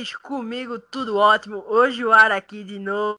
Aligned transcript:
vocês? 0.00 0.16
Comigo 0.16 0.78
tudo 0.78 1.16
ótimo. 1.16 1.64
Hoje 1.68 2.04
o 2.04 2.12
ar 2.12 2.32
aqui 2.32 2.64
de 2.64 2.78
novo. 2.78 3.18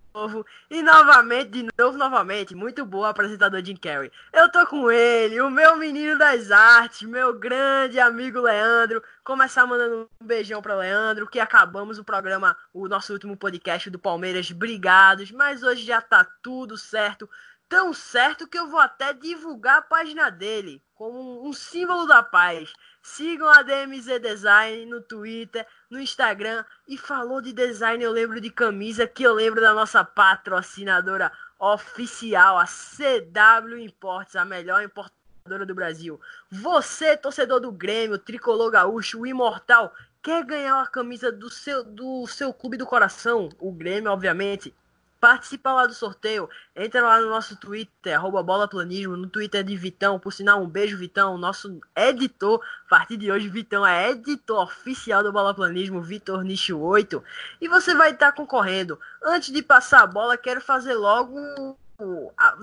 E 0.69 0.81
novamente, 0.81 1.49
de 1.49 1.67
novo, 1.77 1.97
novamente. 1.97 2.55
Muito 2.55 2.85
boa, 2.85 3.09
apresentador 3.09 3.63
Jim 3.63 3.75
Carrey. 3.75 4.11
Eu 4.33 4.51
tô 4.51 4.65
com 4.65 4.91
ele, 4.91 5.39
o 5.41 5.49
meu 5.49 5.77
menino 5.77 6.17
das 6.17 6.51
artes, 6.51 7.07
meu 7.07 7.37
grande 7.37 7.99
amigo 7.99 8.41
Leandro. 8.41 9.03
Começar 9.23 9.65
mandando 9.65 10.09
um 10.19 10.25
beijão 10.25 10.61
para 10.61 10.75
Leandro, 10.75 11.27
que 11.27 11.39
acabamos 11.39 11.99
o 11.99 12.03
programa, 12.03 12.57
o 12.73 12.87
nosso 12.87 13.13
último 13.13 13.37
podcast 13.37 13.89
do 13.89 13.99
Palmeiras 13.99 14.51
Brigados. 14.51 15.31
Mas 15.31 15.63
hoje 15.63 15.83
já 15.83 16.01
tá 16.01 16.25
tudo 16.41 16.77
certo. 16.77 17.29
Tão 17.69 17.93
certo 17.93 18.47
que 18.47 18.57
eu 18.57 18.67
vou 18.67 18.79
até 18.79 19.13
divulgar 19.13 19.77
a 19.77 19.81
página 19.81 20.29
dele 20.29 20.81
como 21.01 21.47
um 21.47 21.51
símbolo 21.51 22.05
da 22.05 22.21
paz. 22.21 22.71
Sigam 23.01 23.49
a 23.49 23.63
DMZ 23.63 24.19
Design 24.19 24.85
no 24.85 25.01
Twitter, 25.01 25.65
no 25.89 25.99
Instagram. 25.99 26.63
E 26.87 26.97
falou 26.97 27.41
de 27.41 27.51
design, 27.51 28.03
eu 28.03 28.11
lembro 28.11 28.39
de 28.39 28.49
camisa, 28.51 29.07
que 29.07 29.23
eu 29.23 29.33
lembro 29.33 29.59
da 29.59 29.73
nossa 29.73 30.03
patrocinadora 30.03 31.31
oficial, 31.59 32.57
a 32.57 32.65
CW 32.65 33.77
Imports, 33.79 34.35
a 34.35 34.45
melhor 34.45 34.83
importadora 34.83 35.65
do 35.65 35.75
Brasil. 35.75 36.19
Você, 36.49 37.17
torcedor 37.17 37.59
do 37.59 37.71
Grêmio, 37.71 38.17
tricolor 38.17 38.71
gaúcho, 38.71 39.19
o 39.19 39.27
imortal, 39.27 39.93
quer 40.21 40.43
ganhar 40.45 40.75
uma 40.75 40.87
camisa 40.87 41.31
do 41.31 41.49
seu, 41.49 41.83
do 41.83 42.25
seu 42.27 42.53
clube 42.53 42.77
do 42.77 42.85
coração? 42.85 43.49
O 43.59 43.71
Grêmio, 43.71 44.11
obviamente. 44.11 44.73
Participa 45.21 45.71
lá 45.71 45.85
do 45.85 45.93
sorteio. 45.93 46.49
Entra 46.75 47.03
lá 47.03 47.21
no 47.21 47.29
nosso 47.29 47.55
Twitter, 47.55 48.15
arroba 48.15 48.41
bolaplanismo, 48.41 49.15
no 49.15 49.29
Twitter 49.29 49.63
de 49.63 49.77
Vitão. 49.77 50.19
Por 50.19 50.33
sinal, 50.33 50.63
um 50.63 50.67
beijo, 50.67 50.97
Vitão, 50.97 51.37
nosso 51.37 51.79
editor. 51.95 52.59
A 52.87 52.89
partir 52.89 53.17
de 53.17 53.31
hoje, 53.31 53.47
Vitão 53.47 53.85
é 53.85 54.09
editor 54.09 54.63
oficial 54.63 55.21
do 55.21 55.31
Bolaplanismo, 55.31 56.01
Vitor 56.01 56.43
Nicho 56.43 56.79
8. 56.79 57.23
E 57.61 57.67
você 57.67 57.93
vai 57.93 58.11
estar 58.11 58.31
concorrendo. 58.31 58.99
Antes 59.23 59.53
de 59.53 59.61
passar 59.61 60.01
a 60.01 60.07
bola, 60.07 60.35
quero 60.35 60.59
fazer 60.59 60.95
logo 60.95 61.77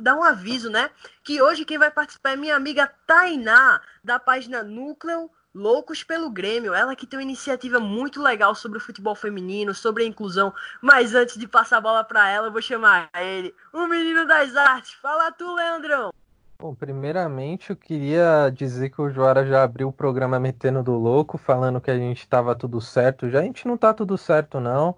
dar 0.00 0.16
um 0.16 0.24
aviso, 0.24 0.68
né? 0.68 0.90
Que 1.22 1.40
hoje 1.40 1.64
quem 1.64 1.78
vai 1.78 1.92
participar 1.92 2.32
é 2.32 2.36
minha 2.36 2.56
amiga 2.56 2.92
Tainá, 3.06 3.80
da 4.02 4.18
página 4.18 4.64
Núcleo 4.64 5.30
Loucos 5.58 6.04
pelo 6.04 6.30
Grêmio, 6.30 6.72
ela 6.72 6.94
que 6.94 7.04
tem 7.04 7.18
uma 7.18 7.24
iniciativa 7.24 7.80
muito 7.80 8.22
legal 8.22 8.54
sobre 8.54 8.78
o 8.78 8.80
futebol 8.80 9.16
feminino, 9.16 9.74
sobre 9.74 10.04
a 10.04 10.06
inclusão. 10.06 10.54
Mas 10.80 11.16
antes 11.16 11.36
de 11.36 11.48
passar 11.48 11.78
a 11.78 11.80
bola 11.80 12.04
para 12.04 12.30
ela, 12.30 12.46
eu 12.46 12.52
vou 12.52 12.62
chamar 12.62 13.10
ele, 13.20 13.52
o 13.72 13.86
menino 13.88 14.24
das 14.24 14.54
artes. 14.54 14.92
Fala 14.92 15.32
tu, 15.32 15.52
Leandrão. 15.56 16.12
Bom, 16.60 16.74
primeiramente 16.74 17.70
eu 17.70 17.76
queria 17.76 18.50
dizer 18.50 18.90
que 18.90 19.00
o 19.00 19.10
Joara 19.10 19.44
já 19.44 19.64
abriu 19.64 19.88
o 19.88 19.92
programa 19.92 20.38
Metendo 20.38 20.82
do 20.82 20.92
Louco, 20.92 21.36
falando 21.36 21.80
que 21.80 21.90
a 21.90 21.98
gente 21.98 22.20
estava 22.20 22.54
tudo 22.54 22.80
certo. 22.80 23.28
Já 23.28 23.40
a 23.40 23.42
gente 23.42 23.66
não 23.66 23.76
tá 23.76 23.92
tudo 23.92 24.16
certo, 24.16 24.60
não. 24.60 24.96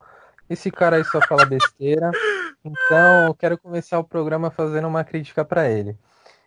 Esse 0.48 0.70
cara 0.70 0.96
aí 0.96 1.04
só 1.04 1.20
fala 1.22 1.46
besteira. 1.46 2.10
Então, 2.62 3.28
eu 3.28 3.34
quero 3.34 3.56
começar 3.56 3.98
o 3.98 4.04
programa 4.04 4.50
fazendo 4.50 4.86
uma 4.88 5.04
crítica 5.04 5.42
para 5.42 5.70
ele. 5.70 5.96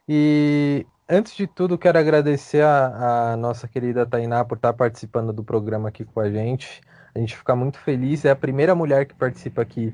E 0.08 0.86
antes 1.08 1.36
de 1.36 1.48
tudo, 1.48 1.78
quero 1.78 1.98
agradecer 1.98 2.64
a, 2.64 3.34
a, 3.34 3.38
nossa 3.38 3.68
querida 3.68 4.06
Tainá 4.06 4.44
por 4.44 4.56
estar 4.56 4.74
participando 4.74 5.34
do 5.34 5.44
programa 5.44 5.90
aqui 5.90 6.06
com 6.06 6.20
a 6.20 6.30
gente. 6.30 6.82
A 7.14 7.20
gente 7.20 7.36
fica 7.36 7.56
muito 7.56 7.80
feliz. 7.80 8.26
É 8.26 8.32
a 8.32 8.36
primeira 8.36 8.74
mulher 8.74 9.06
que 9.06 9.14
participa 9.14 9.62
aqui 9.62 9.94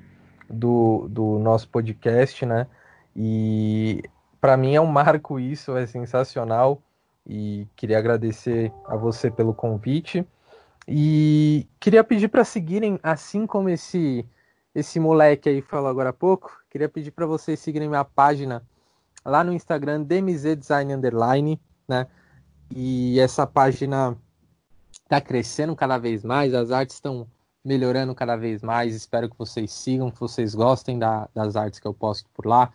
do, 0.49 1.08
do 1.09 1.39
nosso 1.39 1.67
podcast, 1.69 2.45
né? 2.45 2.67
E 3.15 4.02
para 4.39 4.55
mim 4.55 4.75
é 4.75 4.81
um 4.81 4.86
marco 4.86 5.39
isso, 5.39 5.75
é 5.75 5.86
sensacional. 5.86 6.81
E 7.27 7.67
queria 7.75 7.98
agradecer 7.98 8.71
a 8.86 8.95
você 8.95 9.30
pelo 9.30 9.53
convite. 9.53 10.25
E 10.87 11.67
queria 11.80 12.03
pedir 12.03 12.30
para 12.30 12.43
seguirem, 12.43 12.99
assim 13.03 13.45
como 13.45 13.69
esse 13.69 14.25
esse 14.73 14.99
moleque 14.99 15.49
aí 15.49 15.61
falou 15.61 15.89
agora 15.89 16.09
há 16.09 16.14
pouco, 16.14 16.52
queria 16.69 16.87
pedir 16.87 17.11
para 17.11 17.25
vocês 17.25 17.59
seguirem 17.59 17.89
minha 17.89 18.05
página 18.05 18.64
lá 19.30 19.44
no 19.44 19.54
Instagram, 19.54 20.04
DMZ 20.04 20.56
Design 20.58 20.94
Underline, 20.94 21.60
né? 21.88 22.08
E 22.76 23.20
essa 23.20 23.48
página 23.48 24.17
está 25.04 25.20
crescendo 25.22 25.76
cada 25.76 25.98
vez 25.98 26.23
mais, 26.23 26.54
as 26.54 26.72
artes 26.72 26.95
estão 26.95 27.28
melhorando 27.64 28.14
cada 28.16 28.36
vez 28.36 28.62
mais. 28.62 28.95
Espero 28.95 29.30
que 29.30 29.38
vocês 29.38 29.72
sigam, 29.72 30.12
que 30.12 30.20
vocês 30.20 30.54
gostem 30.56 30.98
da, 30.98 31.30
das 31.34 31.56
artes 31.56 31.80
que 31.80 31.88
eu 31.88 31.94
posto 31.94 32.30
por 32.34 32.45
lá. 32.45 32.72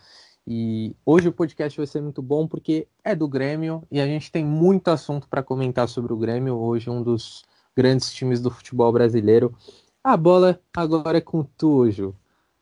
E 0.47 0.95
hoje 1.07 1.29
o 1.29 1.33
podcast 1.33 1.77
vai 1.77 1.87
ser 1.87 2.03
muito 2.03 2.21
bom 2.21 2.47
porque 2.47 2.87
é 3.03 3.15
do 3.15 3.27
Grêmio 3.27 3.83
e 3.91 4.01
a 4.01 4.07
gente 4.07 4.31
tem 4.31 4.45
muito 4.45 4.89
assunto 4.89 5.29
para 5.29 5.43
comentar 5.43 5.89
sobre 5.89 6.13
o 6.13 6.17
Grêmio. 6.17 6.57
Hoje, 6.57 6.91
um 6.91 7.03
dos 7.03 7.45
grandes 7.75 8.13
times 8.13 8.41
do 8.41 8.51
futebol 8.51 8.93
brasileiro. 8.93 9.57
A 10.03 10.17
bola 10.17 10.61
agora 10.77 11.19
é 11.19 11.21
com 11.21 11.43
tu, 11.43 11.91
Ju. 11.91 12.15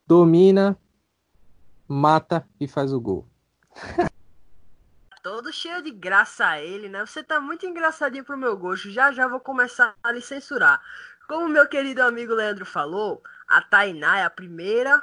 Domina, 0.06 0.78
mata 1.88 2.46
e 2.60 2.68
faz 2.68 2.92
o 2.92 3.00
gol. 3.00 3.26
Todo 5.22 5.52
cheio 5.52 5.80
de 5.82 5.90
graça 5.92 6.58
ele, 6.58 6.88
né? 6.88 7.06
Você 7.06 7.22
tá 7.22 7.40
muito 7.40 7.64
engraçadinho 7.64 8.24
pro 8.24 8.36
meu 8.36 8.56
gosto. 8.56 8.90
Já 8.90 9.12
já 9.12 9.28
vou 9.28 9.38
começar 9.38 9.94
a 10.02 10.10
lhe 10.10 10.20
censurar. 10.20 10.82
Como 11.28 11.48
meu 11.48 11.68
querido 11.68 12.02
amigo 12.02 12.34
Leandro 12.34 12.66
falou, 12.66 13.22
a 13.46 13.62
Tainá 13.62 14.18
é 14.18 14.24
a 14.24 14.30
primeira 14.30 15.02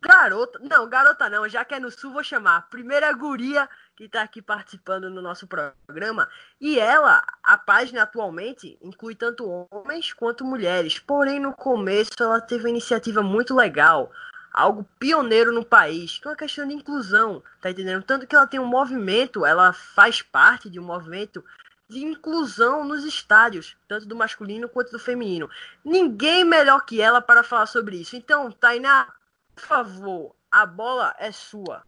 garota. 0.00 0.58
Não, 0.60 0.88
garota 0.88 1.28
não, 1.28 1.46
já 1.48 1.64
que 1.64 1.74
é 1.74 1.78
no 1.78 1.90
sul, 1.90 2.12
vou 2.12 2.24
chamar. 2.24 2.56
A 2.56 2.62
primeira 2.62 3.12
guria 3.12 3.68
que 3.94 4.08
tá 4.08 4.22
aqui 4.22 4.40
participando 4.40 5.10
no 5.10 5.20
nosso 5.20 5.46
programa. 5.46 6.28
E 6.58 6.78
ela, 6.78 7.22
a 7.42 7.58
página 7.58 8.02
atualmente, 8.02 8.78
inclui 8.80 9.14
tanto 9.14 9.68
homens 9.70 10.12
quanto 10.14 10.44
mulheres. 10.44 10.98
Porém, 10.98 11.38
no 11.38 11.52
começo, 11.52 12.12
ela 12.18 12.40
teve 12.40 12.64
uma 12.64 12.70
iniciativa 12.70 13.22
muito 13.22 13.54
legal 13.54 14.10
algo 14.52 14.86
pioneiro 14.98 15.52
no 15.52 15.64
país, 15.64 16.18
que 16.18 16.26
é 16.26 16.30
uma 16.30 16.36
questão 16.36 16.66
de 16.66 16.74
inclusão, 16.74 17.42
tá 17.60 17.70
entendendo? 17.70 18.02
Tanto 18.02 18.26
que 18.26 18.34
ela 18.34 18.46
tem 18.46 18.58
um 18.58 18.66
movimento, 18.66 19.46
ela 19.46 19.72
faz 19.72 20.22
parte 20.22 20.68
de 20.68 20.80
um 20.80 20.84
movimento 20.84 21.44
de 21.88 22.04
inclusão 22.04 22.84
nos 22.84 23.04
estádios, 23.04 23.76
tanto 23.88 24.06
do 24.06 24.16
masculino 24.16 24.68
quanto 24.68 24.92
do 24.92 24.98
feminino. 24.98 25.48
Ninguém 25.84 26.44
melhor 26.44 26.84
que 26.84 27.00
ela 27.00 27.20
para 27.20 27.42
falar 27.42 27.66
sobre 27.66 27.96
isso. 28.00 28.16
Então, 28.16 28.50
Tainá, 28.50 29.12
por 29.54 29.64
favor, 29.64 30.36
a 30.50 30.64
bola 30.64 31.14
é 31.18 31.32
sua. 31.32 31.82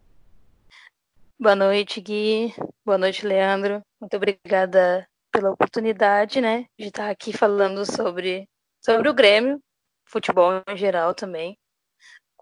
Boa 1.38 1.54
noite, 1.54 2.00
Gui. 2.00 2.54
Boa 2.84 2.98
noite, 2.98 3.26
Leandro. 3.26 3.80
Muito 4.00 4.16
obrigada 4.16 5.06
pela 5.30 5.50
oportunidade, 5.50 6.40
né, 6.40 6.66
de 6.78 6.88
estar 6.88 7.08
aqui 7.08 7.32
falando 7.32 7.86
sobre, 7.86 8.46
sobre 8.84 9.08
o 9.08 9.14
Grêmio, 9.14 9.62
futebol 10.04 10.62
em 10.68 10.76
geral 10.76 11.14
também 11.14 11.56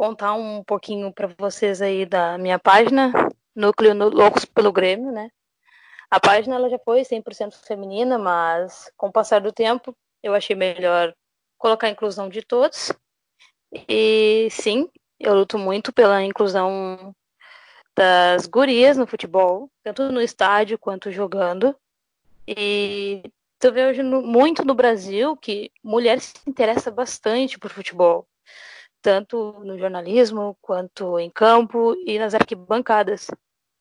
contar 0.00 0.33
um 0.33 0.65
pouquinho 0.65 1.12
para 1.12 1.28
vocês 1.37 1.83
aí 1.83 2.06
da 2.06 2.38
minha 2.38 2.59
página, 2.59 3.12
Núcleo 3.55 3.93
Loucos 4.09 4.47
pelo 4.47 4.72
Grêmio, 4.72 5.12
né? 5.12 5.31
A 6.11 6.19
página 6.19 6.55
ela 6.55 6.71
já 6.71 6.78
foi 6.78 7.03
100% 7.03 7.53
feminina, 7.66 8.19
mas 8.19 8.91
com 8.97 9.09
o 9.09 9.12
passar 9.12 9.43
do 9.43 9.53
tempo 9.53 9.94
eu 10.22 10.33
achei 10.33 10.56
melhor 10.56 11.15
colocar 11.59 11.87
a 11.87 11.91
inclusão 11.91 12.31
de 12.31 12.41
todos. 12.41 12.91
E 13.87 14.49
sim, 14.50 14.88
eu 15.19 15.34
luto 15.34 15.59
muito 15.59 15.93
pela 15.93 16.25
inclusão 16.25 17.15
das 17.94 18.47
gurias 18.47 18.97
no 18.97 19.06
futebol, 19.06 19.71
tanto 19.82 20.11
no 20.11 20.22
estádio 20.22 20.78
quanto 20.78 21.12
jogando. 21.12 21.77
E 22.49 23.23
eu 23.62 23.70
vejo 23.70 24.03
muito 24.03 24.64
no 24.64 24.73
Brasil 24.75 25.37
que 25.37 25.70
mulheres 25.85 26.32
se 26.35 26.49
interessam 26.49 26.91
bastante 26.91 27.58
por 27.58 27.70
futebol 27.70 28.26
tanto 29.02 29.52
no 29.64 29.79
jornalismo 29.79 30.56
quanto 30.61 31.19
em 31.19 31.31
campo 31.31 31.94
e 32.06 32.19
nas 32.19 32.35
arquibancadas. 32.35 33.29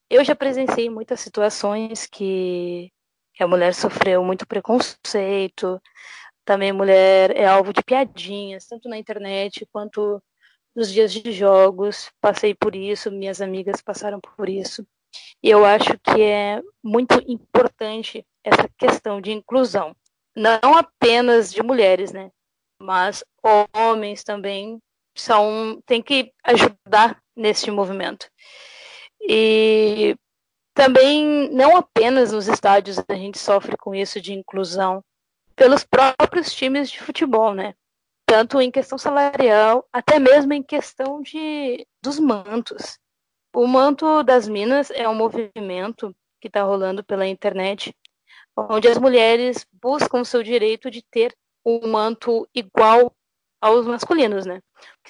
Eu 0.09 0.23
já 0.23 0.35
presenciei 0.35 0.89
muitas 0.89 1.19
situações 1.19 2.05
que 2.07 2.91
a 3.39 3.47
mulher 3.47 3.73
sofreu 3.73 4.23
muito 4.23 4.45
preconceito, 4.45 5.81
também 6.49 6.73
mulher 6.73 7.35
é 7.37 7.45
alvo 7.45 7.71
de 7.71 7.83
piadinhas, 7.83 8.65
tanto 8.65 8.89
na 8.89 8.97
internet 8.97 9.67
quanto 9.71 10.21
nos 10.75 10.91
dias 10.91 11.13
de 11.13 11.31
jogos. 11.31 12.11
Passei 12.19 12.55
por 12.55 12.75
isso, 12.75 13.11
minhas 13.11 13.39
amigas 13.39 13.81
passaram 13.81 14.19
por 14.19 14.49
isso. 14.49 14.83
E 15.43 15.49
eu 15.49 15.63
acho 15.63 15.97
que 15.99 16.21
é 16.21 16.61
muito 16.83 17.23
importante 17.27 18.25
essa 18.43 18.67
questão 18.77 19.21
de 19.21 19.31
inclusão, 19.31 19.95
não 20.35 20.75
apenas 20.75 21.51
de 21.51 21.61
mulheres, 21.61 22.11
né? 22.11 22.31
Mas 22.81 23.23
homens 23.75 24.23
também 24.23 24.81
são 25.19 25.81
tem 25.85 26.01
que 26.01 26.31
ajudar 26.43 27.21
nesse 27.35 27.69
movimento. 27.71 28.29
E 29.21 30.15
também 30.73 31.49
não 31.51 31.75
apenas 31.75 32.31
nos 32.31 32.47
estádios 32.47 32.97
a 33.07 33.13
gente 33.13 33.37
sofre 33.37 33.75
com 33.77 33.93
isso 33.93 34.21
de 34.21 34.33
inclusão 34.33 35.03
pelos 35.55 35.83
próprios 35.83 36.53
times 36.53 36.89
de 36.89 36.99
futebol, 36.99 37.53
né? 37.53 37.73
Tanto 38.25 38.61
em 38.61 38.71
questão 38.71 38.97
salarial, 38.97 39.85
até 39.91 40.19
mesmo 40.19 40.53
em 40.53 40.63
questão 40.63 41.21
de 41.21 41.85
dos 42.01 42.19
mantos. 42.19 42.97
O 43.53 43.67
manto 43.67 44.23
das 44.23 44.47
minas 44.47 44.91
é 44.91 45.09
um 45.09 45.15
movimento 45.15 46.15
que 46.39 46.47
está 46.47 46.63
rolando 46.63 47.03
pela 47.03 47.27
internet, 47.27 47.93
onde 48.55 48.87
as 48.87 48.97
mulheres 48.97 49.65
buscam 49.81 50.23
seu 50.23 50.43
direito 50.43 50.89
de 50.89 51.01
ter 51.01 51.35
um 51.65 51.87
manto 51.87 52.47
igual 52.53 53.13
aos 53.61 53.85
masculinos, 53.85 54.45
né? 54.45 54.61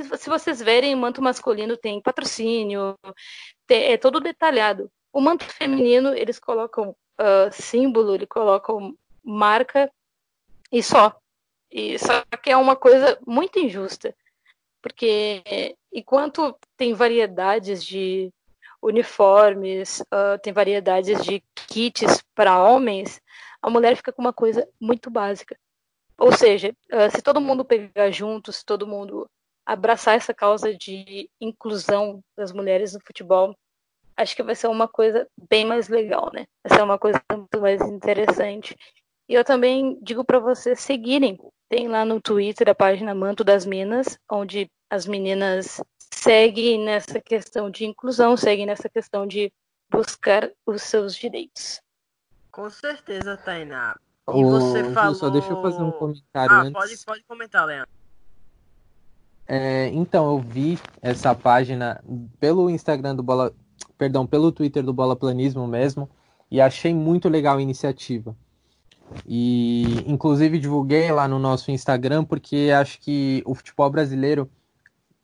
Porque 0.04 0.24
se 0.24 0.30
vocês 0.30 0.62
verem, 0.62 0.96
o 0.96 0.98
manto 0.98 1.22
masculino 1.22 1.76
tem 1.76 2.02
patrocínio, 2.02 2.96
é 3.68 3.98
todo 3.98 4.20
detalhado. 4.20 4.92
O 5.12 5.20
manto 5.20 5.44
feminino, 5.46 6.14
eles 6.14 6.40
colocam 6.40 6.96
uh, 7.20 7.52
símbolo, 7.52 8.16
eles 8.16 8.28
colocam 8.30 8.96
marca 9.24 9.92
e 10.72 10.82
só. 10.82 11.20
E 11.72 11.98
só 12.00 12.24
que 12.42 12.50
é 12.50 12.58
uma 12.58 12.76
coisa 12.76 13.20
muito 13.26 13.60
injusta. 13.60 14.16
Porque 14.82 15.76
enquanto 15.92 16.58
tem 16.78 16.94
variedades 16.94 17.84
de 17.84 18.32
uniformes, 18.82 20.00
uh, 20.02 20.40
tem 20.42 20.54
variedades 20.54 21.24
de 21.24 21.44
kits 21.68 22.24
para 22.34 22.64
homens, 22.64 23.22
a 23.62 23.70
mulher 23.70 23.96
fica 23.98 24.14
com 24.14 24.22
uma 24.22 24.34
coisa 24.34 24.68
muito 24.80 25.10
básica. 25.10 25.58
Ou 26.18 26.32
seja, 26.32 26.76
uh, 26.92 27.12
se 27.16 27.22
todo 27.22 27.42
mundo 27.42 27.66
pegar 27.66 28.10
junto, 28.12 28.54
se 28.54 28.64
todo 28.66 28.88
mundo 28.88 29.30
abraçar 29.70 30.16
essa 30.16 30.34
causa 30.34 30.76
de 30.76 31.30
inclusão 31.40 32.24
das 32.36 32.52
mulheres 32.52 32.94
no 32.94 33.00
futebol, 33.06 33.56
acho 34.18 34.36
que 34.36 34.42
vai 34.42 34.56
ser 34.56 34.68
uma 34.68 34.88
coisa 34.88 35.28
bem 35.48 35.64
mais 35.64 35.88
legal, 35.88 36.32
né? 36.34 36.48
Vai 36.64 36.76
ser 36.76 36.84
uma 36.84 36.98
coisa 36.98 37.22
muito 37.32 37.62
mais 37.62 37.80
interessante. 37.82 38.76
E 39.28 39.36
eu 39.36 39.46
também 39.46 40.00
digo 40.02 40.26
para 40.26 40.40
vocês 40.40 40.80
seguirem. 40.80 41.40
Tem 41.70 41.88
lá 41.88 42.04
no 42.04 42.20
Twitter 42.20 42.68
a 42.68 42.74
página 42.74 43.14
Manto 43.14 43.44
das 43.44 43.64
Minas, 43.64 44.18
onde 44.28 44.72
as 44.90 45.06
meninas 45.06 45.80
seguem 46.12 46.84
nessa 46.84 47.22
questão 47.22 47.70
de 47.70 47.86
inclusão, 47.86 48.36
seguem 48.36 48.66
nessa 48.66 48.90
questão 48.90 49.28
de 49.28 49.54
buscar 49.88 50.50
os 50.66 50.82
seus 50.82 51.16
direitos. 51.16 51.80
Com 52.52 52.72
certeza, 52.72 53.38
Tainá. 53.38 53.96
E 54.34 54.44
você 54.44 54.84
falou... 54.92 55.14
Só 55.14 55.30
deixa 55.30 55.52
eu 55.52 55.62
fazer 55.62 55.84
um 55.84 55.92
comentário 55.92 56.56
ah, 56.56 56.62
antes. 56.62 56.74
Pode, 56.74 57.06
pode 57.06 57.24
comentar, 57.26 57.68
Leandro. 57.68 57.99
É, 59.52 59.88
então, 59.88 60.30
eu 60.32 60.40
vi 60.40 60.78
essa 61.02 61.34
página 61.34 62.04
pelo 62.40 62.70
Instagram 62.70 63.16
do 63.16 63.24
Bola... 63.24 63.52
Perdão, 63.98 64.26
pelo 64.26 64.52
Twitter 64.52 64.84
do 64.84 64.94
Bola 64.94 65.16
Planismo 65.16 65.68
mesmo, 65.68 66.10
e 66.50 66.62
achei 66.62 66.94
muito 66.94 67.28
legal 67.28 67.58
a 67.58 67.62
iniciativa. 67.62 68.36
E, 69.26 70.04
inclusive, 70.08 70.60
divulguei 70.60 71.12
lá 71.12 71.28
no 71.28 71.40
nosso 71.40 71.72
Instagram, 71.72 72.24
porque 72.24 72.70
acho 72.74 73.02
que 73.02 73.44
o 73.46 73.54
futebol 73.56 73.90
brasileiro, 73.90 74.50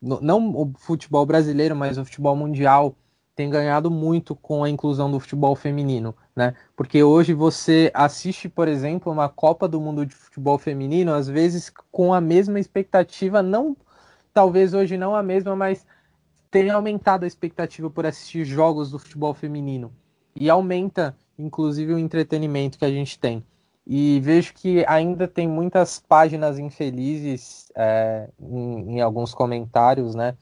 não 0.02 0.50
o 0.50 0.74
futebol 0.78 1.26
brasileiro, 1.26 1.76
mas 1.76 1.98
o 1.98 2.04
futebol 2.04 2.36
mundial, 2.36 2.96
tem 3.36 3.50
ganhado 3.50 3.90
muito 3.92 4.36
com 4.36 4.64
a 4.64 4.70
inclusão 4.70 5.10
do 5.10 5.20
futebol 5.20 5.56
feminino 5.56 6.16
né? 6.36 6.54
Porque 6.76 7.02
hoje 7.02 7.34
você 7.34 7.90
assiste, 7.94 8.50
por 8.50 8.68
exemplo, 8.68 9.12
uma 9.12 9.30
Copa 9.30 9.68
do 9.68 9.80
Mundo 9.80 10.06
de 10.06 10.14
futebol 10.14 10.58
feminino, 10.58 11.14
às 11.14 11.28
vezes 11.28 11.72
com 11.92 12.14
a 12.14 12.20
mesma 12.20 12.60
expectativa, 12.60 13.42
não 13.42 13.76
talvez 14.36 14.74
hoje 14.74 14.98
não 14.98 15.16
a 15.16 15.24
mesma, 15.24 15.56
mas 15.56 15.88
tem 16.52 16.70
aumentado 16.70 17.24
a 17.24 17.28
expectativa 17.28 17.90
por 17.90 18.06
assistir 18.06 18.44
jogos 18.44 18.92
do 18.92 19.00
futebol 19.00 19.34
feminino 19.34 19.94
e 20.36 20.50
aumenta, 20.50 21.18
inclusive, 21.40 21.94
o 21.94 21.98
entretenimento 21.98 22.78
que 22.78 22.84
a 22.84 22.92
gente 22.92 23.18
tem. 23.18 23.44
E 23.88 24.20
vejo 24.20 24.54
que 24.54 24.86
ainda 24.88 25.26
tem 25.26 25.48
muitas 25.48 26.00
páginas 26.00 26.60
infelizes 26.60 27.72
é, 27.76 28.30
em, 28.40 28.96
em, 28.96 29.02
alguns 29.02 29.34
comentários, 29.34 30.16
né? 30.16 30.36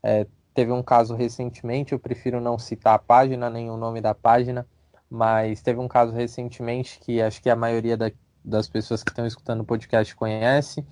É, 0.00 0.26
teve 0.54 0.70
um 0.70 0.82
caso 0.82 1.16
recentemente, 1.16 1.92
eu 1.92 1.98
prefiro 1.98 2.40
não 2.40 2.58
citar 2.58 2.94
a 2.94 2.98
página 2.98 3.50
nem 3.50 3.68
o 3.68 3.76
nome 3.76 4.00
da 4.00 4.14
página, 4.14 4.64
mas 5.10 5.60
teve 5.60 5.80
um 5.80 5.88
caso 5.88 6.12
recentemente 6.12 7.00
que 7.00 7.20
acho 7.20 7.42
que 7.42 7.50
a 7.50 7.56
maioria 7.56 7.96
da, 7.96 8.12
das 8.44 8.68
pessoas 8.68 9.02
que 9.02 9.10
estão 9.10 9.26
escutando 9.26 9.62
o 9.62 9.64
podcast 9.64 10.14
conhece. 10.14 10.86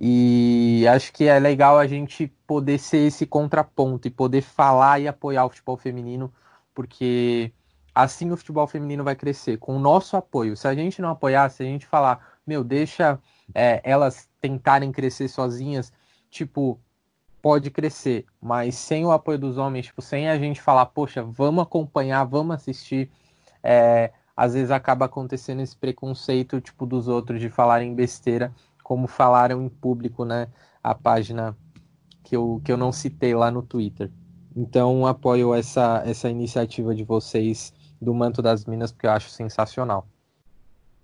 E 0.00 0.86
acho 0.88 1.12
que 1.12 1.24
é 1.24 1.38
legal 1.38 1.78
a 1.78 1.86
gente 1.86 2.28
poder 2.46 2.78
ser 2.78 2.98
esse 2.98 3.26
contraponto 3.26 4.06
e 4.06 4.10
poder 4.10 4.42
falar 4.42 5.00
e 5.00 5.08
apoiar 5.08 5.46
o 5.46 5.48
futebol 5.48 5.76
feminino, 5.76 6.32
porque 6.74 7.52
assim 7.94 8.30
o 8.30 8.36
futebol 8.36 8.66
feminino 8.66 9.02
vai 9.02 9.16
crescer, 9.16 9.56
com 9.58 9.74
o 9.76 9.78
nosso 9.78 10.16
apoio. 10.16 10.56
Se 10.56 10.68
a 10.68 10.74
gente 10.74 11.00
não 11.00 11.10
apoiar, 11.10 11.48
se 11.48 11.62
a 11.62 11.66
gente 11.66 11.86
falar, 11.86 12.38
meu, 12.46 12.62
deixa 12.62 13.18
é, 13.54 13.80
elas 13.84 14.28
tentarem 14.40 14.92
crescer 14.92 15.28
sozinhas, 15.28 15.90
tipo, 16.28 16.78
pode 17.40 17.70
crescer, 17.70 18.26
mas 18.40 18.74
sem 18.74 19.06
o 19.06 19.12
apoio 19.12 19.38
dos 19.38 19.56
homens, 19.56 19.86
tipo, 19.86 20.02
sem 20.02 20.28
a 20.28 20.38
gente 20.38 20.60
falar, 20.60 20.86
poxa, 20.86 21.22
vamos 21.22 21.62
acompanhar, 21.62 22.24
vamos 22.24 22.56
assistir, 22.56 23.10
é, 23.62 24.12
às 24.36 24.52
vezes 24.52 24.70
acaba 24.70 25.06
acontecendo 25.06 25.62
esse 25.62 25.74
preconceito 25.74 26.60
tipo 26.60 26.84
dos 26.84 27.08
outros 27.08 27.40
de 27.40 27.48
falarem 27.48 27.94
besteira, 27.94 28.52
como 28.86 29.08
falaram 29.08 29.64
em 29.64 29.68
público, 29.68 30.24
né? 30.24 30.46
A 30.80 30.94
página 30.94 31.56
que 32.22 32.36
eu, 32.36 32.62
que 32.64 32.70
eu 32.70 32.76
não 32.76 32.92
citei 32.92 33.34
lá 33.34 33.50
no 33.50 33.60
Twitter. 33.60 34.12
Então 34.54 35.04
apoio 35.04 35.52
essa, 35.52 36.04
essa 36.06 36.30
iniciativa 36.30 36.94
de 36.94 37.02
vocês 37.02 37.74
do 38.00 38.14
Manto 38.14 38.40
das 38.40 38.64
Minas, 38.64 38.92
porque 38.92 39.08
eu 39.08 39.10
acho 39.10 39.28
sensacional. 39.28 40.06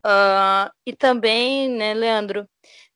Uh, 0.06 0.70
e 0.86 0.94
também, 0.94 1.68
né, 1.68 1.92
Leandro, 1.92 2.48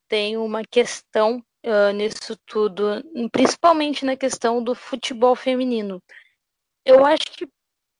tem 0.06 0.36
uma 0.36 0.62
questão 0.62 1.42
uh, 1.64 1.92
nisso 1.92 2.36
tudo, 2.46 3.02
principalmente 3.32 4.04
na 4.04 4.14
questão 4.14 4.62
do 4.62 4.72
futebol 4.72 5.34
feminino. 5.34 6.00
Eu 6.84 7.04
acho 7.04 7.24
que 7.32 7.48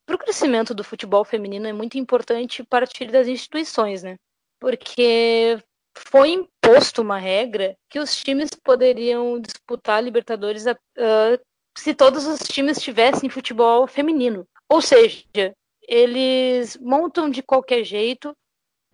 para 0.06 0.14
o 0.14 0.18
crescimento 0.20 0.72
do 0.72 0.84
futebol 0.84 1.24
feminino 1.24 1.66
é 1.66 1.72
muito 1.72 1.98
importante 1.98 2.62
partir 2.62 3.10
das 3.10 3.26
instituições, 3.26 4.04
né? 4.04 4.16
Porque 4.60 5.58
foi 5.96 6.30
imposto 6.30 7.02
uma 7.02 7.18
regra 7.18 7.76
que 7.88 7.98
os 7.98 8.14
times 8.14 8.50
poderiam 8.62 9.40
disputar 9.40 10.02
Libertadores 10.02 10.66
uh, 10.66 11.40
se 11.76 11.94
todos 11.94 12.26
os 12.26 12.40
times 12.40 12.80
tivessem 12.80 13.30
futebol 13.30 13.86
feminino. 13.86 14.46
Ou 14.68 14.82
seja, 14.82 15.54
eles 15.82 16.76
montam 16.78 17.30
de 17.30 17.42
qualquer 17.42 17.84
jeito 17.84 18.36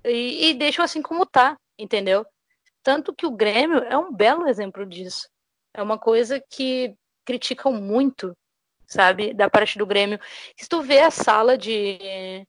e, 0.05 0.51
e 0.51 0.55
deixam 0.55 0.85
assim 0.85 1.03
como 1.03 1.27
tá, 1.27 1.57
entendeu? 1.79 2.25
Tanto 2.83 3.15
que 3.15 3.27
o 3.27 3.31
Grêmio 3.31 3.79
é 3.79 3.97
um 3.97 4.13
belo 4.13 4.49
exemplo 4.49 4.87
disso. 4.87 5.29
É 5.75 5.83
uma 5.83 5.99
coisa 5.99 6.43
que 6.51 6.95
criticam 7.25 7.73
muito 7.73 8.37
sabe, 8.93 9.33
da 9.33 9.49
parte 9.49 9.79
do 9.79 9.87
Grêmio. 9.87 10.21
Se 10.57 10.69
tu 10.69 10.83
vê 10.83 11.01
a 11.01 11.11
sala 11.11 11.57
de 11.57 12.47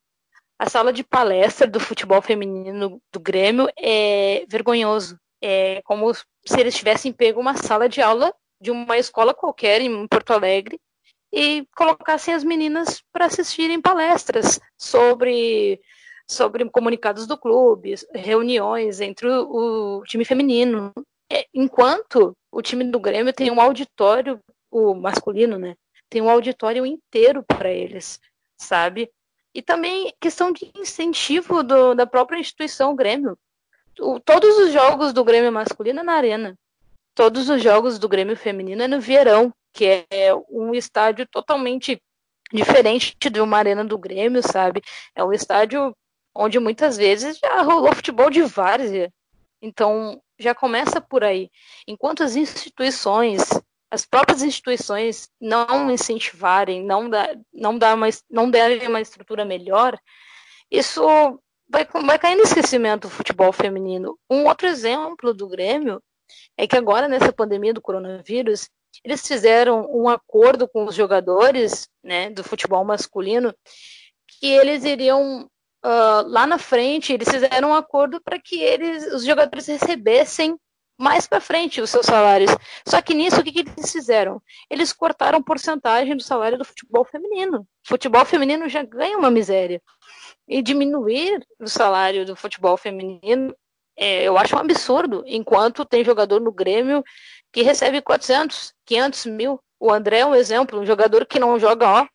a 0.63 0.69
sala 0.69 0.93
de 0.93 1.03
palestra 1.03 1.67
do 1.67 1.79
futebol 1.79 2.21
feminino 2.21 3.01
do 3.11 3.19
Grêmio 3.19 3.67
é 3.77 4.45
vergonhoso. 4.47 5.19
É 5.41 5.81
como 5.83 6.13
se 6.13 6.57
eles 6.57 6.73
tivessem 6.73 7.11
pego 7.11 7.41
uma 7.41 7.57
sala 7.57 7.89
de 7.89 8.01
aula 8.01 8.33
de 8.61 8.71
uma 8.71 8.97
escola 8.97 9.33
qualquer 9.33 9.81
em 9.81 10.07
Porto 10.07 10.31
Alegre 10.31 10.79
e 11.33 11.67
colocassem 11.75 12.33
as 12.33 12.45
meninas 12.45 13.03
para 13.11 13.25
assistirem 13.25 13.81
palestras 13.81 14.57
sobre 14.77 15.81
sobre 16.25 16.67
comunicados 16.69 17.27
do 17.27 17.37
clube, 17.37 17.95
reuniões 18.13 19.01
entre 19.01 19.27
o, 19.27 19.99
o 19.99 20.03
time 20.03 20.23
feminino. 20.23 20.93
É, 21.29 21.45
enquanto 21.53 22.33
o 22.49 22.61
time 22.61 22.85
do 22.85 23.01
Grêmio 23.01 23.33
tem 23.33 23.51
um 23.51 23.59
auditório, 23.59 24.39
o 24.71 24.93
masculino, 24.93 25.57
né? 25.59 25.75
tem 26.09 26.21
um 26.21 26.29
auditório 26.29 26.85
inteiro 26.85 27.43
para 27.43 27.69
eles, 27.69 28.21
sabe? 28.55 29.11
E 29.53 29.61
também 29.61 30.13
questão 30.19 30.51
de 30.51 30.71
incentivo 30.75 31.63
do, 31.63 31.93
da 31.93 32.07
própria 32.07 32.39
instituição 32.39 32.95
Grêmio. 32.95 33.37
O, 33.99 34.19
todos 34.19 34.57
os 34.57 34.71
jogos 34.71 35.13
do 35.13 35.23
Grêmio 35.23 35.51
masculino 35.51 35.99
é 35.99 36.03
na 36.03 36.13
arena. 36.13 36.57
Todos 37.13 37.49
os 37.49 37.61
jogos 37.61 37.99
do 37.99 38.09
Grêmio 38.09 38.35
feminino 38.35 38.81
é 38.81 38.87
no 38.87 38.99
Vieirão, 38.99 39.53
que 39.71 40.05
é 40.09 40.33
um 40.49 40.73
estádio 40.73 41.27
totalmente 41.27 42.01
diferente 42.51 43.15
de 43.29 43.39
uma 43.39 43.57
arena 43.57 43.85
do 43.85 43.97
Grêmio, 43.97 44.41
sabe? 44.41 44.81
É 45.15 45.23
um 45.23 45.31
estádio 45.31 45.95
onde 46.35 46.59
muitas 46.59 46.97
vezes 46.97 47.37
já 47.37 47.61
rolou 47.61 47.93
futebol 47.93 48.29
de 48.29 48.41
várzea. 48.41 49.11
Então, 49.61 50.19
já 50.39 50.53
começa 50.55 50.99
por 50.99 51.23
aí. 51.23 51.49
Enquanto 51.87 52.23
as 52.23 52.35
instituições 52.35 53.41
as 53.93 54.07
próprias 54.07 54.41
instituições 54.41 55.29
não 55.39 55.91
incentivarem, 55.91 56.83
não, 56.83 57.07
dá, 57.07 57.29
não, 57.53 57.77
dá 57.77 57.93
uma, 57.93 58.07
não 58.27 58.49
derem 58.49 58.87
uma 58.87 58.99
estrutura 58.99 59.45
melhor, 59.45 59.95
isso 60.71 61.03
vai, 61.69 61.85
vai 61.85 62.17
cair 62.17 62.35
no 62.35 62.41
esquecimento 62.41 63.05
o 63.05 63.11
futebol 63.11 63.53
feminino. 63.53 64.17
Um 64.27 64.47
outro 64.47 64.67
exemplo 64.67 65.31
do 65.31 65.47
Grêmio 65.47 66.01
é 66.57 66.65
que 66.65 66.75
agora, 66.75 67.07
nessa 67.07 67.31
pandemia 67.31 67.71
do 67.71 67.83
coronavírus, 67.83 68.67
eles 69.03 69.27
fizeram 69.27 69.87
um 69.91 70.09
acordo 70.09 70.67
com 70.67 70.85
os 70.85 70.95
jogadores 70.95 71.87
né, 72.03 72.31
do 72.31 72.43
futebol 72.43 72.83
masculino 72.83 73.53
que 74.27 74.47
eles 74.47 74.83
iriam 74.85 75.43
uh, 75.85 76.27
lá 76.27 76.47
na 76.47 76.57
frente, 76.57 77.13
eles 77.13 77.29
fizeram 77.29 77.69
um 77.69 77.75
acordo 77.75 78.19
para 78.19 78.39
que 78.39 78.59
eles, 78.59 79.05
os 79.13 79.23
jogadores 79.23 79.67
recebessem 79.67 80.57
mais 80.97 81.27
para 81.27 81.41
frente 81.41 81.81
os 81.81 81.89
seus 81.89 82.05
salários. 82.05 82.51
Só 82.87 83.01
que 83.01 83.13
nisso, 83.13 83.39
o 83.39 83.43
que, 83.43 83.51
que, 83.51 83.59
eles 83.59 83.91
fizeram? 83.91 84.41
Eles 84.69 84.93
cortaram 84.93 85.41
porcentagem 85.41 86.15
do 86.15 86.23
salário 86.23 86.57
do 86.57 86.65
futebol 86.65 87.03
feminino. 87.03 87.61
O 87.61 87.87
futebol 87.87 88.25
feminino 88.25 88.69
já 88.69 88.83
ganha 88.83 89.17
uma 89.17 89.31
miséria. 89.31 89.81
E 90.47 90.61
diminuir 90.61 91.45
o 91.59 91.67
salário 91.67 92.25
do 92.25 92.35
futebol 92.35 92.77
feminino 92.77 93.55
É, 93.95 94.23
eu 94.23 94.37
acho 94.37 94.55
um 94.55 94.59
absurdo, 94.59 95.23
enquanto 95.27 95.85
tem 95.85 96.03
jogador 96.03 96.41
no 96.41 96.51
Grêmio 96.51 97.03
que 97.51 97.61
recebe 97.61 98.01
400, 98.01 98.73
500 98.85 99.25
mil. 99.27 99.59
O 99.79 99.91
André 99.91 100.19
é 100.19 100.25
um 100.25 100.33
exemplo, 100.33 100.79
um 100.79 100.85
jogador 100.85 101.25
que 101.25 101.39
não 101.39 101.59
joga 101.59 101.87
ó, 101.87 102.07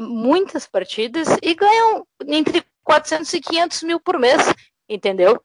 muitas 0.00 0.66
partidas 0.66 1.28
e 1.42 1.54
ganha 1.54 2.02
entre 2.26 2.64
400 2.82 3.32
e 3.34 3.40
500 3.40 3.82
mil 3.82 4.00
por 4.00 4.18
mês, 4.18 4.40
entendeu? 4.88 5.40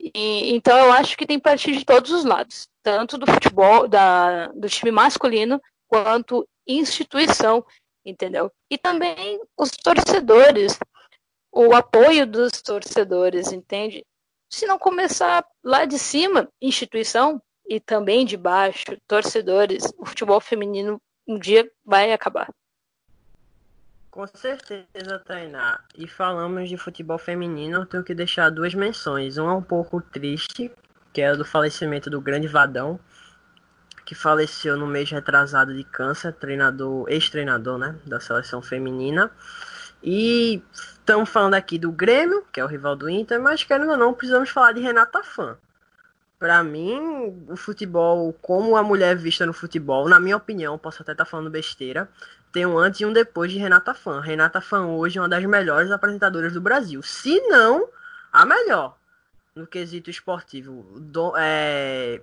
E, 0.00 0.54
então 0.54 0.76
eu 0.78 0.92
acho 0.92 1.16
que 1.16 1.26
tem 1.26 1.38
partir 1.38 1.76
de 1.76 1.84
todos 1.84 2.10
os 2.10 2.24
lados, 2.24 2.68
tanto 2.82 3.18
do 3.18 3.26
futebol, 3.26 3.88
da, 3.88 4.46
do 4.48 4.68
time 4.68 4.90
masculino, 4.90 5.60
quanto 5.88 6.48
instituição, 6.66 7.64
entendeu? 8.04 8.50
E 8.70 8.78
também 8.78 9.40
os 9.56 9.70
torcedores, 9.70 10.78
o 11.52 11.74
apoio 11.74 12.26
dos 12.26 12.62
torcedores, 12.62 13.52
entende? 13.52 14.04
Se 14.50 14.66
não 14.66 14.78
começar 14.78 15.44
lá 15.62 15.84
de 15.84 15.98
cima, 15.98 16.48
instituição, 16.60 17.42
e 17.68 17.78
também 17.78 18.24
de 18.24 18.36
baixo, 18.36 18.96
torcedores, 19.06 19.92
o 19.98 20.06
futebol 20.06 20.40
feminino 20.40 21.00
um 21.26 21.38
dia 21.38 21.70
vai 21.84 22.12
acabar. 22.12 22.50
Com 24.18 24.26
certeza, 24.26 25.22
Tainá. 25.24 25.78
E 25.96 26.08
falamos 26.08 26.68
de 26.68 26.76
futebol 26.76 27.18
feminino, 27.18 27.82
eu 27.82 27.86
tenho 27.86 28.02
que 28.02 28.12
deixar 28.12 28.50
duas 28.50 28.74
menções. 28.74 29.38
Uma 29.38 29.54
um 29.54 29.62
pouco 29.62 30.00
triste, 30.00 30.72
que 31.12 31.20
é 31.20 31.36
do 31.36 31.44
falecimento 31.44 32.10
do 32.10 32.20
grande 32.20 32.48
Vadão, 32.48 32.98
que 34.04 34.16
faleceu 34.16 34.76
no 34.76 34.88
mês 34.88 35.08
retrasado 35.08 35.72
de 35.72 35.84
câncer, 35.84 36.32
treinador, 36.32 37.08
ex-treinador, 37.08 37.78
né, 37.78 37.96
da 38.04 38.18
seleção 38.18 38.60
feminina. 38.60 39.30
E 40.02 40.60
estamos 40.72 41.28
falando 41.28 41.54
aqui 41.54 41.78
do 41.78 41.92
Grêmio, 41.92 42.44
que 42.52 42.58
é 42.58 42.64
o 42.64 42.66
rival 42.66 42.96
do 42.96 43.08
Inter, 43.08 43.40
mas 43.40 43.62
querendo 43.62 43.92
ou 43.92 43.96
não, 43.96 44.12
precisamos 44.12 44.50
falar 44.50 44.72
de 44.72 44.80
Renata 44.80 45.22
Fã. 45.22 45.56
Para 46.38 46.62
mim, 46.62 47.44
o 47.48 47.56
futebol, 47.56 48.32
como 48.40 48.76
a 48.76 48.82
mulher 48.82 49.16
vista 49.16 49.44
no 49.44 49.52
futebol, 49.52 50.08
na 50.08 50.20
minha 50.20 50.36
opinião, 50.36 50.78
posso 50.78 51.02
até 51.02 51.12
estar 51.12 51.24
tá 51.24 51.30
falando 51.30 51.50
besteira, 51.50 52.08
tem 52.52 52.64
um 52.64 52.78
antes 52.78 53.00
e 53.00 53.06
um 53.06 53.12
depois 53.12 53.50
de 53.50 53.58
Renata 53.58 53.92
Fã. 53.92 54.20
Renata 54.20 54.60
Fã 54.60 54.86
hoje 54.86 55.18
é 55.18 55.20
uma 55.20 55.28
das 55.28 55.44
melhores 55.44 55.90
apresentadoras 55.90 56.52
do 56.52 56.60
Brasil, 56.60 57.02
se 57.02 57.40
não 57.48 57.88
a 58.32 58.46
melhor 58.46 58.96
no 59.54 59.66
quesito 59.66 60.10
esportivo. 60.10 60.86
Do, 61.00 61.34
é, 61.36 62.22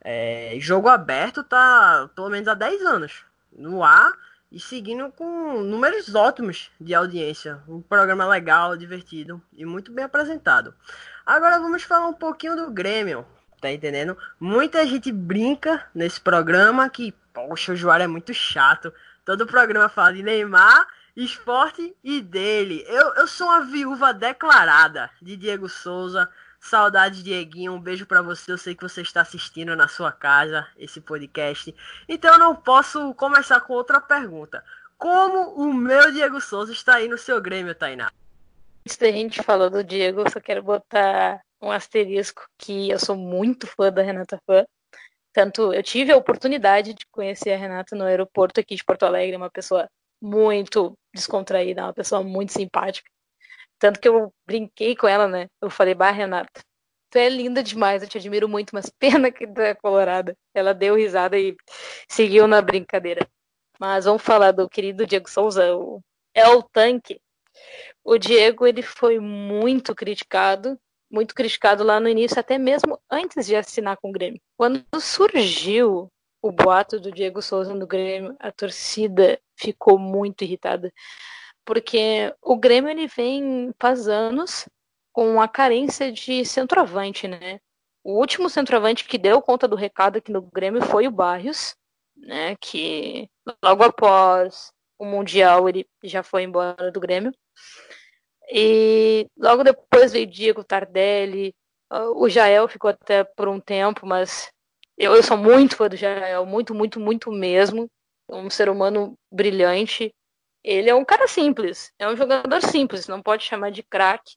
é, 0.00 0.56
jogo 0.58 0.88
aberto 0.88 1.44
tá 1.44 2.08
pelo 2.14 2.30
menos 2.30 2.48
há 2.48 2.54
10 2.54 2.82
anos 2.82 3.24
no 3.52 3.84
ar 3.84 4.12
e 4.50 4.58
seguindo 4.58 5.10
com 5.12 5.60
números 5.62 6.14
ótimos 6.14 6.70
de 6.80 6.94
audiência. 6.94 7.60
Um 7.68 7.82
programa 7.82 8.26
legal, 8.26 8.76
divertido 8.76 9.42
e 9.52 9.64
muito 9.66 9.92
bem 9.92 10.04
apresentado. 10.04 10.74
Agora 11.26 11.58
vamos 11.58 11.82
falar 11.82 12.06
um 12.06 12.12
pouquinho 12.12 12.54
do 12.54 12.70
Grêmio, 12.70 13.24
tá 13.58 13.72
entendendo? 13.72 14.16
Muita 14.38 14.86
gente 14.86 15.10
brinca 15.10 15.86
nesse 15.94 16.20
programa 16.20 16.88
que, 16.90 17.12
poxa, 17.32 17.72
o 17.72 17.76
Joara 17.76 18.04
é 18.04 18.06
muito 18.06 18.34
chato. 18.34 18.92
Todo 19.24 19.46
programa 19.46 19.88
fala 19.88 20.12
de 20.12 20.22
Neymar, 20.22 20.86
esporte 21.16 21.96
e 22.04 22.20
dele. 22.20 22.84
Eu, 22.86 23.14
eu 23.14 23.26
sou 23.26 23.46
uma 23.46 23.64
viúva 23.64 24.12
declarada 24.12 25.10
de 25.22 25.34
Diego 25.34 25.66
Souza. 25.66 26.28
Saudades, 26.60 27.22
Dieguinho. 27.22 27.72
Um 27.72 27.80
beijo 27.80 28.04
para 28.04 28.20
você. 28.20 28.52
Eu 28.52 28.58
sei 28.58 28.74
que 28.74 28.82
você 28.82 29.00
está 29.00 29.22
assistindo 29.22 29.74
na 29.74 29.88
sua 29.88 30.12
casa 30.12 30.66
esse 30.76 31.00
podcast. 31.00 31.74
Então 32.06 32.34
eu 32.34 32.38
não 32.38 32.54
posso 32.54 33.14
começar 33.14 33.60
com 33.60 33.72
outra 33.72 33.98
pergunta. 33.98 34.62
Como 34.98 35.54
o 35.54 35.72
meu 35.72 36.12
Diego 36.12 36.38
Souza 36.38 36.72
está 36.72 36.96
aí 36.96 37.08
no 37.08 37.16
seu 37.16 37.40
Grêmio, 37.40 37.74
Tainá? 37.74 38.10
Antes 38.86 38.98
da 38.98 39.10
gente 39.10 39.42
falar 39.42 39.70
do 39.70 39.82
Diego, 39.82 40.20
eu 40.20 40.30
só 40.30 40.38
quero 40.38 40.62
botar 40.62 41.40
um 41.62 41.70
asterisco 41.70 42.46
que 42.58 42.90
eu 42.90 42.98
sou 42.98 43.16
muito 43.16 43.66
fã 43.66 43.90
da 43.90 44.02
Renata 44.02 44.38
Fã. 44.46 44.66
Tanto 45.32 45.72
eu 45.72 45.82
tive 45.82 46.12
a 46.12 46.16
oportunidade 46.18 46.92
de 46.92 47.06
conhecer 47.10 47.52
a 47.52 47.56
Renata 47.56 47.96
no 47.96 48.04
aeroporto 48.04 48.60
aqui 48.60 48.76
de 48.76 48.84
Porto 48.84 49.04
Alegre, 49.04 49.36
uma 49.36 49.50
pessoa 49.50 49.88
muito 50.20 50.92
descontraída, 51.14 51.82
uma 51.82 51.94
pessoa 51.94 52.22
muito 52.22 52.52
simpática. 52.52 53.08
Tanto 53.78 53.98
que 53.98 54.06
eu 54.08 54.30
brinquei 54.46 54.94
com 54.94 55.08
ela, 55.08 55.26
né? 55.26 55.48
Eu 55.62 55.70
falei, 55.70 55.94
bah, 55.94 56.10
Renata, 56.10 56.60
tu 57.10 57.16
é 57.16 57.30
linda 57.30 57.62
demais, 57.62 58.02
eu 58.02 58.08
te 58.08 58.18
admiro 58.18 58.48
muito, 58.48 58.72
mas 58.74 58.90
pena 58.98 59.32
que 59.32 59.46
tu 59.46 59.60
é 59.62 59.74
colorada. 59.74 60.36
Ela 60.54 60.74
deu 60.74 60.94
risada 60.96 61.38
e 61.38 61.56
seguiu 62.06 62.46
na 62.46 62.60
brincadeira. 62.60 63.26
Mas 63.80 64.04
vamos 64.04 64.22
falar 64.22 64.52
do 64.52 64.68
querido 64.68 65.06
Diego 65.06 65.28
Souza, 65.30 65.74
o 65.74 66.02
é 66.34 66.46
o 66.48 66.62
tanque. 66.62 67.18
O 68.04 68.18
Diego, 68.18 68.66
ele 68.66 68.82
foi 68.82 69.18
muito 69.18 69.94
criticado, 69.94 70.78
muito 71.10 71.34
criticado 71.34 71.82
lá 71.82 71.98
no 71.98 72.08
início, 72.08 72.38
até 72.38 72.58
mesmo 72.58 73.00
antes 73.10 73.46
de 73.46 73.56
assinar 73.56 73.96
com 73.96 74.10
o 74.10 74.12
Grêmio. 74.12 74.40
Quando 74.56 74.84
surgiu 75.00 76.08
o 76.42 76.52
boato 76.52 77.00
do 77.00 77.10
Diego 77.10 77.40
Souza 77.40 77.74
no 77.74 77.86
Grêmio, 77.86 78.36
a 78.38 78.52
torcida 78.52 79.40
ficou 79.56 79.98
muito 79.98 80.44
irritada 80.44 80.92
porque 81.64 82.34
o 82.42 82.56
Grêmio 82.56 82.90
ele 82.90 83.06
vem 83.06 83.72
faz 83.80 84.06
anos 84.06 84.68
com 85.12 85.40
a 85.40 85.48
carência 85.48 86.12
de 86.12 86.44
centroavante, 86.44 87.26
né? 87.26 87.60
O 88.02 88.18
último 88.18 88.50
centroavante 88.50 89.04
que 89.04 89.16
deu 89.16 89.40
conta 89.40 89.66
do 89.66 89.76
recado 89.76 90.18
aqui 90.18 90.30
no 90.30 90.42
Grêmio 90.42 90.82
foi 90.82 91.06
o 91.06 91.10
Barrios, 91.10 91.74
né? 92.16 92.56
Que 92.56 93.28
logo 93.62 93.82
após 93.82 94.72
o 94.98 95.04
Mundial 95.04 95.68
ele 95.68 95.86
já 96.02 96.22
foi 96.22 96.42
embora 96.42 96.92
do 96.92 97.00
Grêmio. 97.00 97.32
E 98.50 99.26
logo 99.36 99.64
depois 99.64 100.12
veio 100.12 100.26
Diego 100.26 100.64
Tardelli, 100.64 101.54
o 101.90 102.28
Jael 102.28 102.68
ficou 102.68 102.90
até 102.90 103.24
por 103.24 103.48
um 103.48 103.60
tempo, 103.60 104.06
mas 104.06 104.50
eu, 104.98 105.14
eu 105.14 105.22
sou 105.22 105.36
muito 105.36 105.76
fã 105.76 105.88
do 105.88 105.96
Jael, 105.96 106.44
muito, 106.46 106.74
muito, 106.74 107.00
muito 107.00 107.30
mesmo. 107.30 107.88
Um 108.28 108.50
ser 108.50 108.68
humano 108.68 109.16
brilhante, 109.30 110.12
ele 110.62 110.88
é 110.90 110.94
um 110.94 111.04
cara 111.04 111.28
simples, 111.28 111.92
é 111.98 112.08
um 112.08 112.16
jogador 112.16 112.60
simples, 112.62 113.06
não 113.06 113.22
pode 113.22 113.44
chamar 113.44 113.70
de 113.70 113.82
craque 113.82 114.34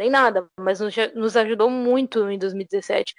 nem 0.00 0.08
nada, 0.08 0.48
mas 0.58 0.80
nos, 0.80 0.94
nos 1.14 1.36
ajudou 1.36 1.68
muito 1.68 2.30
em 2.30 2.38
2017. 2.38 3.14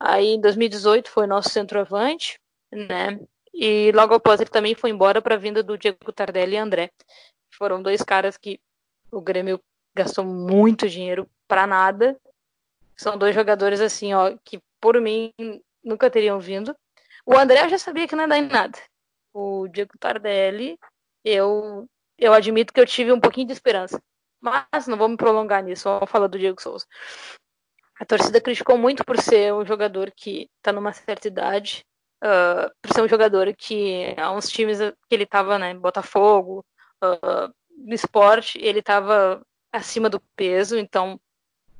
Aí 0.00 0.28
em 0.28 0.40
2018 0.40 1.10
foi 1.10 1.26
nosso 1.26 1.50
centroavante, 1.50 2.38
né? 2.72 3.20
E 3.52 3.92
logo 3.92 4.14
após 4.14 4.40
ele 4.40 4.48
também 4.48 4.74
foi 4.74 4.88
embora 4.90 5.20
para 5.20 5.34
a 5.34 5.38
vinda 5.38 5.62
do 5.62 5.76
Diego 5.76 6.12
Tardelli 6.12 6.54
e 6.54 6.58
André. 6.58 6.90
Foram 7.58 7.82
dois 7.82 8.02
caras 8.02 8.38
que 8.38 8.58
o 9.10 9.20
Grêmio 9.20 9.60
gastou 9.94 10.24
muito 10.24 10.88
dinheiro 10.88 11.28
para 11.46 11.66
nada. 11.66 12.18
São 12.96 13.16
dois 13.16 13.34
jogadores 13.34 13.80
assim, 13.80 14.14
ó, 14.14 14.36
que 14.44 14.60
por 14.80 15.00
mim 15.00 15.32
nunca 15.82 16.10
teriam 16.10 16.38
vindo. 16.38 16.76
O 17.24 17.36
André 17.36 17.64
eu 17.64 17.68
já 17.68 17.78
sabia 17.78 18.06
que 18.06 18.16
não 18.16 18.24
ia 18.24 18.28
dar 18.28 18.38
em 18.38 18.48
nada. 18.48 18.78
O 19.32 19.68
Diego 19.68 19.92
Tardelli 19.98 20.78
eu, 21.24 21.88
eu 22.16 22.32
admito 22.32 22.72
que 22.72 22.80
eu 22.80 22.86
tive 22.86 23.12
um 23.12 23.20
pouquinho 23.20 23.46
de 23.46 23.52
esperança. 23.52 24.00
Mas 24.40 24.86
não 24.86 24.96
vou 24.96 25.08
me 25.08 25.16
prolongar 25.16 25.62
nisso, 25.62 25.88
vamos 25.88 26.10
falar 26.10 26.28
do 26.28 26.38
Diego 26.38 26.62
Souza. 26.62 26.86
A 28.00 28.04
torcida 28.04 28.40
criticou 28.40 28.78
muito 28.78 29.04
por 29.04 29.20
ser 29.20 29.52
um 29.52 29.64
jogador 29.64 30.12
que 30.12 30.48
está 30.58 30.72
numa 30.72 30.92
certa 30.92 31.26
idade, 31.26 31.84
uh, 32.22 32.70
por 32.80 32.94
ser 32.94 33.02
um 33.02 33.08
jogador 33.08 33.52
que 33.56 34.14
há 34.16 34.30
uns 34.30 34.48
times 34.48 34.78
que 34.78 35.14
ele 35.14 35.24
estava, 35.24 35.58
né, 35.58 35.74
Botafogo, 35.74 36.64
uh, 37.02 37.52
no 37.78 37.94
esporte, 37.94 38.58
ele 38.60 38.80
estava 38.80 39.42
acima 39.72 40.10
do 40.10 40.20
peso, 40.36 40.78
então 40.78 41.20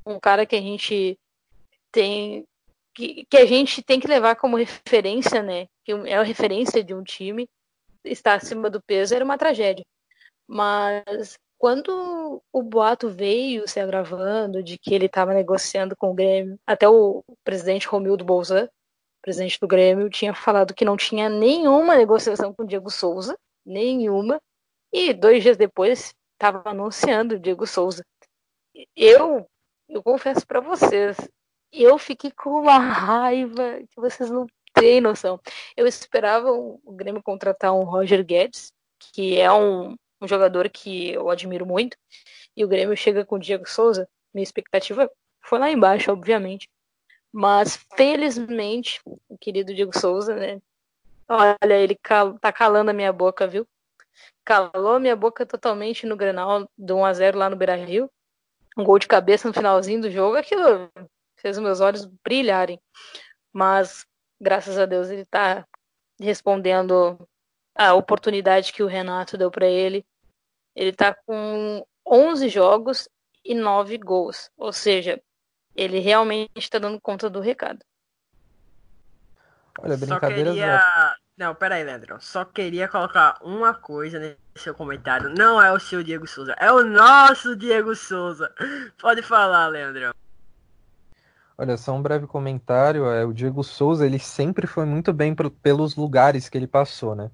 um 0.05 0.19
cara 0.19 0.45
que 0.45 0.55
a 0.55 0.61
gente 0.61 1.17
tem 1.91 2.45
que, 2.93 3.25
que 3.29 3.37
a 3.37 3.45
gente 3.45 3.81
tem 3.81 3.99
que 3.99 4.07
levar 4.07 4.35
como 4.35 4.57
referência, 4.57 5.41
né, 5.43 5.67
que 5.83 5.91
é 5.91 6.15
a 6.15 6.23
referência 6.23 6.83
de 6.83 6.93
um 6.93 7.03
time, 7.03 7.47
estar 8.03 8.35
acima 8.35 8.69
do 8.69 8.81
peso 8.81 9.15
era 9.15 9.23
uma 9.23 9.37
tragédia. 9.37 9.85
Mas 10.47 11.37
quando 11.57 12.41
o 12.51 12.63
boato 12.63 13.09
veio 13.09 13.67
se 13.67 13.79
agravando 13.79 14.63
de 14.63 14.77
que 14.77 14.93
ele 14.93 15.05
estava 15.05 15.33
negociando 15.33 15.95
com 15.95 16.11
o 16.11 16.13
Grêmio, 16.13 16.57
até 16.65 16.87
o 16.87 17.23
presidente 17.43 17.87
Romildo 17.87 18.23
Bolzan, 18.23 18.69
presidente 19.21 19.59
do 19.59 19.67
Grêmio, 19.67 20.09
tinha 20.09 20.33
falado 20.33 20.73
que 20.73 20.85
não 20.85 20.97
tinha 20.97 21.29
nenhuma 21.29 21.95
negociação 21.95 22.53
com 22.53 22.63
o 22.63 22.67
Diego 22.67 22.89
Souza, 22.89 23.37
nenhuma, 23.65 24.41
e 24.91 25.13
dois 25.13 25.43
dias 25.43 25.57
depois 25.57 26.13
estava 26.33 26.69
anunciando 26.69 27.35
o 27.35 27.39
Diego 27.39 27.67
Souza. 27.67 28.03
Eu, 28.95 29.47
eu 29.87 30.01
confesso 30.01 30.45
para 30.47 30.59
vocês, 30.59 31.17
eu 31.71 31.97
fiquei 31.97 32.31
com 32.31 32.61
uma 32.61 32.77
raiva 32.77 33.79
que 33.81 33.95
vocês 33.95 34.29
não 34.29 34.47
tem 34.73 35.01
noção. 35.01 35.39
Eu 35.75 35.85
esperava 35.85 36.51
o 36.51 36.79
Grêmio 36.91 37.21
contratar 37.21 37.73
um 37.73 37.83
Roger 37.83 38.23
Guedes, 38.23 38.71
que 38.99 39.39
é 39.39 39.51
um, 39.51 39.95
um 40.21 40.27
jogador 40.27 40.69
que 40.69 41.11
eu 41.11 41.29
admiro 41.29 41.65
muito, 41.65 41.97
e 42.55 42.63
o 42.63 42.67
Grêmio 42.67 42.95
chega 42.95 43.25
com 43.25 43.35
o 43.35 43.39
Diego 43.39 43.67
Souza. 43.69 44.07
Minha 44.33 44.43
expectativa 44.43 45.09
foi 45.41 45.59
lá 45.59 45.69
embaixo, 45.69 46.11
obviamente. 46.11 46.69
Mas, 47.31 47.79
felizmente, 47.95 48.99
o 49.05 49.37
querido 49.37 49.73
Diego 49.73 49.97
Souza, 49.97 50.35
né? 50.35 50.59
Olha, 51.27 51.75
ele 51.75 51.95
cal 51.95 52.39
tá 52.39 52.51
calando 52.51 52.89
a 52.89 52.93
minha 52.93 53.13
boca, 53.13 53.47
viu? 53.47 53.67
Calou 54.43 54.95
a 54.95 54.99
minha 54.99 55.15
boca 55.15 55.45
totalmente 55.45 56.05
no 56.05 56.15
Grenal 56.15 56.69
do 56.77 56.95
1x0 56.95 57.35
lá 57.35 57.49
no 57.49 57.55
Beira 57.55 57.75
Rio. 57.75 58.09
Um 58.77 58.83
gol 58.83 58.99
de 58.99 59.07
cabeça 59.07 59.47
no 59.47 59.53
finalzinho 59.53 60.01
do 60.01 60.11
jogo, 60.11 60.37
aquilo 60.37 60.89
fez 61.37 61.57
meus 61.57 61.81
olhos 61.81 62.05
brilharem. 62.23 62.79
Mas, 63.51 64.05
graças 64.39 64.77
a 64.77 64.85
Deus, 64.85 65.09
ele 65.09 65.21
está 65.21 65.65
respondendo 66.19 67.27
a 67.75 67.93
oportunidade 67.93 68.73
que 68.73 68.83
o 68.83 68.87
Renato 68.87 69.37
deu 69.37 69.49
para 69.49 69.67
ele. 69.67 70.05
Ele 70.75 70.89
está 70.89 71.13
com 71.13 71.85
11 72.05 72.49
jogos 72.49 73.09
e 73.43 73.55
9 73.55 73.97
gols. 73.97 74.49
Ou 74.57 74.71
seja, 74.71 75.21
ele 75.75 75.99
realmente 75.99 76.51
está 76.57 76.77
dando 76.77 76.99
conta 77.01 77.29
do 77.29 77.39
recado. 77.39 77.79
Olha, 79.79 79.97
brincadeira. 79.97 80.51
Queria... 80.51 81.15
Não, 81.39 81.55
pera 81.55 81.75
aí, 81.75 81.85
Leandro. 81.85 82.17
Só 82.19 82.43
queria 82.43 82.85
colocar 82.89 83.37
uma 83.41 83.73
coisa 83.73 84.19
nesse 84.19 84.37
seu 84.57 84.75
comentário. 84.75 85.29
Não 85.29 85.61
é 85.61 85.71
o 85.71 85.79
seu 85.79 86.03
Diego 86.03 86.27
Souza, 86.27 86.53
é 86.59 86.69
o 86.69 86.83
nosso 86.83 87.55
Diego 87.55 87.95
Souza. 87.95 88.53
Pode 88.99 89.21
falar, 89.21 89.67
Leandro. 89.67 90.13
Olha, 91.57 91.77
só 91.77 91.95
um 91.95 92.01
breve 92.01 92.27
comentário. 92.27 93.05
É, 93.05 93.23
o 93.23 93.31
Diego 93.31 93.63
Souza, 93.63 94.05
ele 94.05 94.19
sempre 94.19 94.67
foi 94.67 94.83
muito 94.83 95.13
bem 95.13 95.33
pelos 95.63 95.95
lugares 95.95 96.49
que 96.49 96.57
ele 96.57 96.67
passou, 96.67 97.15
né? 97.15 97.31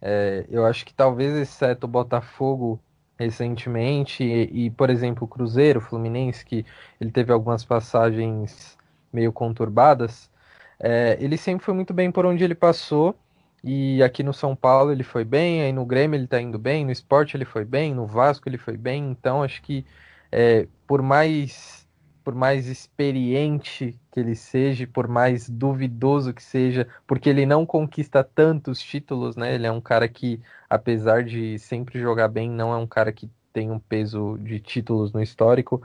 É, 0.00 0.46
eu 0.48 0.64
acho 0.64 0.86
que 0.86 0.94
talvez, 0.94 1.34
exceto 1.36 1.86
o 1.86 1.90
Botafogo 1.90 2.80
recentemente, 3.18 4.22
e, 4.22 4.66
e, 4.66 4.70
por 4.70 4.90
exemplo, 4.90 5.24
o 5.24 5.28
Cruzeiro, 5.28 5.80
Fluminense, 5.80 6.44
que 6.44 6.64
ele 7.00 7.10
teve 7.10 7.32
algumas 7.32 7.64
passagens 7.64 8.78
meio 9.12 9.32
conturbadas, 9.32 10.30
é, 10.78 11.18
ele 11.20 11.36
sempre 11.36 11.64
foi 11.64 11.74
muito 11.74 11.92
bem 11.92 12.12
por 12.12 12.24
onde 12.24 12.44
ele 12.44 12.54
passou. 12.54 13.18
E 13.62 14.02
aqui 14.02 14.22
no 14.22 14.32
São 14.32 14.56
Paulo 14.56 14.92
ele 14.92 15.02
foi 15.02 15.24
bem, 15.24 15.62
aí 15.62 15.72
no 15.72 15.84
Grêmio 15.84 16.16
ele 16.18 16.26
tá 16.26 16.40
indo 16.40 16.58
bem, 16.58 16.84
no 16.84 16.92
esporte 16.92 17.36
ele 17.36 17.44
foi 17.44 17.64
bem, 17.64 17.94
no 17.94 18.06
Vasco 18.06 18.48
ele 18.48 18.58
foi 18.58 18.76
bem. 18.76 19.10
Então 19.10 19.42
acho 19.42 19.60
que 19.62 19.84
é, 20.32 20.66
por 20.86 21.02
mais 21.02 21.80
por 22.24 22.34
mais 22.34 22.66
experiente 22.66 23.98
que 24.12 24.20
ele 24.20 24.34
seja, 24.36 24.86
por 24.86 25.08
mais 25.08 25.48
duvidoso 25.48 26.34
que 26.34 26.42
seja, 26.42 26.86
porque 27.06 27.28
ele 27.28 27.46
não 27.46 27.64
conquista 27.66 28.22
tantos 28.22 28.80
títulos, 28.80 29.36
né? 29.36 29.54
Ele 29.54 29.66
é 29.66 29.72
um 29.72 29.80
cara 29.80 30.06
que, 30.08 30.40
apesar 30.68 31.24
de 31.24 31.58
sempre 31.58 31.98
jogar 31.98 32.28
bem, 32.28 32.50
não 32.50 32.72
é 32.72 32.76
um 32.76 32.86
cara 32.86 33.12
que 33.12 33.30
tem 33.52 33.70
um 33.70 33.78
peso 33.78 34.38
de 34.38 34.60
títulos 34.60 35.12
no 35.12 35.22
histórico. 35.22 35.82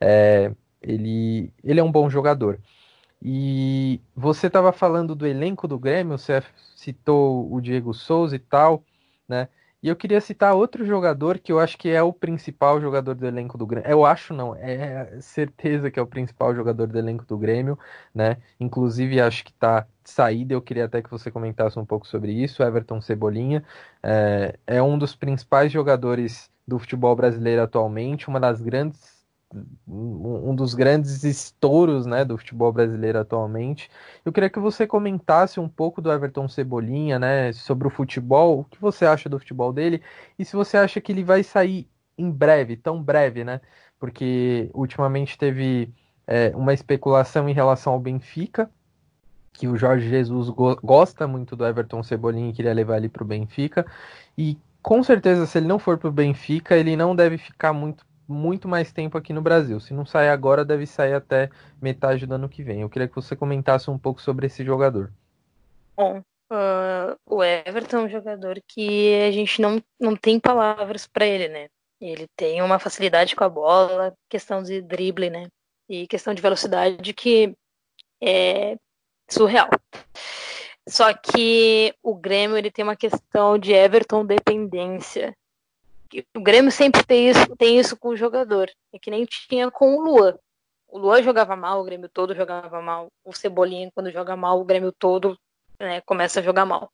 É, 0.00 0.52
ele, 0.82 1.52
ele 1.64 1.80
é 1.80 1.82
um 1.82 1.90
bom 1.90 2.08
jogador. 2.08 2.60
E 3.22 4.00
você 4.14 4.46
estava 4.46 4.72
falando 4.72 5.14
do 5.14 5.26
elenco 5.26 5.66
do 5.66 5.78
Grêmio, 5.78 6.16
você 6.18 6.42
citou 6.88 7.52
o 7.52 7.60
Diego 7.60 7.92
Souza 7.92 8.36
e 8.36 8.38
tal, 8.38 8.82
né? 9.28 9.48
E 9.80 9.88
eu 9.88 9.94
queria 9.94 10.20
citar 10.20 10.54
outro 10.54 10.84
jogador 10.84 11.38
que 11.38 11.52
eu 11.52 11.60
acho 11.60 11.78
que 11.78 11.88
é 11.88 12.02
o 12.02 12.12
principal 12.12 12.80
jogador 12.80 13.14
do 13.14 13.24
elenco 13.24 13.56
do 13.56 13.64
Grêmio. 13.64 13.88
Eu 13.88 14.04
acho 14.04 14.34
não, 14.34 14.52
é 14.56 15.20
certeza 15.20 15.88
que 15.88 16.00
é 16.00 16.02
o 16.02 16.06
principal 16.06 16.52
jogador 16.52 16.88
do 16.88 16.98
elenco 16.98 17.24
do 17.24 17.38
Grêmio, 17.38 17.78
né? 18.12 18.38
Inclusive 18.58 19.20
acho 19.20 19.44
que 19.44 19.52
tá 19.52 19.86
de 20.02 20.10
saída, 20.10 20.52
eu 20.52 20.62
queria 20.62 20.86
até 20.86 21.00
que 21.00 21.10
você 21.10 21.30
comentasse 21.30 21.78
um 21.78 21.86
pouco 21.86 22.08
sobre 22.08 22.32
isso. 22.32 22.62
Everton 22.62 23.00
Cebolinha 23.00 23.62
é, 24.02 24.58
é 24.66 24.82
um 24.82 24.98
dos 24.98 25.14
principais 25.14 25.70
jogadores 25.70 26.50
do 26.66 26.78
futebol 26.78 27.14
brasileiro 27.14 27.62
atualmente, 27.62 28.28
uma 28.28 28.40
das 28.40 28.60
grandes 28.60 29.17
um 29.86 30.54
dos 30.54 30.74
grandes 30.74 31.24
estouros 31.24 32.04
né, 32.04 32.24
do 32.24 32.36
futebol 32.36 32.72
brasileiro 32.72 33.18
atualmente. 33.18 33.90
Eu 34.24 34.32
queria 34.32 34.50
que 34.50 34.58
você 34.58 34.86
comentasse 34.86 35.58
um 35.58 35.68
pouco 35.68 36.02
do 36.02 36.12
Everton 36.12 36.48
Cebolinha, 36.48 37.18
né, 37.18 37.52
sobre 37.52 37.88
o 37.88 37.90
futebol, 37.90 38.60
o 38.60 38.64
que 38.64 38.80
você 38.80 39.06
acha 39.06 39.28
do 39.28 39.38
futebol 39.38 39.72
dele 39.72 40.02
e 40.38 40.44
se 40.44 40.54
você 40.54 40.76
acha 40.76 41.00
que 41.00 41.12
ele 41.12 41.24
vai 41.24 41.42
sair 41.42 41.88
em 42.16 42.30
breve, 42.30 42.76
tão 42.76 43.02
breve, 43.02 43.44
né? 43.44 43.60
Porque 43.98 44.70
ultimamente 44.74 45.38
teve 45.38 45.92
é, 46.26 46.52
uma 46.54 46.74
especulação 46.74 47.48
em 47.48 47.52
relação 47.52 47.92
ao 47.92 48.00
Benfica, 48.00 48.70
que 49.52 49.66
o 49.68 49.76
Jorge 49.76 50.08
Jesus 50.08 50.50
go 50.50 50.76
gosta 50.82 51.26
muito 51.26 51.56
do 51.56 51.66
Everton 51.66 52.02
Cebolinha 52.02 52.50
e 52.50 52.52
queria 52.52 52.72
levar 52.72 52.98
ele 52.98 53.08
para 53.08 53.22
o 53.22 53.26
Benfica. 53.26 53.86
E 54.36 54.58
com 54.82 55.02
certeza, 55.02 55.46
se 55.46 55.58
ele 55.58 55.66
não 55.66 55.78
for 55.78 55.98
para 55.98 56.08
o 56.08 56.12
Benfica, 56.12 56.76
ele 56.76 56.96
não 56.96 57.14
deve 57.14 57.38
ficar 57.38 57.72
muito 57.72 58.06
muito 58.28 58.68
mais 58.68 58.92
tempo 58.92 59.16
aqui 59.16 59.32
no 59.32 59.40
Brasil. 59.40 59.80
Se 59.80 59.94
não 59.94 60.04
sair 60.04 60.28
agora, 60.28 60.64
deve 60.64 60.86
sair 60.86 61.14
até 61.14 61.48
metade 61.80 62.26
do 62.26 62.34
ano 62.34 62.48
que 62.48 62.62
vem. 62.62 62.82
Eu 62.82 62.90
queria 62.90 63.08
que 63.08 63.14
você 63.14 63.34
comentasse 63.34 63.90
um 63.90 63.98
pouco 63.98 64.20
sobre 64.20 64.46
esse 64.46 64.62
jogador. 64.62 65.10
Bom, 65.96 66.18
uh, 66.52 67.16
o 67.26 67.42
Everton 67.42 68.00
é 68.00 68.02
um 68.02 68.08
jogador 68.08 68.60
que 68.68 69.14
a 69.22 69.30
gente 69.30 69.62
não, 69.62 69.82
não 69.98 70.14
tem 70.14 70.38
palavras 70.38 71.06
para 71.06 71.26
ele, 71.26 71.48
né? 71.48 71.68
Ele 72.00 72.28
tem 72.36 72.60
uma 72.62 72.78
facilidade 72.78 73.34
com 73.34 73.42
a 73.42 73.48
bola, 73.48 74.14
questão 74.28 74.62
de 74.62 74.82
drible, 74.82 75.30
né? 75.30 75.48
E 75.88 76.06
questão 76.06 76.34
de 76.34 76.42
velocidade 76.42 77.14
que 77.14 77.56
é 78.22 78.76
surreal. 79.28 79.70
Só 80.86 81.12
que 81.14 81.94
o 82.02 82.14
Grêmio 82.14 82.56
ele 82.56 82.70
tem 82.70 82.82
uma 82.82 82.96
questão 82.96 83.58
de 83.58 83.72
Everton 83.72 84.24
dependência 84.24 85.34
o 86.34 86.40
Grêmio 86.40 86.70
sempre 86.70 87.04
tem 87.04 87.28
isso, 87.28 87.56
tem 87.56 87.78
isso 87.78 87.96
com 87.96 88.08
o 88.08 88.16
jogador. 88.16 88.70
É 88.92 88.98
que 88.98 89.10
nem 89.10 89.24
tinha 89.24 89.70
com 89.70 89.96
o 89.96 90.00
Luan. 90.02 90.38
O 90.88 90.98
Luan 90.98 91.22
jogava 91.22 91.54
mal, 91.54 91.80
o 91.80 91.84
Grêmio 91.84 92.08
todo 92.08 92.34
jogava 92.34 92.80
mal. 92.80 93.08
O 93.24 93.32
Cebolinha, 93.32 93.90
quando 93.94 94.10
joga 94.10 94.36
mal, 94.36 94.60
o 94.60 94.64
Grêmio 94.64 94.92
todo 94.92 95.38
né, 95.78 96.00
começa 96.02 96.40
a 96.40 96.42
jogar 96.42 96.64
mal. 96.64 96.90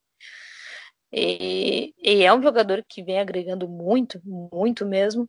E, 1.12 1.94
e, 1.96 2.24
é 2.24 2.35
um 2.35 2.42
jogador 2.42 2.85
que 2.88 3.03
vem 3.03 3.20
agregando 3.20 3.68
muito, 3.68 4.20
muito 4.24 4.85
mesmo. 4.85 5.29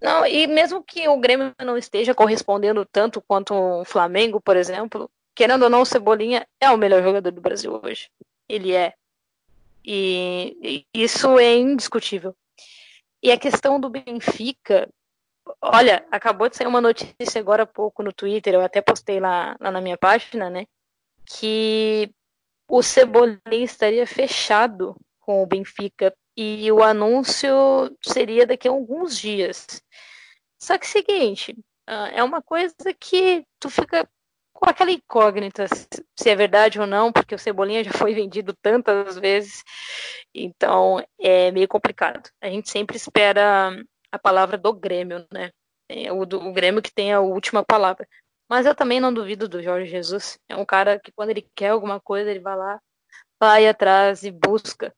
Não, 0.00 0.24
e 0.24 0.46
mesmo 0.46 0.82
que 0.84 1.08
o 1.08 1.18
Grêmio 1.18 1.52
não 1.60 1.76
esteja 1.76 2.14
correspondendo 2.14 2.86
tanto 2.86 3.20
quanto 3.20 3.52
o 3.52 3.84
Flamengo, 3.84 4.40
por 4.40 4.56
exemplo, 4.56 5.10
querendo 5.34 5.64
ou 5.64 5.70
não, 5.70 5.82
o 5.82 5.86
Cebolinha 5.86 6.46
é 6.60 6.70
o 6.70 6.78
melhor 6.78 7.02
jogador 7.02 7.32
do 7.32 7.40
Brasil 7.40 7.80
hoje. 7.82 8.08
Ele 8.48 8.72
é. 8.72 8.94
E, 9.84 10.86
e 10.94 11.02
isso 11.02 11.38
é 11.38 11.56
indiscutível. 11.56 12.34
E 13.22 13.30
a 13.30 13.38
questão 13.38 13.78
do 13.78 13.90
Benfica, 13.90 14.88
olha, 15.60 16.06
acabou 16.10 16.48
de 16.48 16.56
sair 16.56 16.66
uma 16.66 16.80
notícia 16.80 17.38
agora 17.38 17.64
há 17.64 17.66
pouco 17.66 18.02
no 18.02 18.12
Twitter, 18.12 18.54
eu 18.54 18.62
até 18.62 18.80
postei 18.80 19.20
lá, 19.20 19.56
lá 19.60 19.70
na 19.70 19.80
minha 19.80 19.98
página, 19.98 20.48
né? 20.48 20.66
Que 21.26 22.10
o 22.68 22.82
Cebolinha 22.82 23.64
estaria 23.64 24.06
fechado 24.06 24.96
com 25.18 25.42
o 25.42 25.46
Benfica 25.46 26.14
e 26.36 26.70
o 26.72 26.82
anúncio 26.82 27.94
seria 28.02 28.46
daqui 28.46 28.68
a 28.68 28.70
alguns 28.70 29.18
dias. 29.18 29.82
Só 30.58 30.78
que 30.78 30.86
é 30.86 30.88
seguinte, 30.88 31.56
ah, 31.86 32.08
é 32.08 32.22
uma 32.22 32.40
coisa 32.40 32.74
que 32.98 33.44
tu 33.58 33.68
fica 33.68 34.08
com 34.60 34.68
aquela 34.68 34.90
incógnita 34.90 35.66
se 36.14 36.28
é 36.30 36.36
verdade 36.36 36.78
ou 36.78 36.86
não, 36.86 37.10
porque 37.10 37.34
o 37.34 37.38
Cebolinha 37.38 37.82
já 37.82 37.92
foi 37.92 38.14
vendido 38.14 38.54
tantas 38.60 39.18
vezes, 39.18 39.64
então 40.34 41.02
é 41.18 41.50
meio 41.50 41.66
complicado. 41.66 42.30
A 42.40 42.48
gente 42.48 42.70
sempre 42.70 42.96
espera 42.96 43.72
a 44.12 44.18
palavra 44.18 44.58
do 44.58 44.72
Grêmio, 44.72 45.26
né? 45.32 45.50
É 45.88 46.12
o, 46.12 46.24
do, 46.26 46.40
o 46.40 46.52
Grêmio 46.52 46.82
que 46.82 46.92
tem 46.92 47.12
a 47.12 47.20
última 47.20 47.64
palavra. 47.64 48.06
Mas 48.48 48.66
eu 48.66 48.74
também 48.74 49.00
não 49.00 49.14
duvido 49.14 49.48
do 49.48 49.62
Jorge 49.62 49.90
Jesus. 49.90 50.38
É 50.48 50.56
um 50.56 50.64
cara 50.64 51.00
que 51.00 51.12
quando 51.12 51.30
ele 51.30 51.48
quer 51.54 51.70
alguma 51.70 52.00
coisa, 52.00 52.30
ele 52.30 52.40
vai 52.40 52.56
lá, 52.56 52.80
vai 53.40 53.66
atrás 53.66 54.22
e 54.24 54.30
busca. 54.30 54.94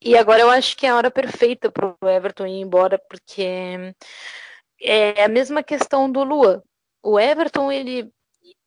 E 0.00 0.16
agora 0.16 0.42
eu 0.42 0.50
acho 0.50 0.76
que 0.76 0.86
é 0.86 0.90
a 0.90 0.96
hora 0.96 1.10
perfeita 1.10 1.70
para 1.72 1.94
o 2.00 2.08
Everton 2.08 2.46
ir 2.46 2.60
embora, 2.60 2.98
porque 3.08 3.94
é 4.80 5.24
a 5.24 5.28
mesma 5.28 5.62
questão 5.62 6.10
do 6.10 6.22
Lua. 6.22 6.62
O 7.02 7.18
Everton, 7.18 7.72
ele 7.72 8.10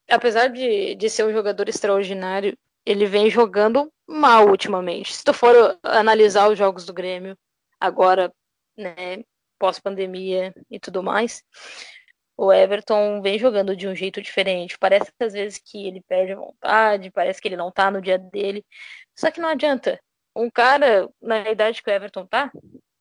apesar 0.09 0.47
de, 0.49 0.95
de 0.95 1.09
ser 1.09 1.25
um 1.25 1.31
jogador 1.31 1.69
extraordinário, 1.69 2.57
ele 2.85 3.05
vem 3.05 3.29
jogando 3.29 3.91
mal 4.07 4.47
ultimamente. 4.47 5.15
Se 5.15 5.23
tu 5.23 5.33
for 5.33 5.77
analisar 5.83 6.49
os 6.49 6.57
jogos 6.57 6.85
do 6.85 6.93
Grêmio, 6.93 7.37
agora, 7.79 8.33
né, 8.77 9.23
pós-pandemia 9.59 10.53
e 10.69 10.79
tudo 10.79 11.03
mais, 11.03 11.43
o 12.37 12.51
Everton 12.53 13.21
vem 13.21 13.37
jogando 13.37 13.75
de 13.75 13.87
um 13.87 13.93
jeito 13.93 14.21
diferente. 14.21 14.77
Parece 14.79 15.11
que 15.11 15.23
às 15.23 15.33
vezes 15.33 15.61
que 15.63 15.87
ele 15.87 16.01
perde 16.01 16.31
a 16.31 16.37
vontade, 16.37 17.11
parece 17.11 17.41
que 17.41 17.47
ele 17.47 17.57
não 17.57 17.71
tá 17.71 17.91
no 17.91 18.01
dia 18.01 18.17
dele. 18.17 18.65
Só 19.15 19.29
que 19.29 19.41
não 19.41 19.49
adianta. 19.49 19.99
Um 20.35 20.49
cara, 20.49 21.09
na 21.21 21.49
idade 21.49 21.83
que 21.83 21.89
o 21.89 21.93
Everton 21.93 22.25
tá, 22.25 22.51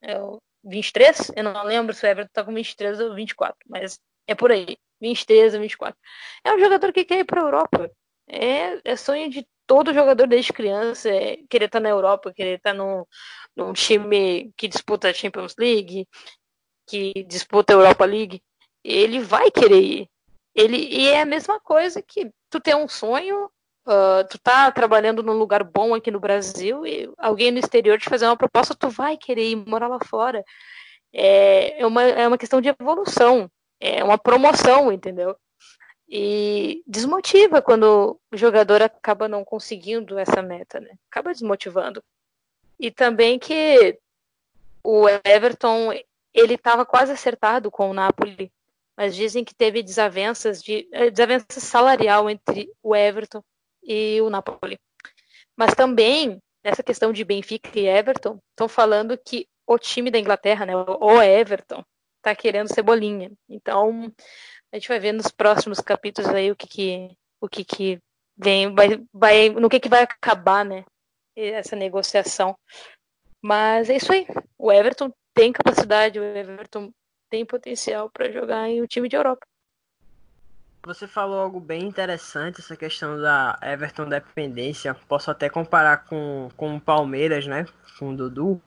é 0.02 0.18
o 0.20 0.40
23, 0.64 1.32
eu 1.36 1.44
não 1.44 1.64
lembro 1.64 1.94
se 1.94 2.04
o 2.04 2.08
Everton 2.08 2.32
tá 2.32 2.44
com 2.44 2.52
23 2.52 3.00
ou 3.00 3.14
24, 3.14 3.56
mas 3.68 4.00
é 4.26 4.34
por 4.34 4.50
aí. 4.50 4.76
23 5.00 5.54
a 5.54 5.58
24. 5.58 5.98
É 6.44 6.54
um 6.54 6.58
jogador 6.58 6.92
que 6.92 7.04
quer 7.04 7.20
ir 7.20 7.24
para 7.24 7.40
a 7.40 7.44
Europa. 7.44 7.90
É, 8.28 8.80
é 8.84 8.96
sonho 8.96 9.30
de 9.30 9.46
todo 9.68 9.94
jogador 9.94 10.26
desde 10.26 10.52
criança 10.52 11.10
é 11.10 11.38
querer 11.48 11.66
estar 11.66 11.78
tá 11.78 11.82
na 11.82 11.90
Europa, 11.90 12.32
querer 12.32 12.56
estar 12.56 12.70
tá 12.70 12.76
num, 12.76 13.04
num 13.54 13.72
time 13.74 14.50
que 14.56 14.66
disputa 14.66 15.10
a 15.10 15.12
Champions 15.12 15.54
League, 15.58 16.08
que 16.88 17.12
disputa 17.28 17.74
a 17.74 17.76
Europa 17.76 18.04
League. 18.06 18.42
Ele 18.82 19.20
vai 19.20 19.50
querer 19.50 19.80
ir. 19.80 20.08
Ele, 20.54 20.76
e 20.76 21.08
é 21.08 21.20
a 21.20 21.26
mesma 21.26 21.60
coisa 21.60 22.02
que 22.02 22.30
tu 22.50 22.58
tem 22.58 22.74
um 22.74 22.88
sonho, 22.88 23.44
uh, 23.86 24.26
tu 24.30 24.38
tá 24.38 24.72
trabalhando 24.72 25.22
num 25.22 25.34
lugar 25.34 25.62
bom 25.62 25.94
aqui 25.94 26.10
no 26.10 26.18
Brasil 26.18 26.86
e 26.86 27.10
alguém 27.18 27.50
no 27.50 27.58
exterior 27.58 27.98
te 27.98 28.08
fazer 28.08 28.26
uma 28.26 28.36
proposta, 28.36 28.74
tu 28.74 28.88
vai 28.88 29.18
querer 29.18 29.50
ir 29.50 29.56
morar 29.56 29.88
lá 29.88 29.98
fora. 30.02 30.42
É, 31.12 31.82
é, 31.82 31.86
uma, 31.86 32.02
é 32.02 32.26
uma 32.26 32.38
questão 32.38 32.60
de 32.60 32.68
evolução 32.70 33.50
é 33.80 34.02
uma 34.02 34.18
promoção, 34.18 34.92
entendeu? 34.92 35.36
E 36.08 36.82
desmotiva 36.86 37.60
quando 37.60 38.18
o 38.32 38.36
jogador 38.36 38.82
acaba 38.82 39.28
não 39.28 39.44
conseguindo 39.44 40.18
essa 40.18 40.42
meta, 40.42 40.80
né? 40.80 40.90
Acaba 41.10 41.32
desmotivando. 41.32 42.02
E 42.80 42.90
também 42.90 43.38
que 43.38 43.98
o 44.82 45.06
Everton, 45.24 45.92
ele 46.32 46.54
estava 46.54 46.86
quase 46.86 47.12
acertado 47.12 47.70
com 47.70 47.90
o 47.90 47.94
Napoli, 47.94 48.50
mas 48.96 49.14
dizem 49.14 49.44
que 49.44 49.54
teve 49.54 49.82
desavenças 49.82 50.62
de 50.62 50.88
eh, 50.92 51.10
desavença 51.10 51.60
salarial 51.60 52.30
entre 52.30 52.70
o 52.82 52.96
Everton 52.96 53.42
e 53.82 54.20
o 54.22 54.30
Napoli. 54.30 54.78
Mas 55.56 55.74
também 55.74 56.40
nessa 56.68 56.82
questão 56.82 57.12
de 57.12 57.24
Benfica 57.24 57.70
e 57.78 57.86
Everton, 57.86 58.38
estão 58.50 58.68
falando 58.68 59.16
que 59.16 59.48
o 59.66 59.78
time 59.78 60.10
da 60.10 60.18
Inglaterra, 60.18 60.66
né, 60.66 60.72
o 60.76 61.22
Everton, 61.22 61.84
está 62.18 62.34
querendo 62.34 62.72
cebolinha. 62.72 63.30
Então, 63.48 64.12
a 64.72 64.76
gente 64.76 64.88
vai 64.88 65.00
ver 65.00 65.12
nos 65.12 65.30
próximos 65.30 65.80
capítulos 65.80 66.30
aí 66.30 66.50
o 66.50 66.56
que 66.56 66.66
que, 66.66 67.16
o 67.40 67.48
que, 67.48 67.64
que 67.64 67.98
vem, 68.36 68.74
vai, 68.74 69.02
vai, 69.12 69.48
no 69.48 69.68
que, 69.68 69.80
que 69.80 69.88
vai 69.88 70.02
acabar, 70.02 70.64
né, 70.64 70.84
essa 71.34 71.74
negociação. 71.74 72.56
Mas 73.42 73.88
é 73.88 73.96
isso 73.96 74.12
aí. 74.12 74.26
O 74.58 74.70
Everton 74.70 75.12
tem 75.34 75.52
capacidade, 75.52 76.18
o 76.18 76.22
Everton 76.22 76.92
tem 77.30 77.44
potencial 77.44 78.10
para 78.10 78.30
jogar 78.30 78.68
em 78.68 78.82
um 78.82 78.86
time 78.86 79.08
de 79.08 79.16
Europa. 79.16 79.46
Você 80.84 81.06
falou 81.06 81.40
algo 81.40 81.60
bem 81.60 81.84
interessante, 81.84 82.60
essa 82.60 82.76
questão 82.76 83.20
da 83.20 83.58
Everton 83.60 84.08
dependência. 84.08 84.94
Posso 85.08 85.30
até 85.30 85.48
comparar 85.48 86.04
com, 86.04 86.48
com 86.56 86.76
o 86.76 86.80
Palmeiras, 86.80 87.46
né? 87.46 87.66
Com 87.98 88.10
o 88.10 88.16
Dudu. 88.16 88.62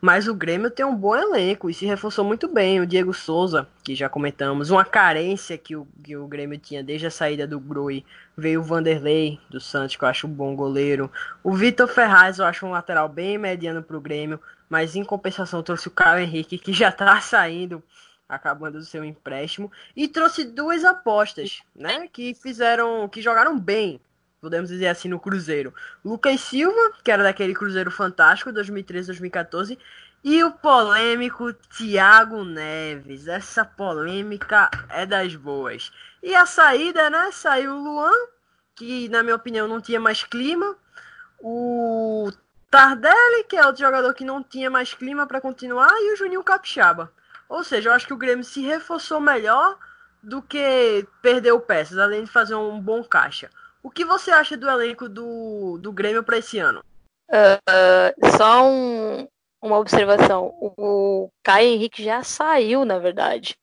Mas 0.00 0.28
o 0.28 0.34
Grêmio 0.34 0.70
tem 0.70 0.86
um 0.86 0.94
bom 0.94 1.14
elenco 1.14 1.68
e 1.68 1.74
se 1.74 1.84
reforçou 1.84 2.24
muito 2.24 2.48
bem. 2.48 2.80
O 2.80 2.86
Diego 2.86 3.12
Souza, 3.12 3.68
que 3.82 3.94
já 3.94 4.08
comentamos, 4.08 4.70
uma 4.70 4.84
carência 4.84 5.58
que 5.58 5.74
o, 5.74 5.86
que 6.02 6.16
o 6.16 6.26
Grêmio 6.28 6.56
tinha 6.56 6.84
desde 6.84 7.08
a 7.08 7.10
saída 7.10 7.46
do 7.46 7.58
Grui. 7.58 8.06
Veio 8.36 8.60
o 8.60 8.64
Vanderlei 8.64 9.38
do 9.50 9.60
Santos, 9.60 9.96
que 9.96 10.04
eu 10.04 10.08
acho 10.08 10.28
um 10.28 10.32
bom 10.32 10.54
goleiro. 10.54 11.10
O 11.42 11.52
Vitor 11.52 11.88
Ferraz, 11.88 12.38
eu 12.38 12.46
acho 12.46 12.64
um 12.64 12.70
lateral 12.70 13.08
bem 13.08 13.36
mediano 13.36 13.82
para 13.82 13.96
o 13.96 14.00
Grêmio. 14.00 14.40
Mas 14.68 14.94
em 14.94 15.04
compensação 15.04 15.64
trouxe 15.64 15.88
o 15.88 15.90
Caio 15.90 16.22
Henrique, 16.22 16.56
que 16.56 16.72
já 16.72 16.90
está 16.90 17.18
saindo 17.20 17.82
acabando 18.30 18.76
o 18.76 18.84
seu 18.84 19.04
empréstimo 19.04 19.70
e 19.94 20.06
trouxe 20.06 20.44
duas 20.44 20.84
apostas, 20.84 21.62
né, 21.74 22.08
que 22.12 22.32
fizeram, 22.32 23.08
que 23.08 23.20
jogaram 23.20 23.58
bem, 23.58 24.00
podemos 24.40 24.70
dizer 24.70 24.86
assim 24.86 25.08
no 25.08 25.20
Cruzeiro. 25.20 25.74
Lucas 26.04 26.40
Silva, 26.40 26.92
que 27.02 27.10
era 27.10 27.22
daquele 27.22 27.54
Cruzeiro 27.54 27.90
fantástico 27.90 28.50
2013-2014, 28.50 29.76
e 30.22 30.44
o 30.44 30.50
polêmico 30.50 31.52
Thiago 31.52 32.44
Neves. 32.44 33.26
Essa 33.26 33.64
polêmica 33.64 34.70
é 34.88 35.06
das 35.06 35.34
boas. 35.34 35.90
E 36.22 36.34
a 36.34 36.44
saída, 36.44 37.08
né? 37.08 37.30
Saiu 37.32 37.74
o 37.74 37.82
Luan, 37.82 38.12
que 38.74 39.08
na 39.08 39.22
minha 39.22 39.36
opinião 39.36 39.66
não 39.66 39.80
tinha 39.80 39.98
mais 39.98 40.22
clima. 40.22 40.76
O 41.38 42.30
Tardelli, 42.70 43.44
que 43.48 43.56
é 43.56 43.66
outro 43.66 43.80
jogador 43.80 44.12
que 44.12 44.24
não 44.24 44.42
tinha 44.42 44.70
mais 44.70 44.92
clima 44.92 45.26
para 45.26 45.40
continuar, 45.40 45.90
e 45.90 46.12
o 46.12 46.16
Juninho 46.16 46.44
Capixaba. 46.44 47.10
Ou 47.50 47.64
seja, 47.64 47.90
eu 47.90 47.92
acho 47.92 48.06
que 48.06 48.14
o 48.14 48.16
Grêmio 48.16 48.44
se 48.44 48.62
reforçou 48.62 49.20
melhor 49.20 49.76
do 50.22 50.40
que 50.40 51.04
perdeu 51.20 51.60
peças, 51.60 51.98
além 51.98 52.22
de 52.22 52.30
fazer 52.30 52.54
um 52.54 52.80
bom 52.80 53.02
caixa. 53.02 53.50
O 53.82 53.90
que 53.90 54.04
você 54.04 54.30
acha 54.30 54.56
do 54.56 54.70
elenco 54.70 55.08
do, 55.08 55.76
do 55.78 55.92
Grêmio 55.92 56.22
para 56.22 56.38
esse 56.38 56.60
ano? 56.60 56.84
Uh, 57.28 58.36
só 58.36 58.64
um, 58.64 59.26
uma 59.60 59.78
observação. 59.78 60.54
O 60.60 61.28
Caio 61.42 61.70
Henrique 61.70 62.04
já 62.04 62.22
saiu, 62.22 62.84
na 62.84 63.00
verdade. 63.00 63.56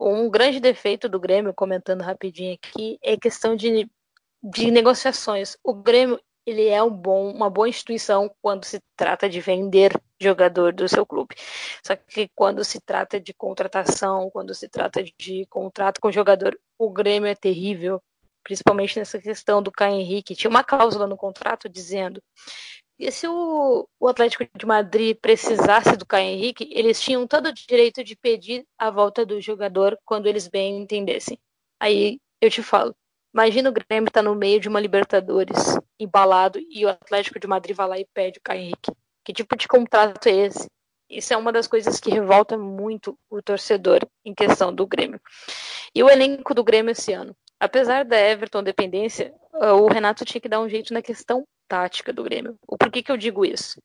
Um 0.00 0.30
grande 0.30 0.58
defeito 0.58 1.06
do 1.06 1.20
Grêmio, 1.20 1.52
comentando 1.52 2.00
rapidinho 2.00 2.54
aqui, 2.54 2.98
é 3.02 3.18
questão 3.18 3.54
de, 3.54 3.86
de 4.42 4.70
negociações. 4.70 5.58
O 5.62 5.74
Grêmio 5.74 6.18
ele 6.46 6.68
é 6.68 6.82
um 6.82 6.90
bom, 6.90 7.30
uma 7.30 7.50
boa 7.50 7.68
instituição 7.68 8.30
quando 8.40 8.64
se 8.64 8.80
trata 8.96 9.28
de 9.28 9.40
vender 9.40 9.92
jogador 10.20 10.72
do 10.72 10.88
seu 10.88 11.06
clube. 11.06 11.34
Só 11.84 11.96
que 11.96 12.28
quando 12.34 12.64
se 12.64 12.80
trata 12.80 13.20
de 13.20 13.32
contratação, 13.32 14.30
quando 14.30 14.54
se 14.54 14.68
trata 14.68 15.02
de 15.02 15.46
contrato 15.46 16.00
com 16.00 16.12
jogador, 16.12 16.58
o 16.78 16.90
Grêmio 16.90 17.28
é 17.28 17.34
terrível, 17.34 18.02
principalmente 18.42 18.98
nessa 18.98 19.18
questão 19.18 19.62
do 19.62 19.70
Caio 19.70 19.96
Henrique. 19.96 20.34
Tinha 20.34 20.50
uma 20.50 20.64
cláusula 20.64 21.06
no 21.06 21.16
contrato 21.16 21.68
dizendo 21.68 22.22
que 22.98 23.10
se 23.10 23.26
o, 23.26 23.88
o 23.98 24.08
Atlético 24.08 24.46
de 24.54 24.66
Madrid 24.66 25.16
precisasse 25.20 25.96
do 25.96 26.06
Caio 26.06 26.28
Henrique, 26.28 26.68
eles 26.72 27.00
tinham 27.00 27.26
todo 27.26 27.46
o 27.46 27.52
direito 27.52 28.04
de 28.04 28.16
pedir 28.16 28.66
a 28.78 28.90
volta 28.90 29.24
do 29.24 29.40
jogador 29.40 29.98
quando 30.04 30.26
eles 30.26 30.48
bem 30.48 30.78
entendessem. 30.78 31.38
Aí 31.78 32.20
eu 32.40 32.50
te 32.50 32.62
falo, 32.62 32.94
Imagina 33.32 33.70
o 33.70 33.72
Grêmio 33.72 34.08
estar 34.08 34.22
tá 34.22 34.22
no 34.22 34.34
meio 34.34 34.58
de 34.58 34.68
uma 34.68 34.80
Libertadores, 34.80 35.78
embalado, 35.98 36.58
e 36.68 36.84
o 36.84 36.88
Atlético 36.88 37.38
de 37.38 37.46
Madrid 37.46 37.76
vai 37.76 37.88
lá 37.88 37.98
e 37.98 38.06
pede 38.12 38.38
o 38.38 38.42
Caio 38.42 38.62
Henrique. 38.62 38.92
Que 39.24 39.32
tipo 39.32 39.56
de 39.56 39.68
contrato 39.68 40.26
é 40.28 40.32
esse? 40.32 40.68
Isso 41.08 41.32
é 41.34 41.36
uma 41.36 41.52
das 41.52 41.66
coisas 41.66 41.98
que 41.98 42.10
revolta 42.10 42.56
muito 42.56 43.18
o 43.28 43.42
torcedor 43.42 44.00
em 44.24 44.34
questão 44.34 44.72
do 44.72 44.86
Grêmio. 44.86 45.20
E 45.94 46.02
o 46.02 46.08
elenco 46.08 46.54
do 46.54 46.64
Grêmio 46.64 46.92
esse 46.92 47.12
ano. 47.12 47.34
Apesar 47.58 48.04
da 48.04 48.18
Everton 48.18 48.62
dependência, 48.62 49.34
ah, 49.52 49.74
o 49.74 49.88
Renato 49.88 50.24
tinha 50.24 50.40
que 50.40 50.48
dar 50.48 50.60
um 50.60 50.68
jeito 50.68 50.94
na 50.94 51.02
questão 51.02 51.46
tática 51.68 52.12
do 52.12 52.22
Grêmio. 52.22 52.56
O 52.66 52.78
porquê 52.78 53.02
que 53.02 53.12
eu 53.12 53.16
digo 53.16 53.44
isso? 53.44 53.80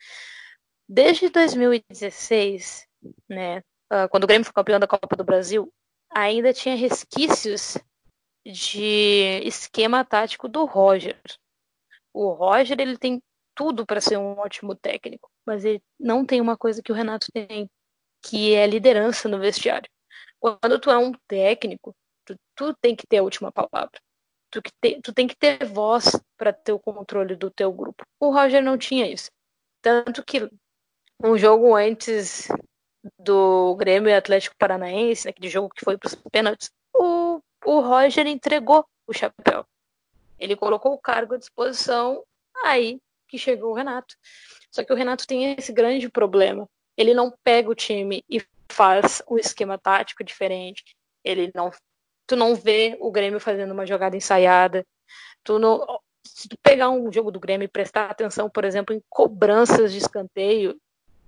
Desde 0.88 1.30
2016, 1.30 2.88
né, 3.28 3.64
ah, 3.90 4.08
quando 4.08 4.24
o 4.24 4.28
Grêmio 4.28 4.46
foi 4.46 4.54
campeão 4.54 4.80
da 4.80 4.88
Copa 4.88 5.16
do 5.16 5.24
Brasil, 5.24 5.72
ainda 6.12 6.54
tinha 6.54 6.76
resquícios 6.76 7.78
de 8.46 9.42
esquema 9.44 10.06
tático 10.06 10.48
do 10.48 10.66
Roger. 10.66 11.20
O 12.14 12.32
Roger 12.32 12.80
ele 12.80 12.98
tem 12.98 13.22
tudo 13.56 13.86
para 13.86 14.02
ser 14.02 14.18
um 14.18 14.38
ótimo 14.38 14.76
técnico, 14.76 15.30
mas 15.46 15.66
ele 15.66 15.82
não 16.00 16.26
tem 16.26 16.40
uma 16.42 16.58
coisa 16.58 16.82
que 16.82 16.92
o 16.92 16.96
Renato 16.96 17.28
tem, 17.34 17.70
que 18.22 18.54
é 18.54 18.68
liderança 18.68 19.28
no 19.28 19.40
vestiário. 19.40 19.90
Quando 20.40 20.80
tu 20.80 20.92
é 20.92 20.98
um 20.98 21.12
técnico, 21.28 21.96
tu, 22.26 22.36
tu 22.56 22.74
tem 22.76 22.96
que 22.96 23.08
ter 23.08 23.18
a 23.18 23.24
última 23.24 23.52
palavra. 23.52 24.00
Tu, 24.52 24.62
que 24.62 24.72
te, 24.82 25.02
tu 25.02 25.14
tem 25.14 25.28
que 25.28 25.36
ter 25.36 25.66
voz 25.66 26.12
para 26.38 26.54
ter 26.54 26.72
o 26.72 26.80
controle 26.80 27.36
do 27.36 27.50
teu 27.50 27.72
grupo. 27.74 28.04
O 28.20 28.32
Roger 28.32 28.62
não 28.62 28.78
tinha 28.78 29.08
isso. 29.08 29.32
Tanto 29.82 30.24
que 30.24 30.50
um 31.24 31.38
jogo 31.38 31.76
antes 31.76 32.48
do 33.20 33.76
Grêmio 33.76 34.10
e 34.10 34.14
Atlético 34.14 34.56
Paranaense, 34.58 35.28
aquele 35.28 35.50
jogo 35.50 35.70
que 35.70 35.84
foi 35.84 35.98
para 35.98 36.08
os 36.08 36.16
pênaltis, 36.32 36.70
o 37.66 37.80
Roger 37.80 38.28
entregou 38.28 38.86
o 39.08 39.14
chapéu. 39.14 39.66
Ele 40.40 40.56
colocou 40.56 40.94
o 40.94 40.98
cargo 40.98 41.36
à 41.36 41.38
disposição, 41.38 42.24
aí 42.64 43.00
que 43.28 43.38
chegou 43.38 43.72
o 43.72 43.74
Renato. 43.74 44.16
Só 44.72 44.84
que 44.84 44.94
o 44.94 44.96
Renato 44.96 45.26
tem 45.26 45.54
esse 45.54 45.74
grande 45.74 46.10
problema. 46.10 46.68
Ele 46.98 47.14
não 47.14 47.34
pega 47.44 47.70
o 47.70 47.76
time 47.76 48.24
e 48.30 48.42
faz 48.70 49.22
um 49.30 49.38
esquema 49.38 49.78
tático 49.78 50.24
diferente. 50.24 50.84
Ele 51.24 51.52
não, 51.56 51.72
tu 52.28 52.36
não 52.36 52.56
vê 52.56 52.98
o 53.00 53.12
Grêmio 53.12 53.40
fazendo 53.40 53.72
uma 53.72 53.86
jogada 53.86 54.16
ensaiada. 54.16 54.86
Tu 55.44 55.58
não, 55.58 55.86
se 56.24 56.48
tu 56.48 56.58
pegar 56.62 56.90
um 56.90 57.12
jogo 57.12 57.32
do 57.32 57.40
Grêmio 57.40 57.66
e 57.66 57.70
prestar 57.70 58.10
atenção, 58.10 58.50
por 58.50 58.66
exemplo, 58.66 58.94
em 58.94 59.02
cobranças 59.10 59.92
de 59.92 59.98
escanteio, 59.98 60.80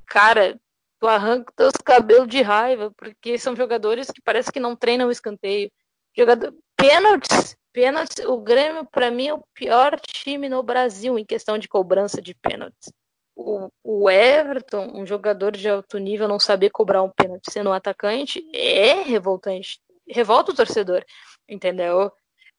cara, 0.05 0.59
tu 0.99 1.07
arranca 1.07 1.53
teus 1.55 1.73
cabelos 1.83 2.27
de 2.27 2.41
raiva, 2.41 2.91
porque 2.97 3.37
são 3.37 3.55
jogadores 3.55 4.11
que 4.11 4.21
parece 4.21 4.51
que 4.51 4.59
não 4.59 4.75
treinam 4.75 5.07
o 5.07 5.11
escanteio. 5.11 5.71
Jogador, 6.17 6.51
pênaltis, 6.75 7.55
pênaltis. 7.71 8.25
O 8.25 8.37
Grêmio, 8.39 8.85
para 8.85 9.11
mim, 9.11 9.27
é 9.27 9.33
o 9.33 9.43
pior 9.53 9.99
time 9.99 10.49
no 10.49 10.63
Brasil 10.63 11.19
em 11.19 11.23
questão 11.23 11.59
de 11.59 11.67
cobrança 11.67 12.19
de 12.19 12.33
pênaltis. 12.33 12.91
O, 13.35 13.69
o 13.83 14.09
Everton, 14.09 14.91
um 14.95 15.05
jogador 15.05 15.51
de 15.51 15.69
alto 15.69 15.99
nível, 15.99 16.27
não 16.27 16.39
saber 16.39 16.71
cobrar 16.71 17.03
um 17.03 17.09
pênalti 17.09 17.51
sendo 17.51 17.69
um 17.69 17.73
atacante 17.73 18.43
é 18.51 19.03
revoltante. 19.03 19.79
Revolta 20.09 20.51
o 20.51 20.55
torcedor, 20.55 21.05
entendeu? 21.47 22.11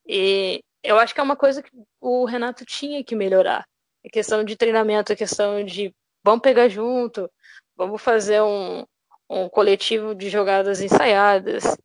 E 0.06 0.62
eu 0.84 0.96
acho 0.96 1.12
que 1.12 1.20
é 1.20 1.24
uma 1.24 1.36
coisa 1.36 1.60
que 1.60 1.70
o 2.00 2.24
Renato 2.26 2.64
tinha 2.64 3.02
que 3.02 3.16
melhorar. 3.16 3.66
É 4.04 4.08
questão 4.08 4.44
de 4.44 4.54
treinamento, 4.54 5.12
é 5.12 5.16
questão 5.16 5.64
de 5.64 5.92
vamos 6.22 6.42
pegar 6.42 6.68
junto, 6.68 7.28
vamos 7.76 8.00
fazer 8.00 8.40
um, 8.40 8.84
um 9.28 9.48
coletivo 9.48 10.14
de 10.14 10.28
jogadas 10.30 10.80
ensaiadas, 10.80 11.76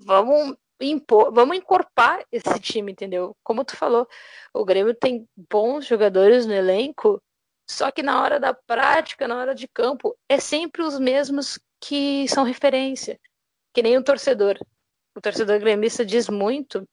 vamos 0.00 0.56
impor, 0.90 1.32
vamos 1.32 1.56
encorpar 1.56 2.24
esse 2.30 2.58
time, 2.60 2.92
entendeu? 2.92 3.36
Como 3.42 3.64
tu 3.64 3.76
falou, 3.76 4.08
o 4.52 4.64
Grêmio 4.64 4.94
tem 4.94 5.28
bons 5.50 5.86
jogadores 5.86 6.46
no 6.46 6.52
elenco, 6.52 7.22
só 7.68 7.90
que 7.90 8.02
na 8.02 8.22
hora 8.22 8.40
da 8.40 8.52
prática, 8.52 9.28
na 9.28 9.36
hora 9.38 9.54
de 9.54 9.68
campo, 9.68 10.16
é 10.28 10.38
sempre 10.38 10.82
os 10.82 10.98
mesmos 10.98 11.58
que 11.80 12.28
são 12.28 12.44
referência, 12.44 13.18
que 13.72 13.82
nem 13.82 13.96
o 13.96 14.04
torcedor. 14.04 14.58
O 15.14 15.20
torcedor 15.20 15.58
gremista 15.58 16.04
diz 16.04 16.28
muito, 16.28 16.86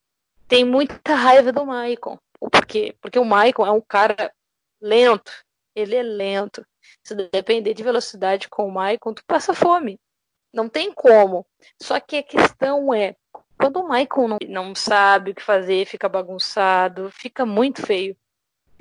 tem 0.47 0.65
muita 0.65 1.15
raiva 1.15 1.51
do 1.51 1.65
Maicon. 1.65 2.17
Por 2.39 2.65
quê? 2.65 2.95
Porque 3.01 3.19
o 3.19 3.25
Maicon 3.25 3.65
é 3.65 3.71
um 3.71 3.81
cara 3.81 4.33
lento, 4.81 5.31
ele 5.75 5.95
é 5.95 6.03
lento. 6.03 6.65
Se 7.03 7.13
depender 7.13 7.73
de 7.73 7.83
velocidade 7.83 8.49
com 8.49 8.67
o 8.67 8.71
Maicon, 8.71 9.13
tu 9.13 9.23
passa 9.25 9.53
fome. 9.53 9.99
Não 10.53 10.67
tem 10.67 10.91
como. 10.91 11.45
Só 11.81 11.99
que 11.99 12.17
a 12.17 12.23
questão 12.23 12.93
é, 12.93 13.15
quando 13.59 13.81
o 13.81 13.89
Michael 13.89 14.27
não, 14.29 14.37
não 14.47 14.73
sabe 14.73 15.31
o 15.31 15.35
que 15.35 15.41
fazer, 15.43 15.85
fica 15.85 16.07
bagunçado, 16.07 17.11
fica 17.11 17.45
muito 17.45 17.85
feio. 17.85 18.15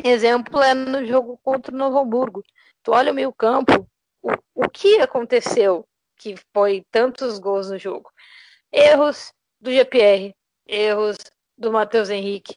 Exemplo 0.02 0.62
é 0.62 0.72
no 0.72 1.04
jogo 1.04 1.36
contra 1.42 1.74
o 1.74 1.76
Novo 1.76 1.98
Hamburgo. 1.98 2.44
Tu 2.84 2.92
olha 2.92 3.10
o 3.10 3.14
meio 3.14 3.32
campo, 3.32 3.88
o, 4.22 4.30
o 4.54 4.68
que 4.68 5.00
aconteceu 5.00 5.84
que 6.16 6.36
foi 6.54 6.86
tantos 6.92 7.40
gols 7.40 7.68
no 7.68 7.76
jogo? 7.76 8.08
Erros 8.70 9.32
do 9.60 9.72
GPR, 9.72 10.32
erros 10.64 11.16
do 11.56 11.72
Matheus 11.72 12.08
Henrique. 12.08 12.56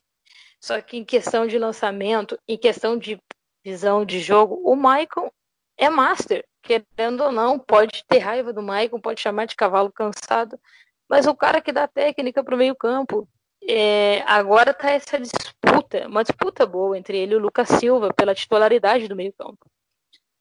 Só 0.60 0.80
que 0.80 0.98
em 0.98 1.04
questão 1.04 1.48
de 1.48 1.58
lançamento, 1.58 2.38
em 2.48 2.58
questão 2.58 2.96
de 2.96 3.20
visão 3.66 4.06
de 4.06 4.20
jogo, 4.20 4.62
o 4.64 4.76
Michael 4.76 5.34
é 5.76 5.90
master. 5.90 6.46
Querendo 6.62 7.24
ou 7.24 7.32
não, 7.32 7.58
pode 7.58 8.04
ter 8.08 8.20
raiva 8.20 8.54
do 8.54 8.62
Michael, 8.62 9.00
pode 9.02 9.20
chamar 9.20 9.46
de 9.46 9.56
cavalo 9.56 9.92
cansado, 9.92 10.60
mas 11.12 11.28
o 11.28 11.36
cara 11.36 11.60
que 11.60 11.74
dá 11.74 11.90
técnica 11.90 12.42
para 12.42 12.56
o 12.56 12.58
meio-campo. 12.58 13.28
É, 13.68 14.22
agora 14.22 14.74
tá 14.74 14.92
essa 14.92 15.20
disputa, 15.20 16.08
uma 16.08 16.24
disputa 16.24 16.66
boa 16.66 16.98
entre 16.98 17.18
ele 17.18 17.34
e 17.34 17.36
o 17.36 17.40
Lucas 17.40 17.68
Silva 17.68 18.14
pela 18.14 18.34
titularidade 18.34 19.10
do 19.10 19.16
meio-campo. 19.16 19.70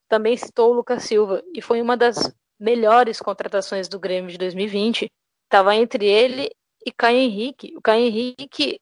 Também 0.07 0.37
citou 0.37 0.71
o 0.71 0.73
Lucas 0.73 1.03
Silva 1.03 1.43
e 1.53 1.61
foi 1.61 1.81
uma 1.81 1.97
das 1.97 2.33
melhores 2.57 3.19
contratações 3.19 3.89
do 3.89 3.99
Grêmio 3.99 4.31
de 4.31 4.37
2020. 4.37 5.11
Tava 5.49 5.75
entre 5.75 6.05
ele 6.05 6.49
e 6.85 6.91
Caio 6.91 7.17
Henrique. 7.17 7.75
O 7.75 7.81
Caio 7.81 8.05
Henrique, 8.05 8.79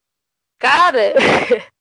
cara, 0.59 1.15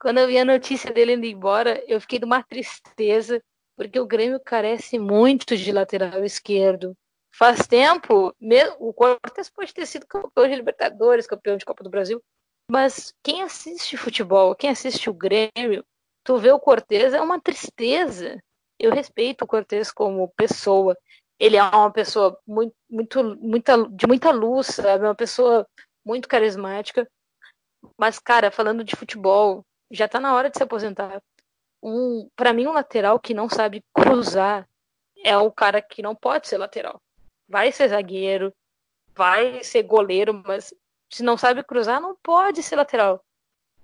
quando 0.00 0.18
eu 0.18 0.26
vi 0.26 0.36
a 0.36 0.44
notícia 0.44 0.92
dele 0.92 1.14
indo 1.14 1.26
embora, 1.26 1.80
eu 1.86 2.00
fiquei 2.00 2.18
de 2.18 2.24
uma 2.24 2.42
tristeza, 2.42 3.40
porque 3.76 4.00
o 4.00 4.06
Grêmio 4.06 4.40
carece 4.40 4.98
muito 4.98 5.56
de 5.56 5.70
lateral 5.70 6.24
esquerdo. 6.24 6.96
Faz 7.38 7.66
tempo, 7.66 8.34
o 8.78 8.94
Cortes 8.94 9.50
pode 9.50 9.74
ter 9.74 9.84
sido 9.84 10.06
campeão 10.06 10.48
de 10.48 10.54
Libertadores, 10.54 11.26
campeão 11.26 11.58
de 11.58 11.66
Copa 11.66 11.84
do 11.84 11.90
Brasil, 11.90 12.22
mas 12.70 13.12
quem 13.22 13.42
assiste 13.42 13.94
futebol, 13.94 14.54
quem 14.54 14.70
assiste 14.70 15.10
o 15.10 15.12
Grêmio, 15.12 15.84
tu 16.24 16.38
vê 16.38 16.50
o 16.50 16.58
Cortes 16.58 17.12
é 17.12 17.20
uma 17.20 17.38
tristeza. 17.38 18.42
Eu 18.78 18.90
respeito 18.90 19.44
o 19.44 19.46
Cortes 19.46 19.92
como 19.92 20.32
pessoa. 20.34 20.96
Ele 21.38 21.58
é 21.58 21.62
uma 21.62 21.92
pessoa 21.92 22.40
muito, 22.46 22.74
muito, 22.88 23.22
muita, 23.36 23.86
de 23.90 24.06
muita 24.06 24.30
luz, 24.30 24.68
sabe? 24.68 25.04
Uma 25.04 25.14
pessoa 25.14 25.68
muito 26.02 26.28
carismática. 26.28 27.06
Mas, 27.98 28.18
cara, 28.18 28.50
falando 28.50 28.82
de 28.82 28.96
futebol, 28.96 29.62
já 29.90 30.08
tá 30.08 30.18
na 30.18 30.34
hora 30.34 30.48
de 30.48 30.56
se 30.56 30.62
aposentar. 30.62 31.22
Um, 31.82 32.30
para 32.34 32.54
mim, 32.54 32.66
um 32.66 32.72
lateral 32.72 33.20
que 33.20 33.34
não 33.34 33.46
sabe 33.46 33.84
cruzar 33.92 34.66
é 35.22 35.36
o 35.36 35.52
cara 35.52 35.82
que 35.82 36.00
não 36.00 36.14
pode 36.14 36.48
ser 36.48 36.56
lateral 36.56 36.98
vai 37.48 37.72
ser 37.72 37.88
zagueiro, 37.88 38.52
vai 39.14 39.62
ser 39.62 39.82
goleiro, 39.82 40.42
mas 40.46 40.74
se 41.10 41.22
não 41.22 41.36
sabe 41.36 41.62
cruzar, 41.62 42.00
não 42.00 42.16
pode 42.22 42.62
ser 42.62 42.76
lateral. 42.76 43.24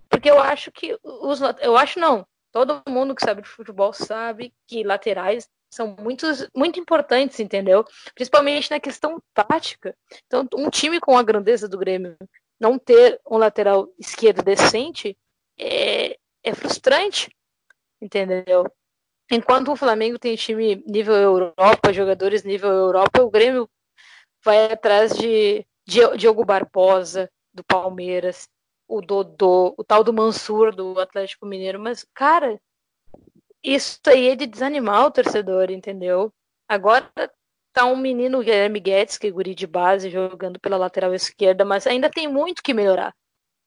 Porque 0.08 0.30
eu 0.30 0.38
acho 0.38 0.70
que 0.70 0.98
os 1.02 1.40
eu 1.60 1.76
acho 1.76 1.98
não, 1.98 2.26
todo 2.52 2.82
mundo 2.88 3.14
que 3.14 3.24
sabe 3.24 3.42
de 3.42 3.48
futebol 3.48 3.92
sabe 3.92 4.52
que 4.66 4.84
laterais 4.84 5.48
são 5.72 5.96
muito, 5.98 6.26
muito 6.54 6.78
importantes, 6.78 7.40
entendeu? 7.40 7.84
Principalmente 8.14 8.70
na 8.70 8.78
questão 8.78 9.22
tática. 9.32 9.96
Então, 10.26 10.46
um 10.54 10.68
time 10.68 11.00
com 11.00 11.16
a 11.16 11.22
grandeza 11.22 11.66
do 11.66 11.78
Grêmio 11.78 12.14
não 12.60 12.78
ter 12.78 13.18
um 13.28 13.38
lateral 13.38 13.88
esquerdo 13.98 14.42
decente 14.42 15.16
é, 15.58 16.18
é 16.44 16.54
frustrante, 16.54 17.34
entendeu? 18.00 18.70
Enquanto 19.34 19.72
o 19.72 19.76
Flamengo 19.76 20.18
tem 20.18 20.36
time 20.36 20.84
nível 20.86 21.14
Europa, 21.14 21.90
jogadores 21.90 22.44
nível 22.44 22.70
Europa, 22.70 23.22
o 23.22 23.30
Grêmio 23.30 23.66
vai 24.44 24.70
atrás 24.70 25.16
de 25.16 25.66
Diogo 25.86 26.44
Barbosa, 26.44 27.30
do 27.50 27.64
Palmeiras, 27.64 28.46
o 28.86 29.00
Dodô, 29.00 29.74
o 29.78 29.82
tal 29.82 30.04
do 30.04 30.12
Mansur, 30.12 30.76
do 30.76 31.00
Atlético 31.00 31.46
Mineiro. 31.46 31.80
Mas, 31.80 32.04
cara, 32.12 32.60
isso 33.64 33.98
aí 34.06 34.28
é 34.28 34.36
de 34.36 34.46
desanimar 34.46 35.06
o 35.06 35.10
torcedor, 35.10 35.70
entendeu? 35.70 36.30
Agora 36.68 37.10
tá 37.72 37.86
um 37.86 37.96
menino 37.96 38.40
Guilherme 38.40 38.80
Guedes, 38.80 39.16
que 39.16 39.28
é 39.28 39.30
guri 39.30 39.54
de 39.54 39.66
base, 39.66 40.10
jogando 40.10 40.60
pela 40.60 40.76
lateral 40.76 41.14
esquerda, 41.14 41.64
mas 41.64 41.86
ainda 41.86 42.10
tem 42.10 42.28
muito 42.28 42.62
que 42.62 42.74
melhorar. 42.74 43.14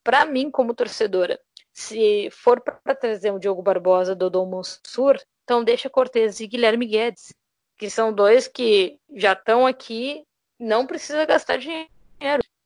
Para 0.04 0.26
mim, 0.26 0.52
como 0.52 0.76
torcedora, 0.76 1.40
se 1.76 2.30
for 2.32 2.62
para 2.62 2.96
trazer 2.96 3.34
um 3.34 3.38
Diogo 3.38 3.62
Barbosa, 3.62 4.16
Dodô 4.16 4.46
Mansur, 4.46 5.20
então 5.44 5.62
deixa 5.62 5.90
Cortez 5.90 6.40
e 6.40 6.48
Guilherme 6.48 6.86
Guedes, 6.86 7.34
que 7.78 7.90
são 7.90 8.14
dois 8.14 8.48
que 8.48 8.98
já 9.14 9.34
estão 9.34 9.68
aqui, 9.68 10.24
não 10.58 10.88
precisa 10.88 11.26
gastar 11.26 11.58
dinheiro. 11.58 11.90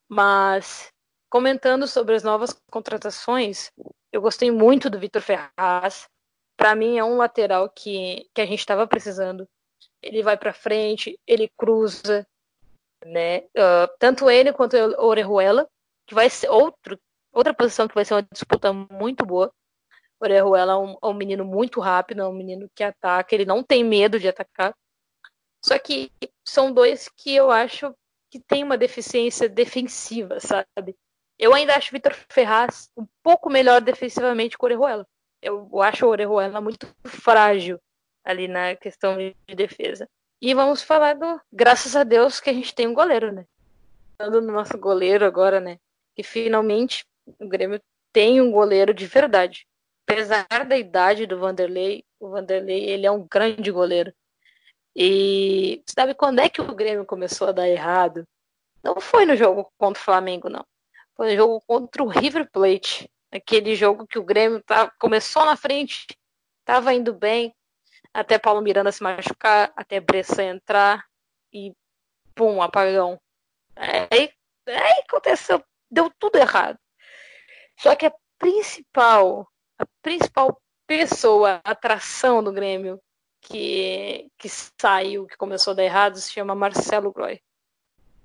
Mas 0.08 0.92
comentando 1.28 1.88
sobre 1.88 2.14
as 2.14 2.22
novas 2.22 2.56
contratações, 2.70 3.72
eu 4.12 4.22
gostei 4.22 4.50
muito 4.52 4.88
do 4.88 4.98
Vitor 4.98 5.22
Ferraz. 5.22 6.08
Para 6.56 6.76
mim 6.76 6.96
é 6.96 7.04
um 7.04 7.16
lateral 7.16 7.68
que, 7.68 8.28
que 8.32 8.40
a 8.40 8.46
gente 8.46 8.60
estava 8.60 8.86
precisando. 8.86 9.44
Ele 10.00 10.22
vai 10.22 10.36
para 10.36 10.52
frente, 10.52 11.18
ele 11.26 11.50
cruza, 11.58 12.24
né? 13.04 13.40
Uh, 13.56 13.90
tanto 13.98 14.30
ele 14.30 14.52
quanto 14.52 14.76
o 14.76 15.04
Orejuela, 15.04 15.68
que 16.06 16.14
vai 16.14 16.30
ser 16.30 16.48
outro, 16.48 16.98
outra 17.32 17.54
posição 17.54 17.88
que 17.88 17.94
vai 17.94 18.04
ser 18.04 18.14
uma 18.14 18.26
disputa 18.32 18.72
muito 18.72 19.24
boa. 19.24 19.52
Orejuela 20.20 20.72
é 20.72 20.76
um, 20.76 20.96
é 21.02 21.06
um 21.06 21.14
menino 21.14 21.44
muito 21.44 21.80
rápido, 21.80 22.22
é 22.22 22.28
um 22.28 22.32
menino 22.32 22.70
que 22.74 22.84
ataca, 22.84 23.34
ele 23.34 23.46
não 23.46 23.62
tem 23.62 23.82
medo 23.82 24.20
de 24.20 24.28
atacar. 24.28 24.74
Só 25.64 25.78
que 25.78 26.10
são 26.44 26.72
dois 26.72 27.08
que 27.08 27.34
eu 27.34 27.50
acho 27.50 27.94
que 28.30 28.38
tem 28.38 28.62
uma 28.62 28.78
deficiência 28.78 29.48
defensiva, 29.48 30.38
sabe? 30.40 30.96
Eu 31.38 31.54
ainda 31.54 31.74
acho 31.74 31.88
o 31.88 31.92
Vitor 31.92 32.14
Ferraz 32.28 32.90
um 32.96 33.06
pouco 33.22 33.50
melhor 33.50 33.80
defensivamente 33.80 34.58
que 34.58 34.64
o 34.64 34.66
Orejuela. 34.66 35.06
Eu 35.42 35.80
acho 35.80 36.06
o 36.06 36.10
Orejuela 36.10 36.60
muito 36.60 36.86
frágil 37.06 37.80
ali 38.24 38.46
na 38.46 38.76
questão 38.76 39.16
de 39.16 39.34
defesa. 39.54 40.08
E 40.40 40.54
vamos 40.54 40.82
falar 40.82 41.14
do. 41.14 41.40
Graças 41.52 41.96
a 41.96 42.04
Deus 42.04 42.40
que 42.40 42.50
a 42.50 42.52
gente 42.52 42.74
tem 42.74 42.86
um 42.86 42.94
goleiro, 42.94 43.32
né? 43.32 43.46
Falando 44.18 44.42
no 44.42 44.52
nosso 44.52 44.76
goleiro 44.78 45.24
agora, 45.24 45.60
né? 45.60 45.78
Que 46.14 46.22
finalmente 46.22 47.04
o 47.38 47.48
Grêmio 47.48 47.80
tem 48.12 48.40
um 48.40 48.50
goleiro 48.50 48.92
de 48.92 49.06
verdade 49.06 49.66
apesar 50.10 50.64
da 50.66 50.76
idade 50.76 51.24
do 51.24 51.38
Vanderlei, 51.38 52.04
o 52.18 52.28
Vanderlei 52.30 52.84
ele 52.84 53.06
é 53.06 53.10
um 53.10 53.26
grande 53.26 53.70
goleiro. 53.70 54.12
E 54.94 55.82
sabe 55.88 56.14
quando 56.14 56.40
é 56.40 56.48
que 56.48 56.60
o 56.60 56.74
Grêmio 56.74 57.06
começou 57.06 57.48
a 57.48 57.52
dar 57.52 57.68
errado? 57.68 58.26
Não 58.82 59.00
foi 59.00 59.24
no 59.24 59.36
jogo 59.36 59.72
contra 59.78 60.00
o 60.00 60.04
Flamengo, 60.04 60.48
não. 60.48 60.66
Foi 61.16 61.30
no 61.30 61.36
jogo 61.36 61.60
contra 61.64 62.02
o 62.02 62.08
River 62.08 62.50
Plate. 62.50 63.08
Aquele 63.30 63.76
jogo 63.76 64.06
que 64.06 64.18
o 64.18 64.24
Grêmio 64.24 64.60
tá, 64.64 64.90
começou 64.98 65.44
na 65.44 65.56
frente, 65.56 66.06
estava 66.58 66.92
indo 66.92 67.14
bem, 67.14 67.54
até 68.12 68.36
Paulo 68.36 68.60
Miranda 68.60 68.90
se 68.90 69.02
machucar, 69.02 69.72
até 69.76 70.00
Bressan 70.00 70.56
entrar 70.56 71.06
e 71.52 71.72
pum, 72.34 72.60
apagão. 72.60 73.20
Aí, 73.76 74.32
aí 74.66 75.04
aconteceu, 75.08 75.62
deu 75.88 76.10
tudo 76.18 76.36
errado. 76.36 76.76
Só 77.80 77.96
que 77.96 78.06
a 78.06 78.12
principal 78.38 79.48
a 79.78 79.86
principal 80.02 80.60
pessoa, 80.86 81.60
atração 81.64 82.44
do 82.44 82.52
Grêmio 82.52 83.00
que, 83.40 84.30
que 84.36 84.48
saiu, 84.78 85.26
que 85.26 85.36
começou 85.36 85.70
a 85.70 85.74
dar 85.74 85.84
errado, 85.84 86.18
se 86.18 86.30
chama 86.30 86.54
Marcelo 86.54 87.10
Groy. 87.10 87.40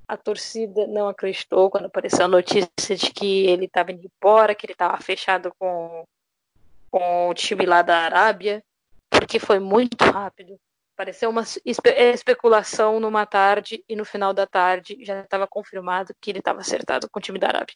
A 0.05 0.17
torcida 0.17 0.85
não 0.87 1.07
acreditou 1.07 1.69
quando 1.71 1.85
apareceu 1.85 2.25
a 2.25 2.27
notícia 2.27 2.95
de 2.95 3.11
que 3.11 3.45
ele 3.47 3.65
estava 3.65 3.93
indo 3.93 4.05
embora, 4.05 4.53
que 4.53 4.65
ele 4.65 4.73
estava 4.73 4.97
fechado 5.01 5.53
com, 5.57 6.03
com 6.91 7.29
o 7.29 7.33
time 7.33 7.65
lá 7.65 7.81
da 7.81 7.99
Arábia, 7.99 8.61
porque 9.09 9.39
foi 9.39 9.59
muito 9.59 10.03
rápido. 10.03 10.59
Pareceu 10.97 11.29
uma 11.29 11.43
espe 11.63 11.89
especulação 11.89 12.99
numa 12.99 13.25
tarde 13.25 13.83
e 13.87 13.95
no 13.95 14.03
final 14.03 14.33
da 14.33 14.45
tarde 14.45 14.97
já 15.01 15.21
estava 15.21 15.47
confirmado 15.47 16.13
que 16.19 16.31
ele 16.31 16.39
estava 16.39 16.59
acertado 16.59 17.09
com 17.09 17.19
o 17.19 17.21
time 17.21 17.39
da 17.39 17.47
Arábia. 17.47 17.75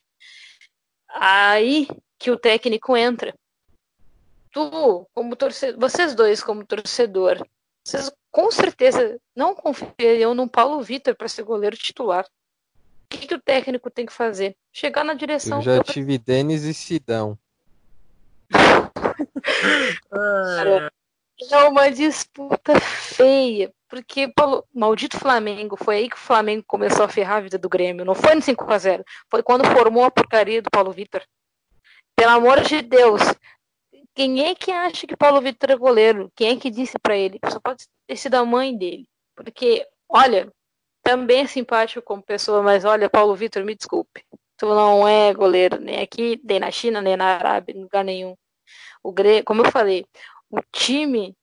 Aí 1.09 1.87
que 2.17 2.31
o 2.31 2.37
técnico 2.37 2.95
entra 2.95 3.33
tu, 4.51 5.07
como 5.13 5.35
torcedor, 5.35 5.79
vocês 5.79 6.15
dois 6.15 6.43
como 6.43 6.65
torcedor, 6.65 7.45
vocês 7.83 8.11
com 8.31 8.49
certeza 8.51 9.19
não 9.35 9.53
confiariam 9.55 10.33
no 10.33 10.49
Paulo 10.49 10.81
Vitor 10.81 11.15
para 11.15 11.27
ser 11.27 11.43
goleiro 11.43 11.77
titular. 11.77 12.25
O 12.25 13.09
que, 13.09 13.27
que, 13.27 13.33
o 13.33 13.41
técnico 13.41 13.89
tem 13.89 14.05
que 14.05 14.13
fazer? 14.13 14.55
Chegar 14.71 15.03
na 15.03 15.15
direção. 15.15 15.57
Eu 15.59 15.63
já 15.63 15.83
tive 15.83 16.19
Denis 16.19 16.63
e 16.63 16.73
Sidão. 16.73 17.37
é 21.51 21.63
uma 21.63 21.89
disputa 21.89 22.79
feia, 22.79 23.73
porque 23.89 24.31
maldito 24.73 25.19
Flamengo, 25.19 25.75
foi 25.75 25.95
aí 25.97 26.09
que 26.09 26.15
o 26.15 26.19
Flamengo 26.19 26.63
começou 26.67 27.05
a 27.05 27.09
ferrar 27.09 27.37
a 27.37 27.41
vida 27.41 27.57
do 27.57 27.67
Grêmio. 27.67 28.05
Não 28.05 28.13
foi 28.13 28.35
no 28.35 28.41
5 28.41 28.71
a 28.71 28.77
0 28.77 29.03
foi 29.29 29.41
quando 29.41 29.65
formou 29.65 30.03
a 30.03 30.11
porcaria 30.11 30.61
do 30.61 30.69
Paulo 30.69 30.91
Vitor. 30.91 31.23
Pelo 32.15 32.31
amor 32.31 32.61
de 32.61 32.81
Deus, 32.81 33.21
quem 34.13 34.45
é 34.45 34.53
que 34.53 34.71
acha 34.71 35.07
que 35.07 35.17
Paulo 35.17 35.41
Vitor 35.41 35.71
é 35.71 35.75
goleiro? 35.75 36.31
Quem 36.35 36.49
é 36.49 36.55
que 36.57 36.69
disse 36.69 36.99
para 36.99 37.17
ele? 37.17 37.39
Só 37.49 37.59
pode 37.59 37.85
ter 38.05 38.15
sido 38.15 38.35
a 38.35 38.45
mãe 38.45 38.77
dele. 38.77 39.07
Porque, 39.35 39.87
olha, 40.07 40.51
também 41.01 41.41
é 41.41 41.47
simpático 41.47 42.01
como 42.01 42.21
pessoa, 42.21 42.61
mas 42.61 42.85
olha, 42.85 43.09
Paulo 43.09 43.35
Vitor, 43.35 43.63
me 43.63 43.75
desculpe. 43.75 44.23
Tu 44.57 44.67
não 44.67 45.07
é 45.07 45.33
goleiro 45.33 45.79
nem 45.79 46.01
aqui, 46.01 46.39
nem 46.43 46.59
na 46.59 46.69
China, 46.69 47.01
nem 47.01 47.15
na 47.15 47.37
Arábia, 47.37 47.73
em 47.73 47.81
lugar 47.81 48.03
nenhum. 48.03 48.35
O 49.01 49.11
Grêmio, 49.11 49.45
como 49.45 49.65
eu 49.65 49.71
falei, 49.71 50.05
o 50.49 50.59
time, 50.71 51.33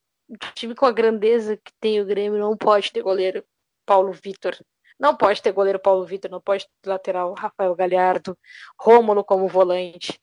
time 0.55 0.75
com 0.75 0.87
a 0.87 0.93
grandeza 0.93 1.57
que 1.57 1.73
tem 1.81 2.01
o 2.01 2.07
Grêmio 2.07 2.39
não 2.39 2.57
pode 2.57 2.93
ter 2.93 3.03
goleiro 3.03 3.45
Paulo 3.85 4.12
Vitor. 4.12 4.57
Não 4.99 5.15
pode 5.15 5.43
ter 5.43 5.53
goleiro 5.53 5.79
Paulo 5.79 6.05
Vitor, 6.05 6.31
não 6.31 6.41
pode 6.41 6.67
ter 6.83 6.89
lateral 6.89 7.35
Rafael 7.35 7.75
Galhardo, 7.75 8.37
Rômulo 8.81 9.23
como 9.23 9.47
volante. 9.47 10.19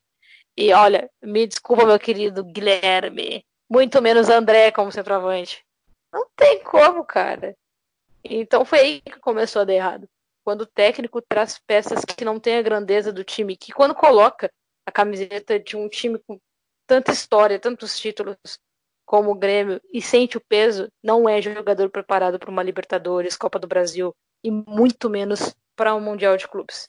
E 0.56 0.72
olha, 0.72 1.10
me 1.22 1.46
desculpa, 1.46 1.86
meu 1.86 1.98
querido 1.98 2.44
Guilherme, 2.44 3.44
muito 3.68 4.00
menos 4.02 4.28
André 4.28 4.70
como 4.70 4.92
centroavante. 4.92 5.64
Não 6.12 6.28
tem 6.36 6.62
como, 6.62 7.04
cara. 7.04 7.56
Então 8.22 8.64
foi 8.64 8.78
aí 8.78 9.00
que 9.00 9.18
começou 9.20 9.62
a 9.62 9.64
dar 9.64 9.74
errado. 9.74 10.08
Quando 10.44 10.62
o 10.62 10.66
técnico 10.66 11.22
traz 11.22 11.58
peças 11.58 12.04
que 12.04 12.24
não 12.24 12.38
têm 12.38 12.56
a 12.56 12.62
grandeza 12.62 13.12
do 13.12 13.24
time, 13.24 13.56
que 13.56 13.72
quando 13.72 13.94
coloca 13.94 14.50
a 14.86 14.92
camiseta 14.92 15.58
de 15.58 15.76
um 15.76 15.88
time 15.88 16.18
com 16.26 16.38
tanta 16.86 17.12
história, 17.12 17.58
tantos 17.58 17.98
títulos 17.98 18.36
como 19.04 19.30
o 19.30 19.34
Grêmio 19.34 19.80
e 19.92 20.00
sente 20.00 20.36
o 20.36 20.40
peso, 20.40 20.88
não 21.02 21.28
é 21.28 21.40
jogador 21.40 21.90
preparado 21.90 22.38
para 22.38 22.50
uma 22.50 22.62
Libertadores, 22.62 23.36
Copa 23.36 23.58
do 23.58 23.66
Brasil 23.66 24.14
e 24.42 24.50
muito 24.50 25.08
menos 25.08 25.54
para 25.76 25.94
um 25.94 26.00
Mundial 26.00 26.36
de 26.36 26.48
Clubes. 26.48 26.88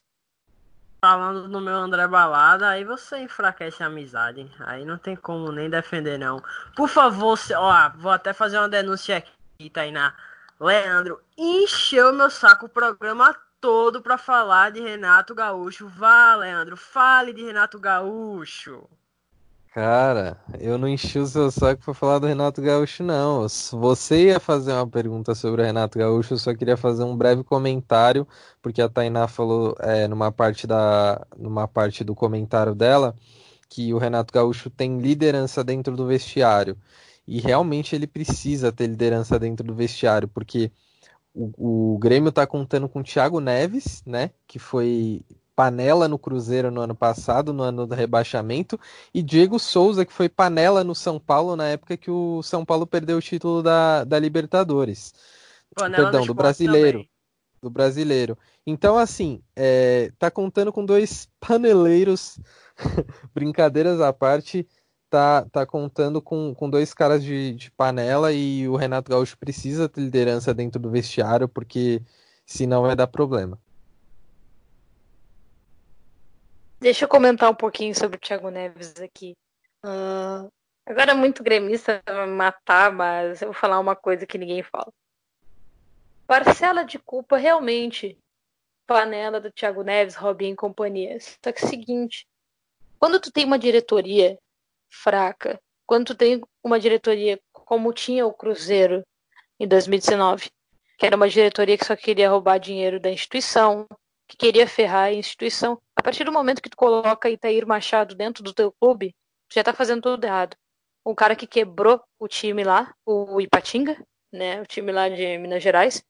Falando 1.02 1.48
no 1.48 1.62
meu 1.62 1.76
André 1.76 2.08
Balada, 2.08 2.70
aí 2.70 2.84
você 2.84 3.20
enfraquece 3.20 3.84
a 3.84 3.88
amizade. 3.88 4.50
Aí 4.60 4.84
não 4.84 4.98
tem 4.98 5.16
como 5.16 5.52
nem 5.52 5.70
defender, 5.70 6.18
não. 6.18 6.42
Por 6.76 6.90
favor, 6.90 7.38
ó, 7.56 7.92
vou 7.98 8.12
até 8.12 8.34
fazer 8.34 8.58
uma 8.58 8.70
denúncia 8.70 9.18
aqui, 9.18 9.70
Tainá. 9.70 10.16
Leandro 10.60 11.22
encheu 11.38 12.14
meu 12.14 12.30
saco 12.30 12.66
o 12.66 12.70
programa 12.70 13.36
todo 13.60 14.02
para 14.02 14.18
falar 14.18 14.72
de 14.72 14.80
Renato 14.80 15.36
Gaúcho. 15.36 15.88
Vá, 15.88 16.36
Leandro, 16.36 16.78
fale 16.78 17.34
de 17.34 17.44
Renato 17.44 17.80
Gaúcho. 17.80 18.90
Cara, 19.76 20.40
eu 20.58 20.78
não 20.78 20.88
enchi 20.88 21.20
o 21.20 21.28
seu 21.28 21.52
saco 21.52 21.84
pra 21.84 21.94
falar 21.94 22.20
do 22.20 22.28
Renato 22.28 22.62
Gaúcho, 22.62 23.04
não. 23.04 23.46
Você 23.74 24.28
ia 24.28 24.40
fazer 24.40 24.72
uma 24.72 24.88
pergunta 24.88 25.36
sobre 25.36 25.62
o 25.62 25.66
Renato 25.66 26.00
Gaúcho, 26.00 26.34
eu 26.34 26.38
só 26.38 26.56
queria 26.56 26.78
fazer 26.78 27.04
um 27.04 27.16
breve 27.18 27.44
comentário, 27.44 28.26
porque 28.62 28.82
a 28.82 28.88
Tainá 28.88 29.28
falou 29.28 29.76
é, 29.82 30.08
numa, 30.08 30.32
parte 30.32 30.66
da, 30.66 31.28
numa 31.38 31.68
parte 31.68 32.06
do 32.06 32.16
comentário 32.16 32.74
dela 32.74 33.14
que 33.70 33.94
o 33.94 33.98
Renato 33.98 34.34
Gaúcho 34.34 34.70
tem 34.70 34.98
liderança 35.00 35.62
dentro 35.62 35.94
do 35.98 36.08
vestiário. 36.08 36.78
E 37.28 37.42
realmente 37.42 37.96
ele 37.96 38.08
precisa 38.08 38.72
ter 38.72 38.88
liderança 38.88 39.38
dentro 39.38 39.66
do 39.68 39.76
vestiário, 39.76 40.28
porque 40.30 40.72
o, 41.34 41.96
o 41.96 42.00
Grêmio 42.00 42.32
tá 42.32 42.48
contando 42.48 42.90
com 42.90 43.02
o 43.02 43.04
Thiago 43.04 43.42
Neves, 43.42 44.04
né? 44.06 44.32
Que 44.48 44.60
foi 44.60 45.22
panela 45.56 46.08
no 46.08 46.20
Cruzeiro 46.20 46.70
no 46.70 46.82
ano 46.82 46.94
passado, 46.94 47.54
no 47.54 47.64
ano 47.64 47.88
do 47.88 47.96
rebaixamento, 47.96 48.80
e 49.14 49.24
Diego 49.24 49.58
Souza, 49.58 50.06
que 50.06 50.12
foi 50.12 50.28
panela 50.28 50.84
no 50.84 50.94
São 50.94 51.20
Paulo 51.20 51.56
na 51.56 51.68
época 51.68 51.96
que 51.96 52.12
o 52.12 52.44
São 52.44 52.66
Paulo 52.66 52.86
perdeu 52.86 53.18
o 53.18 53.22
título 53.22 53.64
da, 53.64 54.04
da 54.04 54.20
Libertadores. 54.20 55.14
Panela 55.74 56.12
Perdão, 56.12 56.26
do 56.26 56.34
brasileiro. 56.34 57.00
Também. 57.00 57.10
Do 57.62 57.70
brasileiro. 57.70 58.38
Então, 58.68 58.98
assim, 58.98 59.42
é, 59.56 60.12
tá 60.20 60.30
contando 60.30 60.72
com 60.72 60.86
dois 60.86 61.28
paneleiros, 61.40 62.40
brincadeiras 63.34 64.02
à 64.02 64.12
parte, 64.12 64.68
tá, 65.10 65.46
tá 65.52 65.66
contando 65.66 66.22
com, 66.22 66.54
com 66.54 66.70
dois 66.70 66.94
caras 66.94 67.24
de, 67.24 67.54
de 67.54 67.72
panela 67.72 68.34
e 68.34 68.68
o 68.68 68.76
Renato 68.76 69.10
Gaúcho 69.10 69.38
precisa 69.38 69.88
ter 69.88 70.02
liderança 70.02 70.54
dentro 70.54 70.80
do 70.80 70.90
vestiário, 70.92 71.48
porque 71.48 72.02
senão 72.46 72.82
vai 72.84 72.96
dar 72.96 73.08
problema. 73.08 73.60
Deixa 76.86 77.06
eu 77.06 77.10
comentar 77.10 77.50
um 77.50 77.56
pouquinho 77.56 77.96
sobre 77.96 78.18
o 78.18 78.20
Thiago 78.20 78.52
Neves 78.52 78.94
aqui. 79.02 79.36
Uh, 79.84 80.48
agora 80.86 81.16
muito 81.16 81.42
gremista 81.42 82.00
matar, 82.28 82.92
mas 82.92 83.42
eu 83.42 83.48
vou 83.48 83.60
falar 83.60 83.80
uma 83.80 83.96
coisa 83.96 84.28
que 84.28 84.38
ninguém 84.38 84.62
fala. 84.62 84.94
Parcela 86.28 86.86
de 86.86 87.00
culpa 87.00 87.38
realmente 87.38 88.16
panela 88.86 89.42
do 89.42 89.52
Thiago 89.52 89.82
Neves, 89.82 90.14
Robin 90.14 90.52
e 90.52 90.56
companhia. 90.56 91.18
Só 91.20 91.52
que 91.52 91.64
é 91.64 91.66
o 91.66 91.70
seguinte, 91.70 92.28
quando 93.00 93.20
tu 93.20 93.32
tem 93.32 93.46
uma 93.46 93.58
diretoria 93.58 94.38
fraca, 94.88 95.60
quando 95.88 96.06
tu 96.06 96.16
tem 96.16 96.40
uma 96.64 96.80
diretoria 96.80 97.40
como 97.52 97.92
tinha 97.94 98.28
o 98.28 98.32
Cruzeiro 98.32 99.04
em 99.60 99.68
2019, 99.68 100.52
que 101.00 101.06
era 101.08 101.16
uma 101.16 101.28
diretoria 101.28 101.80
que 101.80 101.86
só 101.86 101.96
queria 101.96 102.30
roubar 102.30 102.60
dinheiro 102.60 103.00
da 103.00 103.10
instituição, 103.10 103.88
que 104.28 104.38
queria 104.38 104.68
ferrar 104.68 105.06
a 105.06 105.14
instituição. 105.14 105.82
Partir 106.06 106.24
do 106.24 106.32
momento 106.32 106.62
que 106.62 106.70
tu 106.70 106.78
coloca 106.78 107.32
Itair 107.32 107.66
Machado 107.66 108.14
dentro 108.14 108.44
do 108.44 108.54
teu 108.54 108.72
clube, 108.72 109.16
tu 109.50 109.56
já 109.56 109.64
tá 109.64 109.74
fazendo 109.74 110.04
tudo 110.04 110.24
errado. 110.24 110.56
Um 111.04 111.16
cara 111.16 111.36
que 111.36 111.48
quebrou 111.48 112.00
o 112.20 112.28
time 112.28 112.64
lá, 112.64 112.94
o 113.04 113.42
Ipatinga, 113.42 113.98
né, 114.32 114.62
o 114.62 114.68
time 114.68 114.92
lá 114.92 115.10
de 115.10 115.36
Minas 115.40 115.64
Gerais. 115.64 116.06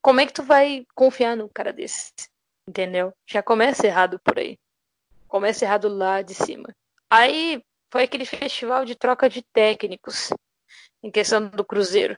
Como 0.00 0.20
é 0.20 0.26
que 0.26 0.32
tu 0.32 0.44
vai 0.44 0.86
confiar 0.94 1.36
num 1.36 1.48
cara 1.48 1.72
desse? 1.72 2.12
Entendeu? 2.64 3.12
Já 3.26 3.42
começa 3.42 3.88
errado 3.88 4.20
por 4.20 4.38
aí. 4.38 4.56
Começa 5.26 5.64
errado 5.64 5.88
lá 5.88 6.22
de 6.22 6.34
cima. 6.34 6.72
Aí 7.10 7.64
foi 7.90 8.04
aquele 8.04 8.24
festival 8.24 8.84
de 8.84 8.94
troca 8.94 9.28
de 9.28 9.42
técnicos 9.52 10.30
em 11.02 11.10
questão 11.10 11.48
do 11.48 11.64
Cruzeiro. 11.64 12.16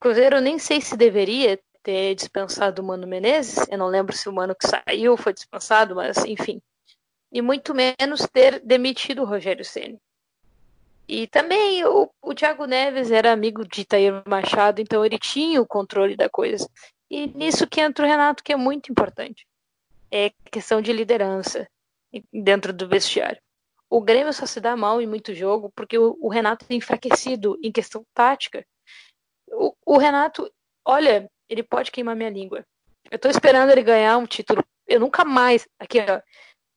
Cruzeiro 0.00 0.40
nem 0.40 0.58
sei 0.58 0.80
se 0.80 0.96
deveria 0.96 1.56
ter 1.82 2.14
dispensado 2.14 2.82
o 2.82 2.84
Mano 2.84 3.06
Menezes. 3.06 3.66
Eu 3.70 3.78
não 3.78 3.86
lembro 3.86 4.16
se 4.16 4.28
o 4.28 4.32
Mano 4.32 4.54
que 4.54 4.66
saiu 4.66 5.16
foi 5.16 5.32
dispensado, 5.32 5.94
mas 5.94 6.18
enfim. 6.24 6.60
E 7.32 7.42
muito 7.42 7.74
menos 7.74 8.26
ter 8.32 8.60
demitido 8.60 9.22
o 9.22 9.26
Rogério 9.26 9.64
Ceni. 9.64 10.00
E 11.06 11.26
também 11.26 11.84
o, 11.86 12.10
o 12.20 12.34
Thiago 12.34 12.66
Neves 12.66 13.10
era 13.10 13.32
amigo 13.32 13.66
de 13.66 13.80
Itair 13.80 14.22
Machado, 14.26 14.80
então 14.80 15.04
ele 15.04 15.18
tinha 15.18 15.60
o 15.60 15.66
controle 15.66 16.14
da 16.14 16.28
coisa. 16.28 16.68
E 17.10 17.26
nisso 17.28 17.66
que 17.66 17.80
entra 17.80 18.04
o 18.04 18.08
Renato, 18.08 18.44
que 18.44 18.52
é 18.52 18.56
muito 18.56 18.92
importante. 18.92 19.46
É 20.10 20.30
questão 20.50 20.82
de 20.82 20.92
liderança 20.92 21.66
dentro 22.32 22.72
do 22.72 22.86
vestiário. 22.86 23.40
O 23.88 24.02
Grêmio 24.02 24.32
só 24.34 24.44
se 24.44 24.60
dá 24.60 24.76
mal 24.76 25.00
em 25.00 25.06
muito 25.06 25.34
jogo 25.34 25.72
porque 25.74 25.98
o, 25.98 26.16
o 26.20 26.28
Renato 26.28 26.66
é 26.68 26.74
enfraquecido 26.74 27.58
em 27.62 27.72
questão 27.72 28.04
tática. 28.12 28.66
O, 29.50 29.74
o 29.86 29.96
Renato, 29.96 30.52
olha, 30.84 31.30
ele 31.48 31.62
pode 31.62 31.90
queimar 31.90 32.14
minha 32.14 32.30
língua. 32.30 32.64
Eu 33.10 33.18
tô 33.18 33.28
esperando 33.28 33.70
ele 33.70 33.82
ganhar 33.82 34.16
um 34.18 34.26
título. 34.26 34.62
Eu 34.86 35.00
nunca 35.00 35.24
mais. 35.24 35.66
Aqui, 35.78 35.98
ó. 36.00 36.20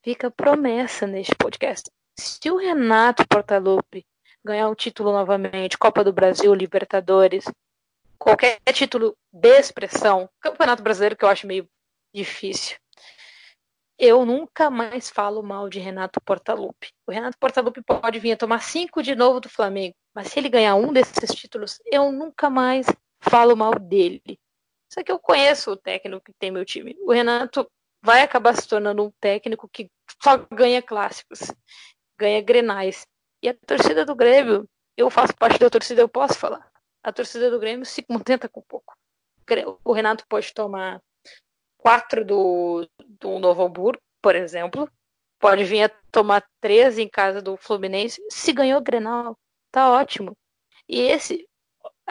Fica 0.03 0.31
promessa 0.31 1.05
neste 1.05 1.36
podcast. 1.36 1.89
Se 2.17 2.49
o 2.49 2.57
Renato 2.57 3.27
Portaluppi 3.27 4.05
ganhar 4.43 4.69
um 4.69 4.75
título 4.75 5.12
novamente, 5.12 5.77
Copa 5.77 6.03
do 6.03 6.13
Brasil, 6.13 6.53
Libertadores, 6.53 7.45
qualquer 8.17 8.60
título 8.73 9.15
de 9.31 9.60
expressão, 9.60 10.29
Campeonato 10.39 10.81
Brasileiro, 10.81 11.15
que 11.15 11.25
eu 11.25 11.29
acho 11.29 11.47
meio 11.47 11.67
difícil. 12.13 12.77
Eu 13.97 14.25
nunca 14.25 14.71
mais 14.71 15.10
falo 15.10 15.43
mal 15.43 15.69
de 15.69 15.79
Renato 15.79 16.19
Portaluppi. 16.21 16.91
O 17.05 17.12
Renato 17.12 17.38
Portaluppi 17.38 17.84
pode 17.84 18.17
vir 18.19 18.31
a 18.31 18.38
tomar 18.38 18.63
cinco 18.63 19.03
de 19.03 19.15
novo 19.15 19.39
do 19.39 19.47
Flamengo, 19.47 19.93
mas 20.13 20.29
se 20.29 20.39
ele 20.39 20.49
ganhar 20.49 20.75
um 20.75 20.91
desses 20.91 21.36
títulos, 21.36 21.79
eu 21.86 22.12
nunca 22.12 22.49
mais 22.49 22.88
falo 23.19 23.55
mal 23.55 23.78
dele. 23.78 24.39
Só 24.93 25.01
que 25.03 25.11
eu 25.11 25.19
conheço 25.19 25.71
o 25.71 25.77
técnico 25.77 26.23
que 26.25 26.33
tem 26.33 26.51
meu 26.51 26.65
time. 26.65 26.95
O 27.01 27.13
Renato 27.13 27.65
vai 28.03 28.21
acabar 28.21 28.53
se 28.55 28.67
tornando 28.67 29.05
um 29.05 29.11
técnico 29.21 29.69
que 29.69 29.89
só 30.21 30.37
ganha 30.51 30.81
clássicos, 30.81 31.39
ganha 32.17 32.41
grenais. 32.41 33.07
E 33.41 33.47
a 33.47 33.53
torcida 33.53 34.05
do 34.05 34.15
Grêmio, 34.15 34.67
eu 34.97 35.09
faço 35.09 35.35
parte 35.35 35.59
da 35.59 35.69
torcida, 35.69 36.01
eu 36.01 36.09
posso 36.09 36.37
falar. 36.37 36.69
A 37.03 37.11
torcida 37.13 37.49
do 37.49 37.59
Grêmio 37.59 37.85
se 37.85 38.03
contenta 38.03 38.49
com 38.49 38.61
pouco. 38.61 38.93
O 39.83 39.93
Renato 39.93 40.25
pode 40.27 40.53
tomar 40.53 41.01
quatro 41.77 42.25
do, 42.25 42.87
do 43.07 43.39
Novo 43.39 43.63
Hamburgo, 43.63 44.01
por 44.21 44.35
exemplo. 44.35 44.89
Pode 45.39 45.63
vir 45.63 45.83
a 45.83 45.89
tomar 46.11 46.45
três 46.59 46.99
em 46.99 47.09
casa 47.09 47.41
do 47.41 47.57
Fluminense. 47.57 48.21
Se 48.29 48.53
ganhou 48.53 48.81
Grenal, 48.81 49.37
tá 49.71 49.89
ótimo. 49.89 50.37
E 50.87 50.99
esse 50.99 51.47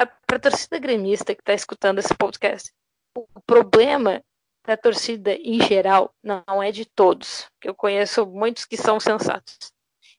para 0.06 0.36
a 0.36 0.40
torcida 0.40 0.78
gremista 0.78 1.34
que 1.34 1.42
está 1.42 1.54
escutando 1.54 1.98
esse 1.98 2.14
podcast, 2.14 2.72
o 3.14 3.26
problema 3.46 4.22
da 4.64 4.76
torcida 4.76 5.34
em 5.34 5.60
geral 5.60 6.14
não 6.22 6.62
é 6.62 6.70
de 6.70 6.84
todos, 6.84 7.48
que 7.60 7.68
eu 7.68 7.74
conheço 7.74 8.26
muitos 8.26 8.64
que 8.64 8.76
são 8.76 9.00
sensatos, 9.00 9.72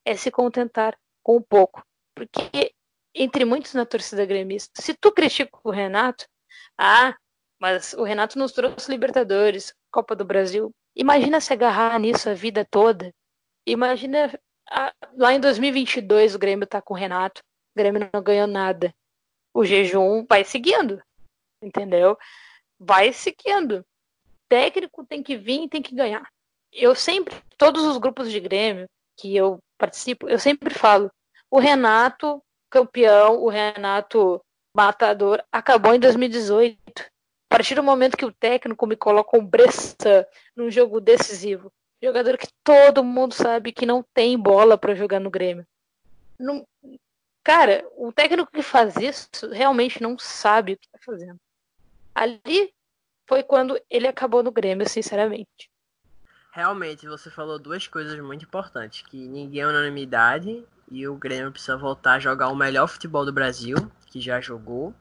é 0.06 0.16
se 0.16 0.32
contentar 0.32 0.98
com 1.24 1.38
um 1.38 1.42
pouco, 1.42 1.84
porque 2.16 2.74
entre 3.14 3.46
muitos 3.46 3.74
na 3.74 3.86
torcida 3.86 4.26
gremista, 4.26 4.82
se 4.82 4.94
tu 4.94 5.12
critica 5.12 5.58
o 5.64 5.72
Renato, 5.72 6.26
ah, 6.78 7.16
mas 7.60 7.94
o 7.94 8.04
Renato 8.04 8.40
nos 8.40 8.52
trouxe 8.52 8.90
Libertadores, 8.90 9.74
Copa 9.92 10.16
do 10.16 10.26
Brasil, 10.26 10.72
imagina 10.96 11.40
se 11.40 11.54
agarrar 11.54 12.00
nisso 12.00 12.30
a 12.30 12.34
vida 12.34 12.66
toda, 12.70 13.14
imagina 13.66 14.38
ah, 14.70 14.94
lá 15.16 15.34
em 15.34 15.40
2022 15.40 16.36
o 16.36 16.40
Grêmio 16.40 16.68
tá 16.68 16.82
com 16.82 16.94
o 16.94 16.98
Renato, 16.98 17.42
o 17.76 17.80
Grêmio 17.80 18.10
não 18.12 18.24
ganhou 18.24 18.48
nada, 18.48 18.94
o 19.54 19.66
jejum 19.66 20.26
vai 20.28 20.44
seguindo, 20.44 21.02
entendeu? 21.62 22.18
vai 22.82 23.14
seguindo. 23.14 23.86
Técnico 24.50 25.06
tem 25.06 25.22
que 25.22 25.38
vir 25.38 25.64
e 25.64 25.70
tem 25.70 25.82
que 25.82 25.94
ganhar. 25.94 26.28
Eu 26.74 26.96
sempre, 26.96 27.36
todos 27.58 27.84
os 27.84 27.98
grupos 27.98 28.32
de 28.32 28.40
Grêmio 28.40 28.90
que 29.16 29.36
eu 29.36 29.60
participo, 29.78 30.28
eu 30.28 30.40
sempre 30.40 30.74
falo, 30.74 31.12
o 31.50 31.60
Renato 31.60 32.42
campeão, 32.70 33.44
o 33.44 33.50
Renato 33.50 34.42
matador, 34.76 35.44
acabou 35.52 35.94
em 35.94 36.00
2018. 36.00 36.82
A 36.88 37.56
partir 37.56 37.76
do 37.76 37.84
momento 37.84 38.18
que 38.18 38.26
o 38.26 38.32
técnico 38.32 38.88
me 38.88 38.96
coloca 38.96 39.38
um 39.38 39.46
Bressan 39.46 40.26
num 40.56 40.72
jogo 40.72 41.00
decisivo, 41.00 41.72
jogador 42.02 42.38
que 42.38 42.48
todo 42.64 43.04
mundo 43.04 43.34
sabe 43.34 43.74
que 43.74 43.86
não 43.86 44.04
tem 44.14 44.40
bola 44.40 44.78
para 44.78 44.96
jogar 44.96 45.20
no 45.20 45.30
Grêmio. 45.30 45.68
Não... 46.40 46.66
Cara, 47.44 47.84
o 47.98 48.12
técnico 48.12 48.52
que 48.52 48.62
faz 48.62 48.96
isso 48.98 49.30
realmente 49.52 50.02
não 50.02 50.18
sabe 50.18 50.74
o 50.74 50.78
que 50.78 50.86
está 50.86 51.00
fazendo. 51.04 51.40
Ali 52.14 52.72
foi 53.28 53.42
quando 53.42 53.80
ele 53.90 54.08
acabou 54.08 54.44
no 54.44 54.52
Grêmio, 54.52 54.88
sinceramente. 54.88 55.72
Realmente, 56.52 57.08
você 57.08 57.30
falou 57.32 57.58
duas 57.58 57.88
coisas 57.88 58.20
muito 58.20 58.44
importantes, 58.44 59.04
que 59.04 59.18
ninguém 59.18 59.62
é 59.62 59.68
unanimidade 59.68 60.64
e 60.92 61.08
o 61.08 61.16
Grêmio 61.16 61.52
precisa 61.52 61.78
voltar 61.78 62.14
a 62.14 62.20
jogar 62.20 62.50
o 62.50 62.56
melhor 62.56 62.88
futebol 62.88 63.26
do 63.26 63.32
Brasil, 63.32 63.78
que 64.08 64.20
já 64.20 64.42
jogou. 64.42 64.94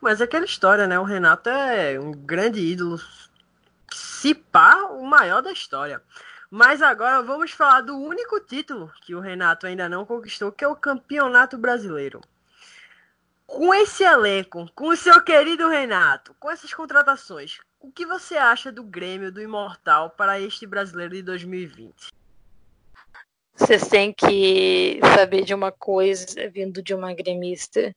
Mas 0.00 0.20
é 0.20 0.24
aquela 0.24 0.44
história, 0.44 0.88
né? 0.88 0.98
O 0.98 1.04
Renato 1.04 1.48
é 1.48 1.98
um 2.00 2.10
grande 2.10 2.60
ídolo, 2.60 3.00
se 3.92 4.34
pá, 4.34 4.82
o 4.90 5.06
maior 5.06 5.40
da 5.40 5.52
história. 5.52 6.02
Mas 6.50 6.80
agora 6.80 7.22
vamos 7.22 7.50
falar 7.50 7.80
do 7.80 7.98
único 7.98 8.40
título 8.40 8.92
que 9.02 9.14
o 9.14 9.20
Renato 9.20 9.66
ainda 9.66 9.88
não 9.88 10.06
conquistou, 10.06 10.52
que 10.52 10.64
é 10.64 10.68
o 10.68 10.76
Campeonato 10.76 11.58
Brasileiro. 11.58 12.20
Com 13.46 13.72
esse 13.74 14.02
elenco, 14.02 14.70
com 14.74 14.88
o 14.88 14.96
seu 14.96 15.22
querido 15.22 15.68
Renato, 15.68 16.34
com 16.38 16.50
essas 16.50 16.72
contratações, 16.72 17.58
o 17.80 17.90
que 17.90 18.04
você 18.04 18.36
acha 18.36 18.72
do 18.72 18.82
Grêmio 18.82 19.30
do 19.30 19.40
Imortal 19.40 20.10
para 20.10 20.40
este 20.40 20.66
brasileiro 20.66 21.14
de 21.14 21.22
2020? 21.22 22.12
Vocês 23.54 23.88
têm 23.88 24.12
que 24.12 25.00
saber 25.14 25.44
de 25.44 25.54
uma 25.54 25.72
coisa 25.72 26.48
vindo 26.50 26.82
de 26.82 26.92
uma 26.92 27.14
gremista. 27.14 27.94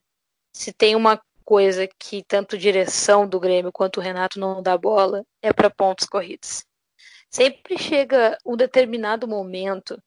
Se 0.54 0.72
tem 0.72 0.96
uma 0.96 1.20
coisa 1.44 1.86
que 1.98 2.22
tanto 2.22 2.56
direção 2.56 3.28
do 3.28 3.38
Grêmio 3.38 3.72
quanto 3.72 3.98
o 3.98 4.00
Renato 4.00 4.38
não 4.38 4.62
dá 4.62 4.78
bola, 4.78 5.24
é 5.42 5.52
para 5.52 5.68
pontos 5.68 6.06
corridos. 6.06 6.64
Sempre 7.30 7.78
chega 7.78 8.36
um 8.44 8.56
determinado 8.56 9.26
momento 9.28 10.02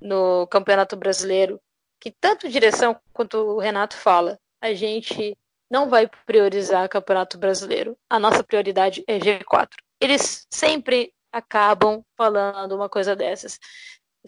no 0.00 0.46
Campeonato 0.46 0.96
Brasileiro 0.96 1.60
que 2.00 2.10
tanto 2.10 2.48
direção 2.48 2.96
quanto 3.12 3.38
o 3.38 3.58
Renato 3.58 3.96
fala, 3.96 4.38
a 4.60 4.74
gente 4.74 5.36
não 5.70 5.88
vai 5.88 6.08
priorizar 6.26 6.84
o 6.84 6.88
Campeonato 6.88 7.38
Brasileiro. 7.38 7.96
A 8.08 8.18
nossa 8.18 8.44
prioridade 8.44 9.02
é 9.06 9.18
G4. 9.18 9.70
Eles 10.00 10.46
sempre 10.50 11.12
acabam 11.32 12.02
falando 12.16 12.72
uma 12.72 12.88
coisa 12.88 13.16
dessas 13.16 13.58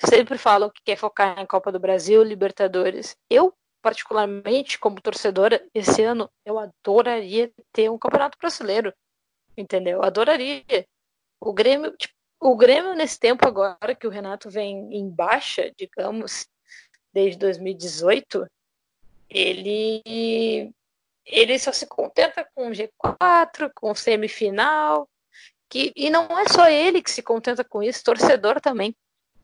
sempre 0.05 0.37
falam 0.37 0.70
que 0.70 0.83
quer 0.85 0.97
focar 0.97 1.39
em 1.39 1.47
Copa 1.47 1.72
do 1.72 1.81
Brasil, 1.81 2.22
Libertadores. 2.22 3.16
Eu, 3.31 3.55
particularmente, 3.81 4.79
como 4.79 5.01
torcedora, 5.01 5.64
esse 5.74 6.03
ano 6.03 6.31
eu 6.45 6.59
adoraria 6.59 7.51
ter 7.72 7.91
um 7.91 7.99
campeonato 7.99 8.37
brasileiro. 8.39 8.93
Entendeu? 9.57 10.03
Adoraria. 10.03 10.87
O 11.47 11.53
Grêmio, 11.53 11.97
tipo, 11.97 12.14
o 12.40 12.57
Grêmio 12.57 12.94
nesse 12.94 13.18
tempo 13.18 13.47
agora 13.47 13.94
que 13.94 14.07
o 14.07 14.11
Renato 14.11 14.51
vem 14.51 14.88
em 14.92 15.09
baixa, 15.09 15.72
digamos, 15.76 16.47
desde 17.12 17.38
2018, 17.38 18.47
ele 19.28 20.72
ele 21.24 21.59
só 21.59 21.72
se 21.72 21.86
contenta 21.86 22.49
com 22.55 22.70
G4, 22.70 23.70
com 23.74 23.94
semifinal, 23.94 25.09
que 25.68 25.92
e 25.97 26.09
não 26.09 26.38
é 26.38 26.49
só 26.49 26.68
ele 26.68 27.03
que 27.03 27.11
se 27.11 27.22
contenta 27.22 27.64
com 27.64 27.82
isso, 27.82 28.05
torcedor 28.05 28.61
também 28.61 28.94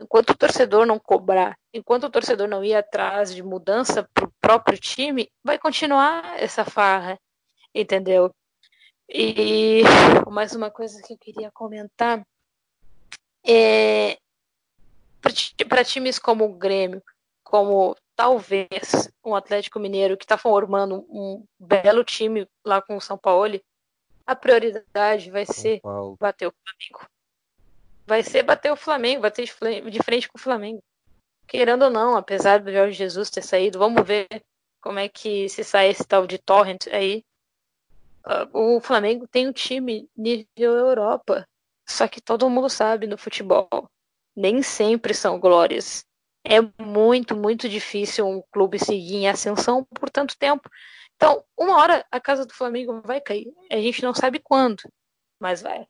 enquanto 0.02 0.30
o 0.30 0.36
torcedor 0.36 0.84
não 0.84 0.98
cobrar, 0.98 1.56
enquanto 1.72 2.04
o 2.04 2.10
torcedor 2.10 2.48
não 2.48 2.64
ir 2.64 2.74
atrás 2.74 3.34
de 3.34 3.42
mudança 3.42 4.08
para 4.12 4.24
o 4.24 4.32
próprio 4.40 4.78
time, 4.78 5.30
vai 5.44 5.58
continuar 5.58 6.40
essa 6.40 6.64
farra, 6.64 7.18
entendeu? 7.74 8.34
E 9.14 9.82
mais 10.30 10.54
uma 10.54 10.70
coisa 10.70 11.02
que 11.02 11.12
eu 11.12 11.18
queria 11.18 11.50
comentar 11.50 12.26
é 13.44 14.16
para 15.68 15.84
times 15.84 16.18
como 16.18 16.44
o 16.44 16.54
Grêmio, 16.54 17.02
como 17.44 17.94
talvez 18.16 19.10
um 19.24 19.34
Atlético 19.34 19.78
Mineiro 19.78 20.16
que 20.16 20.24
está 20.24 20.38
formando 20.38 21.04
um 21.10 21.44
belo 21.58 22.02
time 22.04 22.48
lá 22.64 22.80
com 22.80 22.96
o 22.96 23.00
São 23.00 23.18
Paulo, 23.18 23.60
a 24.26 24.34
prioridade 24.34 25.30
vai 25.30 25.44
ser 25.44 25.80
bater 26.18 26.48
o 26.48 26.52
Flamengo 26.52 27.12
vai 28.06 28.22
ser 28.22 28.42
bater 28.42 28.72
o 28.72 28.76
Flamengo, 28.76 29.22
bater 29.22 29.46
de 29.46 30.02
frente 30.02 30.28
com 30.28 30.38
o 30.38 30.40
Flamengo. 30.40 30.82
Querendo 31.46 31.84
ou 31.84 31.90
não, 31.90 32.16
apesar 32.16 32.60
do 32.60 32.72
Jorge 32.72 32.96
Jesus 32.96 33.30
ter 33.30 33.42
saído, 33.42 33.78
vamos 33.78 34.06
ver 34.06 34.28
como 34.80 34.98
é 34.98 35.08
que 35.08 35.48
se 35.48 35.62
sai 35.64 35.88
esse 35.88 36.04
tal 36.04 36.26
de 36.26 36.38
Torrent 36.38 36.86
aí. 36.88 37.24
Ah, 38.24 38.48
o 38.52 38.80
Flamengo 38.80 39.26
tem 39.28 39.48
um 39.48 39.52
time 39.52 40.08
nível 40.16 40.46
Europa. 40.76 41.46
Só 41.88 42.06
que 42.08 42.20
todo 42.20 42.48
mundo 42.48 42.68
sabe 42.68 43.06
no 43.06 43.18
futebol. 43.18 43.68
Nem 44.36 44.62
sempre 44.62 45.14
são 45.14 45.38
glórias. 45.38 46.04
É 46.44 46.60
muito, 46.82 47.36
muito 47.36 47.68
difícil 47.68 48.26
um 48.26 48.42
clube 48.52 48.78
seguir 48.78 49.16
em 49.16 49.28
ascensão 49.28 49.84
por 49.84 50.10
tanto 50.10 50.36
tempo. 50.36 50.68
Então, 51.16 51.44
uma 51.56 51.76
hora 51.76 52.04
a 52.10 52.20
casa 52.20 52.44
do 52.44 52.54
Flamengo 52.54 53.00
vai 53.04 53.20
cair. 53.20 53.52
A 53.70 53.76
gente 53.76 54.02
não 54.02 54.14
sabe 54.14 54.40
quando, 54.40 54.82
mas 55.40 55.62
vai. 55.62 55.86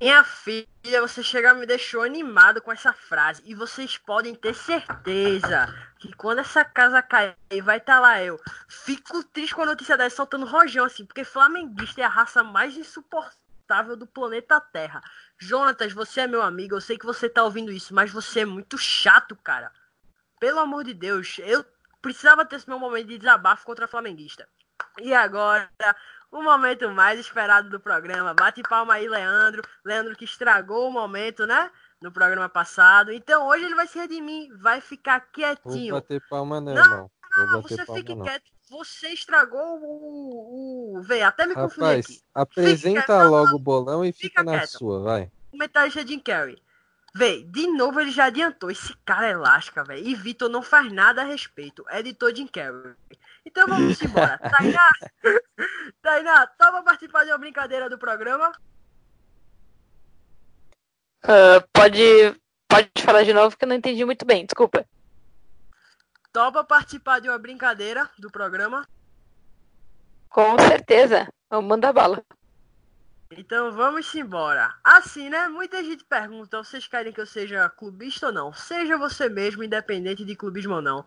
Minha 0.00 0.22
filha, 0.22 1.00
você 1.00 1.24
chega 1.24 1.54
me 1.54 1.66
deixou 1.66 2.02
animado 2.02 2.62
com 2.62 2.70
essa 2.70 2.92
frase. 2.92 3.42
E 3.44 3.52
vocês 3.52 3.98
podem 3.98 4.32
ter 4.34 4.54
certeza 4.54 5.66
que 5.98 6.14
quando 6.14 6.38
essa 6.38 6.64
casa 6.64 7.02
cair, 7.02 7.34
vai 7.62 7.78
estar 7.78 7.94
tá 7.94 8.00
lá 8.00 8.22
eu. 8.22 8.38
Fico 8.68 9.24
triste 9.24 9.54
com 9.54 9.62
a 9.62 9.66
notícia 9.66 9.96
dessa 9.96 10.16
soltando 10.16 10.44
rojão, 10.44 10.84
assim, 10.84 11.04
porque 11.06 11.24
flamenguista 11.24 12.02
é 12.02 12.04
a 12.04 12.08
raça 12.08 12.44
mais 12.44 12.76
insuportável 12.76 13.96
do 13.96 14.06
planeta 14.06 14.60
Terra. 14.60 15.00
Jonatas, 15.38 15.92
você 15.92 16.20
é 16.20 16.26
meu 16.26 16.42
amigo, 16.42 16.74
eu 16.74 16.80
sei 16.80 16.98
que 16.98 17.06
você 17.06 17.30
tá 17.30 17.42
ouvindo 17.42 17.72
isso, 17.72 17.94
mas 17.94 18.10
você 18.10 18.40
é 18.40 18.44
muito 18.44 18.76
chato, 18.76 19.34
cara. 19.36 19.72
Pelo 20.38 20.60
amor 20.60 20.84
de 20.84 20.92
Deus, 20.92 21.38
eu 21.38 21.64
precisava 22.02 22.44
ter 22.44 22.56
esse 22.56 22.68
meu 22.68 22.78
momento 22.78 23.08
de 23.08 23.18
desabafo 23.18 23.64
contra 23.64 23.88
flamenguista. 23.88 24.46
E 25.00 25.14
agora, 25.14 25.70
o 26.30 26.42
momento 26.42 26.90
mais 26.90 27.18
esperado 27.18 27.70
do 27.70 27.80
programa. 27.80 28.34
Bate 28.34 28.62
palma 28.62 28.94
aí, 28.94 29.08
Leandro. 29.08 29.62
Leandro 29.84 30.14
que 30.14 30.24
estragou 30.24 30.88
o 30.88 30.92
momento, 30.92 31.46
né? 31.46 31.70
No 32.02 32.12
programa 32.12 32.48
passado. 32.48 33.12
Então 33.12 33.46
hoje 33.48 33.64
ele 33.64 33.74
vai 33.74 33.86
se 33.86 33.98
redimir, 33.98 34.56
vai 34.58 34.80
ficar 34.80 35.20
quietinho. 35.32 35.94
Vou 35.94 36.00
bater 36.00 36.22
palma 36.28 36.60
não, 36.60 36.74
não. 36.74 37.10
Não, 37.36 37.46
não, 37.52 37.62
você 37.62 37.84
fique 37.86 38.14
não. 38.14 38.24
quieto. 38.24 38.57
Você 38.70 39.08
estragou 39.08 39.80
o. 39.80 40.98
o... 40.98 41.02
Vê, 41.02 41.22
até 41.22 41.46
me 41.46 41.54
confundi 41.54 41.80
Rapaz, 41.80 42.04
aqui. 42.06 42.20
apresenta 42.34 43.22
logo 43.24 43.56
o 43.56 43.58
bolão 43.58 44.04
e 44.04 44.12
fica, 44.12 44.28
fica 44.28 44.42
na 44.42 44.58
quieto. 44.58 44.70
sua, 44.70 45.00
vai. 45.00 45.30
Comentarista 45.50 46.06
Jim 46.06 46.20
Carrey. 46.20 46.58
Véi, 47.14 47.44
de 47.44 47.66
novo 47.68 48.00
ele 48.00 48.10
já 48.10 48.26
adiantou. 48.26 48.70
Esse 48.70 48.94
cara 49.04 49.26
é 49.26 49.36
lasca, 49.36 49.82
velho. 49.82 50.06
E 50.06 50.14
Vitor 50.14 50.48
não 50.48 50.62
faz 50.62 50.92
nada 50.92 51.22
a 51.22 51.24
respeito. 51.24 51.84
Editor 51.90 52.34
Jim 52.34 52.46
Carrey. 52.46 52.94
Então 53.44 53.66
vamos 53.66 54.00
embora. 54.02 54.38
Tainá, 54.38 54.90
Tainá, 56.02 56.46
topa 56.46 56.82
participar 56.82 57.24
de 57.24 57.30
uma 57.30 57.38
brincadeira 57.38 57.88
do 57.88 57.98
programa? 57.98 58.52
Uh, 61.24 61.66
pode, 61.72 62.00
pode 62.68 62.90
falar 62.98 63.24
de 63.24 63.32
novo 63.32 63.56
que 63.56 63.64
eu 63.64 63.68
não 63.68 63.76
entendi 63.76 64.04
muito 64.04 64.24
bem, 64.24 64.44
desculpa. 64.44 64.86
Topa 66.32 66.62
participar 66.62 67.20
de 67.20 67.28
uma 67.28 67.38
brincadeira 67.38 68.08
do 68.18 68.30
programa? 68.30 68.86
Com 70.28 70.58
certeza. 70.58 71.28
Vamos 71.50 71.68
mandar 71.68 71.92
bala. 71.92 72.22
Então 73.30 73.72
vamos 73.72 74.14
embora. 74.14 74.74
Assim, 74.82 75.28
né? 75.28 75.48
Muita 75.48 75.82
gente 75.82 76.04
pergunta: 76.04 76.62
vocês 76.62 76.86
querem 76.86 77.12
que 77.12 77.20
eu 77.20 77.26
seja 77.26 77.68
clubista 77.68 78.26
ou 78.26 78.32
não? 78.32 78.52
Seja 78.52 78.96
você 78.96 79.28
mesmo, 79.28 79.62
independente 79.62 80.24
de 80.24 80.36
clubismo 80.36 80.74
ou 80.74 80.82
não. 80.82 81.04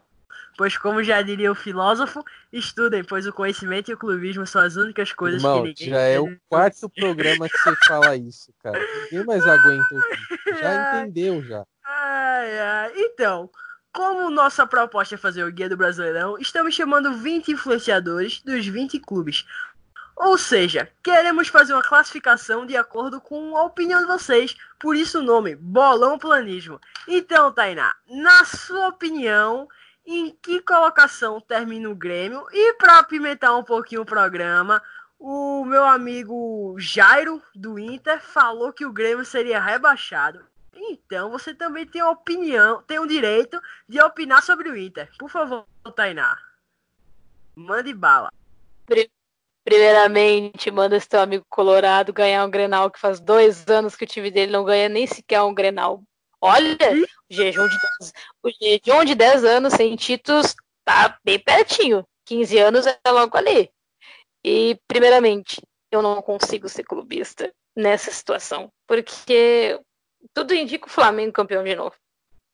Pois, 0.57 0.77
como 0.77 1.03
já 1.03 1.21
diria 1.21 1.51
o 1.51 1.55
filósofo, 1.55 2.23
estudem, 2.51 3.03
pois 3.03 3.25
o 3.25 3.33
conhecimento 3.33 3.89
e 3.89 3.93
o 3.93 3.97
clubismo 3.97 4.45
são 4.45 4.61
as 4.61 4.75
únicas 4.75 5.13
coisas 5.13 5.41
Irmão, 5.41 5.61
que 5.61 5.69
ninguém. 5.69 5.89
Já 5.89 5.99
é 5.99 6.19
o 6.19 6.37
quarto 6.49 6.89
programa 6.89 7.47
que 7.47 7.57
você 7.57 7.75
fala 7.87 8.15
isso, 8.15 8.53
cara. 8.61 8.79
Ninguém 9.03 9.25
mais 9.25 9.47
aguenta. 9.47 9.95
Já 10.59 11.03
entendeu, 11.05 11.41
já. 11.43 11.65
Ai, 11.83 12.59
ai. 12.59 12.93
Então, 12.95 13.49
como 13.93 14.29
nossa 14.29 14.65
proposta 14.65 15.15
é 15.15 15.17
fazer 15.17 15.43
o 15.43 15.51
Guia 15.51 15.69
do 15.69 15.77
Brasileirão, 15.77 16.37
estamos 16.39 16.73
chamando 16.73 17.13
20 17.13 17.51
influenciadores 17.51 18.41
dos 18.41 18.65
20 18.65 18.99
clubes. 18.99 19.45
Ou 20.15 20.37
seja, 20.37 20.89
queremos 21.03 21.47
fazer 21.47 21.73
uma 21.73 21.81
classificação 21.81 22.65
de 22.65 22.77
acordo 22.77 23.19
com 23.19 23.57
a 23.57 23.63
opinião 23.63 23.99
de 23.99 24.05
vocês. 24.05 24.55
Por 24.79 24.95
isso 24.95 25.19
o 25.19 25.23
nome, 25.23 25.55
Bolão 25.55 26.17
Planismo. 26.17 26.79
Então, 27.07 27.51
Tainá, 27.51 27.93
na 28.07 28.45
sua 28.45 28.89
opinião, 28.89 29.67
em 30.05 30.37
que 30.41 30.61
colocação 30.61 31.41
termina 31.41 31.89
o 31.89 31.95
Grêmio. 31.95 32.45
E 32.51 32.73
para 32.73 32.99
apimentar 32.99 33.55
um 33.55 33.63
pouquinho 33.63 34.01
o 34.01 34.05
programa, 34.05 34.81
o 35.17 35.65
meu 35.65 35.83
amigo 35.83 36.75
Jairo, 36.77 37.41
do 37.55 37.79
Inter, 37.79 38.21
falou 38.21 38.71
que 38.71 38.85
o 38.85 38.93
Grêmio 38.93 39.25
seria 39.25 39.59
rebaixado. 39.59 40.50
Então 40.89 41.29
você 41.29 41.53
também 41.53 41.85
tem 41.85 42.01
uma 42.01 42.11
opinião, 42.11 42.81
tem 42.83 42.97
o 42.99 43.07
direito 43.07 43.61
de 43.87 44.01
opinar 44.01 44.41
sobre 44.41 44.69
o 44.69 44.77
Inter. 44.77 45.09
Por 45.17 45.29
favor, 45.29 45.65
Tainá. 45.95 46.37
Mande 47.55 47.93
bala. 47.93 48.29
Primeiramente, 49.63 50.71
manda 50.71 50.97
esse 50.97 51.07
teu 51.07 51.19
amigo 51.19 51.45
colorado 51.47 52.11
ganhar 52.11 52.43
um 52.43 52.49
Grenal 52.49 52.89
que 52.89 52.99
faz 52.99 53.19
dois 53.19 53.67
anos 53.67 53.95
que 53.95 54.05
o 54.05 54.07
time 54.07 54.31
dele 54.31 54.51
não 54.51 54.65
ganha 54.65 54.89
nem 54.89 55.05
sequer 55.05 55.41
um 55.41 55.53
Grenal. 55.53 56.01
Olha, 56.41 56.75
o 57.29 57.33
jejum 57.33 57.67
de 57.67 57.77
10, 57.99 58.13
o 58.41 58.49
jejum 58.49 59.05
de 59.05 59.13
10 59.13 59.43
anos 59.45 59.73
sem 59.73 59.95
títulos 59.95 60.55
tá 60.83 61.19
bem 61.23 61.37
pertinho. 61.37 62.03
15 62.25 62.57
anos 62.57 62.87
é 62.87 62.97
logo 63.07 63.37
ali. 63.37 63.69
E, 64.43 64.79
primeiramente, 64.87 65.61
eu 65.91 66.01
não 66.01 66.19
consigo 66.21 66.67
ser 66.67 66.83
clubista 66.83 67.53
nessa 67.75 68.11
situação, 68.11 68.71
porque 68.87 69.79
tudo 70.33 70.53
indica 70.53 70.87
o 70.87 70.89
Flamengo 70.89 71.33
campeão 71.33 71.63
de 71.63 71.75
novo. 71.75 71.95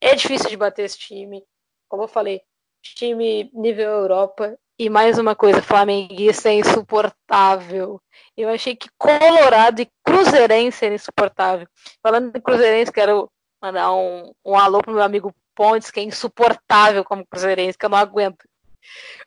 É 0.01 0.15
difícil 0.15 0.49
de 0.49 0.57
bater 0.57 0.85
esse 0.85 0.97
time. 0.97 1.43
Como 1.89 2.03
eu 2.03 2.07
falei, 2.07 2.41
time 2.81 3.49
nível 3.53 3.89
Europa. 3.89 4.57
E 4.79 4.89
mais 4.89 5.17
uma 5.17 5.35
coisa, 5.35 5.61
flamenguista 5.61 6.49
é 6.49 6.53
insuportável. 6.53 7.99
Eu 8.35 8.49
achei 8.49 8.75
que 8.75 8.89
Colorado 8.97 9.81
e 9.81 9.89
Cruzeirense 10.05 10.85
era 10.85 10.93
insuportável. 10.93 11.67
Falando 12.01 12.35
em 12.35 12.41
Cruzeirense, 12.41 12.91
quero 12.91 13.27
mandar 13.59 13.91
um, 13.93 14.31
um 14.45 14.55
alô 14.55 14.79
pro 14.79 14.93
meu 14.93 15.01
amigo 15.01 15.33
Pontes, 15.55 15.89
que 15.89 15.99
é 15.99 16.03
insuportável 16.03 17.03
como 17.03 17.25
Cruzeirense, 17.25 17.75
que 17.75 17.85
eu 17.85 17.89
não 17.89 17.97
aguento. 17.97 18.47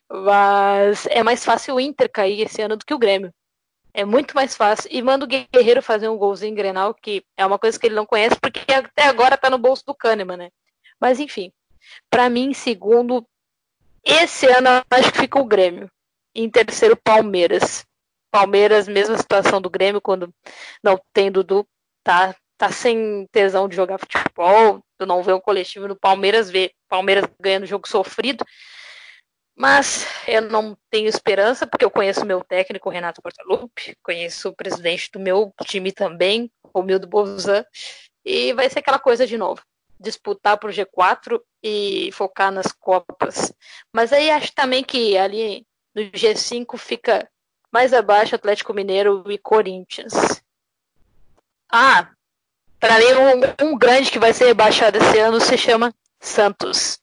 Mas 0.09 1.07
é 1.07 1.25
mais 1.25 1.45
fácil 1.45 1.75
o 1.75 1.81
Inter 1.81 2.09
cair 2.09 2.43
esse 2.43 2.63
ano 2.63 2.77
do 2.77 2.87
que 2.87 2.95
o 2.95 2.99
Grêmio. 2.99 3.33
É 3.93 4.05
muito 4.05 4.35
mais 4.35 4.55
fácil. 4.55 4.89
E 4.93 5.03
manda 5.03 5.25
o 5.25 5.29
Guerreiro 5.29 5.83
fazer 5.83 6.09
um 6.09 6.17
golzinho 6.17 6.53
em 6.53 6.55
Grenal, 6.55 6.95
que 6.95 7.25
é 7.37 7.45
uma 7.45 7.59
coisa 7.59 7.79
que 7.79 7.87
ele 7.87 7.95
não 7.95 8.07
conhece, 8.07 8.37
porque 8.41 8.61
até 8.73 9.05
agora 9.05 9.37
tá 9.37 9.51
no 9.51 9.59
bolso 9.59 9.85
do 9.87 9.95
Kahneman, 9.95 10.37
né? 10.37 10.51
Mas 11.01 11.19
enfim, 11.19 11.53
para 12.09 12.29
mim, 12.29 12.53
segundo, 12.53 13.27
esse 14.05 14.47
ano 14.47 14.69
acho 14.91 15.13
que 15.13 15.19
fica 15.19 15.41
o 15.41 15.45
Grêmio. 15.45 15.91
Em 16.35 16.49
terceiro, 16.49 16.97
Palmeiras. 16.97 17.85
Palmeiras, 18.31 18.87
mesma 18.87 19.19
situação 19.19 19.61
do 19.61 19.69
Grêmio, 19.69 20.01
quando 20.01 20.33
não 20.83 21.01
tem 21.13 21.33
Dudu, 21.33 21.67
tá, 22.05 22.35
tá 22.57 22.71
sem 22.71 23.27
tesão 23.33 23.69
de 23.69 23.75
jogar 23.75 23.99
futebol, 23.99 24.81
tu 24.97 25.05
não 25.05 25.23
vê 25.23 25.33
o 25.33 25.41
coletivo 25.41 25.89
no 25.89 25.97
Palmeiras, 25.97 26.49
vê 26.49 26.73
Palmeiras 26.89 27.29
ganhando 27.41 27.67
jogo 27.67 27.89
sofrido. 27.89 28.45
Mas 29.61 30.07
eu 30.27 30.41
não 30.41 30.75
tenho 30.89 31.07
esperança, 31.07 31.67
porque 31.67 31.85
eu 31.85 31.91
conheço 31.91 32.23
o 32.23 32.27
meu 32.27 32.43
técnico, 32.43 32.89
Renato 32.89 33.21
Portaluppi, 33.21 33.95
conheço 34.03 34.49
o 34.49 34.57
presidente 34.57 35.11
do 35.13 35.21
meu 35.21 35.53
time 35.67 35.93
também, 35.93 36.51
o 36.73 36.83
Mildo 36.83 37.07
Bozan, 37.07 37.63
e 38.25 38.55
vai 38.55 38.71
ser 38.71 38.79
aquela 38.79 38.99
coisa 38.99 39.27
de 39.27 39.37
novo. 39.37 39.61
Disputar 40.01 40.57
para 40.57 40.71
o 40.71 40.73
G4 40.73 41.39
e 41.63 42.11
focar 42.13 42.51
nas 42.51 42.73
Copas. 42.73 43.53
Mas 43.93 44.15
aí 44.15 44.31
acho 44.31 44.51
também 44.55 44.83
que 44.83 45.19
ali 45.19 45.67
no 45.95 46.05
G5 46.05 46.79
fica 46.79 47.29
mais 47.71 47.93
abaixo 47.93 48.35
Atlético 48.35 48.73
Mineiro 48.73 49.31
e 49.31 49.37
Corinthians. 49.37 50.43
Ah, 51.71 52.09
para 52.79 52.99
mim 52.99 53.05
um, 53.61 53.67
um, 53.67 53.77
grande 53.77 54.11
que 54.11 54.19
vai 54.19 54.33
ser 54.33 54.47
rebaixado 54.47 54.97
esse 54.97 55.19
ano 55.19 55.39
se 55.39 55.59
chama 55.59 55.95
Santos. 56.19 56.99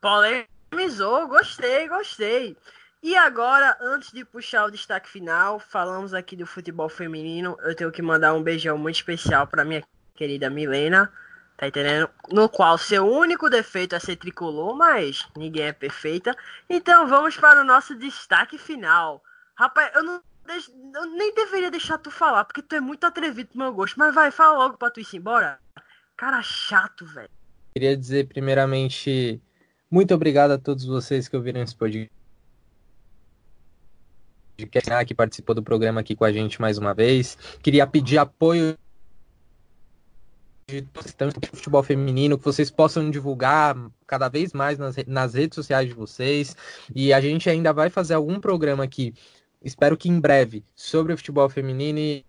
Polêmica 0.00 0.53
Polemizou, 0.74 1.28
gostei, 1.28 1.86
gostei. 1.86 2.56
E 3.00 3.14
agora, 3.14 3.76
antes 3.80 4.10
de 4.10 4.24
puxar 4.24 4.64
o 4.64 4.70
destaque 4.72 5.08
final, 5.08 5.60
falamos 5.60 6.12
aqui 6.12 6.34
do 6.34 6.44
futebol 6.46 6.88
feminino. 6.88 7.56
Eu 7.62 7.76
tenho 7.76 7.92
que 7.92 8.02
mandar 8.02 8.34
um 8.34 8.42
beijão 8.42 8.76
muito 8.76 8.96
especial 8.96 9.46
para 9.46 9.64
minha 9.64 9.84
querida 10.16 10.50
Milena, 10.50 11.12
tá 11.56 11.68
entendendo? 11.68 12.10
No 12.28 12.48
qual 12.48 12.76
seu 12.76 13.08
único 13.08 13.48
defeito 13.48 13.94
é 13.94 14.00
ser 14.00 14.16
tricolor, 14.16 14.74
mas 14.74 15.24
ninguém 15.36 15.66
é 15.66 15.72
perfeita. 15.72 16.36
Então 16.68 17.06
vamos 17.06 17.36
para 17.36 17.60
o 17.60 17.64
nosso 17.64 17.94
destaque 17.94 18.58
final. 18.58 19.22
Rapaz, 19.54 19.94
eu 19.94 20.02
não 20.02 20.20
eu 20.92 21.06
nem 21.06 21.32
deveria 21.34 21.70
deixar 21.70 21.98
tu 21.98 22.10
falar, 22.10 22.44
porque 22.44 22.60
tu 22.60 22.74
é 22.74 22.80
muito 22.80 23.04
atrevido 23.04 23.50
pro 23.50 23.58
meu 23.58 23.72
gosto. 23.72 23.96
Mas 23.96 24.12
vai, 24.12 24.32
fala 24.32 24.58
logo 24.58 24.76
pra 24.76 24.90
tu 24.90 24.98
ir 24.98 25.06
embora. 25.14 25.56
Cara 26.16 26.42
chato, 26.42 27.06
velho. 27.06 27.30
Queria 27.72 27.96
dizer 27.96 28.26
primeiramente 28.26 29.40
muito 29.94 30.12
obrigado 30.12 30.50
a 30.50 30.58
todos 30.58 30.84
vocês 30.84 31.28
que 31.28 31.36
ouviram 31.36 31.62
esse 31.62 31.76
podcast 31.76 32.10
que 35.06 35.14
participou 35.14 35.54
do 35.54 35.62
programa 35.62 36.00
aqui 36.00 36.16
com 36.16 36.24
a 36.24 36.32
gente 36.32 36.60
mais 36.60 36.78
uma 36.78 36.92
vez. 36.92 37.38
Queria 37.62 37.86
pedir 37.86 38.18
apoio 38.18 38.76
de 40.66 40.80
de 40.80 41.48
futebol 41.52 41.82
feminino, 41.84 42.36
que 42.36 42.44
vocês 42.44 42.72
possam 42.72 43.08
divulgar 43.08 43.76
cada 44.04 44.28
vez 44.28 44.52
mais 44.52 44.78
nas, 44.78 44.96
nas 45.06 45.34
redes 45.34 45.54
sociais 45.54 45.88
de 45.88 45.94
vocês. 45.94 46.56
E 46.92 47.12
a 47.12 47.20
gente 47.20 47.48
ainda 47.48 47.72
vai 47.72 47.88
fazer 47.88 48.14
algum 48.14 48.40
programa 48.40 48.82
aqui, 48.82 49.14
espero 49.62 49.96
que 49.96 50.08
em 50.08 50.18
breve, 50.18 50.64
sobre 50.74 51.12
o 51.12 51.16
futebol 51.16 51.48
feminino 51.48 52.00
e 52.00 52.26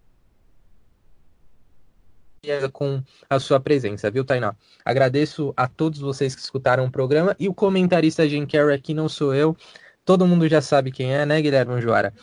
com 2.71 3.03
a 3.29 3.39
sua 3.39 3.59
presença, 3.59 4.09
viu, 4.09 4.25
Tainá? 4.25 4.55
Agradeço 4.83 5.53
a 5.55 5.67
todos 5.67 5.99
vocês 5.99 6.35
que 6.35 6.41
escutaram 6.41 6.85
o 6.85 6.91
programa 6.91 7.35
e 7.39 7.47
o 7.47 7.53
comentarista 7.53 8.27
Jim 8.27 8.45
Carrey 8.45 8.75
aqui 8.75 8.93
não 8.93 9.09
sou 9.09 9.33
eu. 9.33 9.55
Todo 10.03 10.27
mundo 10.27 10.47
já 10.47 10.61
sabe 10.61 10.91
quem 10.91 11.13
é, 11.13 11.25
né, 11.25 11.41
Guilherme 11.41 11.81
Joara? 11.81 12.13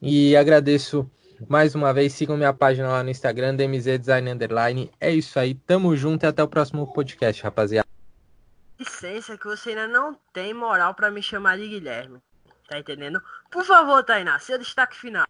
E 0.00 0.36
agradeço 0.36 1.10
mais 1.48 1.74
uma 1.74 1.92
vez. 1.92 2.12
Sigam 2.12 2.36
minha 2.36 2.52
página 2.52 2.88
lá 2.88 3.02
no 3.02 3.10
Instagram, 3.10 3.56
DMZ 3.56 3.98
Design 3.98 4.30
Underline. 4.30 4.90
É 5.00 5.10
isso 5.10 5.38
aí, 5.38 5.54
tamo 5.54 5.96
junto 5.96 6.24
e 6.24 6.26
até 6.26 6.42
o 6.42 6.48
próximo 6.48 6.92
podcast, 6.92 7.42
rapaziada. 7.42 7.88
Licença 8.78 9.36
que 9.36 9.44
você 9.44 9.70
ainda 9.70 9.88
não 9.88 10.16
tem 10.32 10.54
moral 10.54 10.94
para 10.94 11.10
me 11.10 11.22
chamar 11.22 11.58
de 11.58 11.68
Guilherme. 11.68 12.18
Tá 12.68 12.78
entendendo? 12.78 13.20
Por 13.50 13.64
favor, 13.64 14.02
Tainá, 14.04 14.38
seu 14.38 14.58
destaque 14.58 14.96
final. 14.96 15.26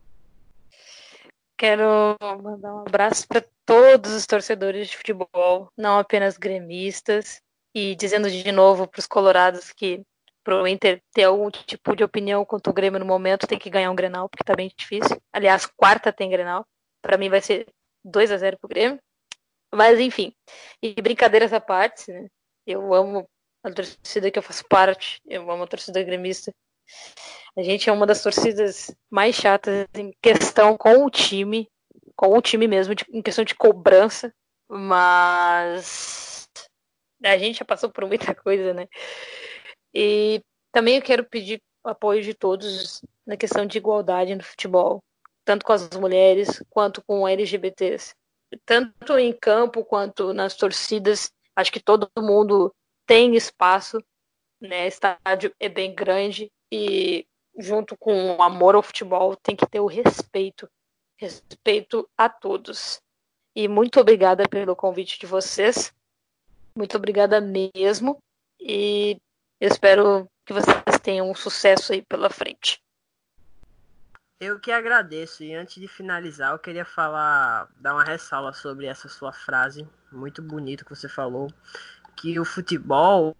Quero 1.61 2.17
mandar 2.43 2.75
um 2.75 2.81
abraço 2.89 3.29
para 3.29 3.45
todos 3.67 4.13
os 4.13 4.27
torcedores 4.27 4.89
de 4.89 4.97
futebol, 4.97 5.71
não 5.77 5.99
apenas 5.99 6.39
gremistas, 6.39 7.43
e 7.75 7.95
dizendo 7.95 8.31
de 8.31 8.51
novo 8.51 8.89
para 8.89 8.99
os 8.99 9.07
colorados 9.07 9.71
que 9.71 10.01
para 10.43 10.63
o 10.63 10.67
Inter 10.67 11.03
ter 11.13 11.25
algum 11.25 11.51
tipo 11.51 11.95
de 11.95 12.03
opinião 12.03 12.47
quanto 12.47 12.71
o 12.71 12.73
Grêmio 12.73 12.99
no 12.99 13.05
momento 13.05 13.47
tem 13.47 13.59
que 13.59 13.69
ganhar 13.69 13.91
um 13.91 13.95
Grenal, 13.95 14.27
porque 14.27 14.43
está 14.43 14.57
bem 14.57 14.73
difícil. 14.75 15.21
Aliás, 15.35 15.67
quarta 15.67 16.11
tem 16.11 16.31
Grenal. 16.31 16.65
Para 17.03 17.19
mim 17.19 17.29
vai 17.29 17.43
ser 17.43 17.67
2 18.03 18.33
a 18.33 18.39
0 18.39 18.59
pro 18.59 18.67
Grêmio. 18.67 18.99
Mas 19.71 20.01
enfim, 20.01 20.33
e 20.83 20.95
brincadeiras 20.95 21.53
à 21.53 21.61
parte, 21.61 22.11
né? 22.11 22.27
Eu 22.67 22.95
amo 22.95 23.29
a 23.63 23.71
torcida 23.71 24.31
que 24.31 24.39
eu 24.39 24.43
faço 24.43 24.65
parte, 24.67 25.21
eu 25.27 25.51
amo 25.51 25.65
a 25.65 25.67
torcida 25.67 26.03
gremista. 26.03 26.55
A 27.57 27.62
gente 27.62 27.88
é 27.88 27.93
uma 27.93 28.07
das 28.07 28.22
torcidas 28.22 28.95
mais 29.11 29.34
chatas 29.34 29.86
em 29.95 30.12
questão 30.22 30.76
com 30.76 31.05
o 31.05 31.11
time, 31.11 31.68
com 32.14 32.36
o 32.36 32.41
time 32.41 32.68
mesmo, 32.68 32.95
de, 32.95 33.05
em 33.11 33.20
questão 33.20 33.45
de 33.45 33.55
cobrança, 33.55 34.32
mas 34.68 36.49
a 37.24 37.36
gente 37.36 37.59
já 37.59 37.64
passou 37.64 37.91
por 37.91 38.07
muita 38.07 38.34
coisa, 38.34 38.72
né? 38.72 38.86
E 39.93 40.41
também 40.72 40.97
eu 40.97 41.03
quero 41.03 41.24
pedir 41.24 41.61
apoio 41.82 42.22
de 42.22 42.34
todos 42.34 43.03
na 43.26 43.36
questão 43.36 43.66
de 43.66 43.78
igualdade 43.78 44.34
no 44.34 44.45
futebol, 44.45 45.03
tanto 45.45 45.64
com 45.64 45.72
as 45.72 45.91
mulheres 45.91 46.62
quanto 46.70 47.03
com 47.03 47.26
LGBTs. 47.26 48.14
Tanto 48.64 49.18
em 49.18 49.32
campo 49.32 49.84
quanto 49.84 50.32
nas 50.32 50.55
torcidas, 50.55 51.32
acho 51.57 51.72
que 51.72 51.80
todo 51.80 52.11
mundo 52.18 52.72
tem 53.07 53.34
espaço, 53.34 54.03
né? 54.61 54.86
Estádio 54.86 55.55
é 55.59 55.68
bem 55.68 55.95
grande 55.95 56.51
e 56.71 57.27
junto 57.59 57.97
com 57.97 58.37
o 58.37 58.43
amor 58.43 58.75
ao 58.75 58.83
futebol, 58.83 59.37
tem 59.37 59.57
que 59.57 59.66
ter 59.66 59.81
o 59.81 59.87
respeito. 59.87 60.68
Respeito 61.16 62.09
a 62.16 62.29
todos. 62.29 63.03
E 63.55 63.68
muito 63.68 64.01
obrigada 64.01 64.49
pelo 64.49 64.77
convite 64.77 65.18
de 65.18 65.27
vocês. 65.27 65.93
Muito 66.75 66.97
obrigada 66.97 67.41
mesmo. 67.41 68.23
E 68.59 69.21
espero 69.61 70.31
que 70.47 70.53
vocês 70.53 70.99
tenham 71.03 71.31
um 71.31 71.35
sucesso 71.35 71.93
aí 71.93 72.03
pela 72.03 72.31
frente. 72.31 72.83
Eu 74.39 74.59
que 74.59 74.73
agradeço. 74.73 75.45
E 75.45 75.55
antes 75.55 75.75
de 75.81 75.87
finalizar, 75.87 76.53
eu 76.53 76.59
queria 76.59 76.85
falar, 76.85 77.68
dar 77.77 77.95
uma 77.95 78.05
ressalva 78.05 78.53
sobre 78.55 78.87
essa 78.87 79.09
sua 79.09 79.33
frase. 79.33 79.87
Muito 80.11 80.41
bonito 80.41 80.85
que 80.85 80.95
você 80.95 81.09
falou 81.09 81.53
que 82.21 82.39
o 82.39 82.45
futebol 82.45 83.35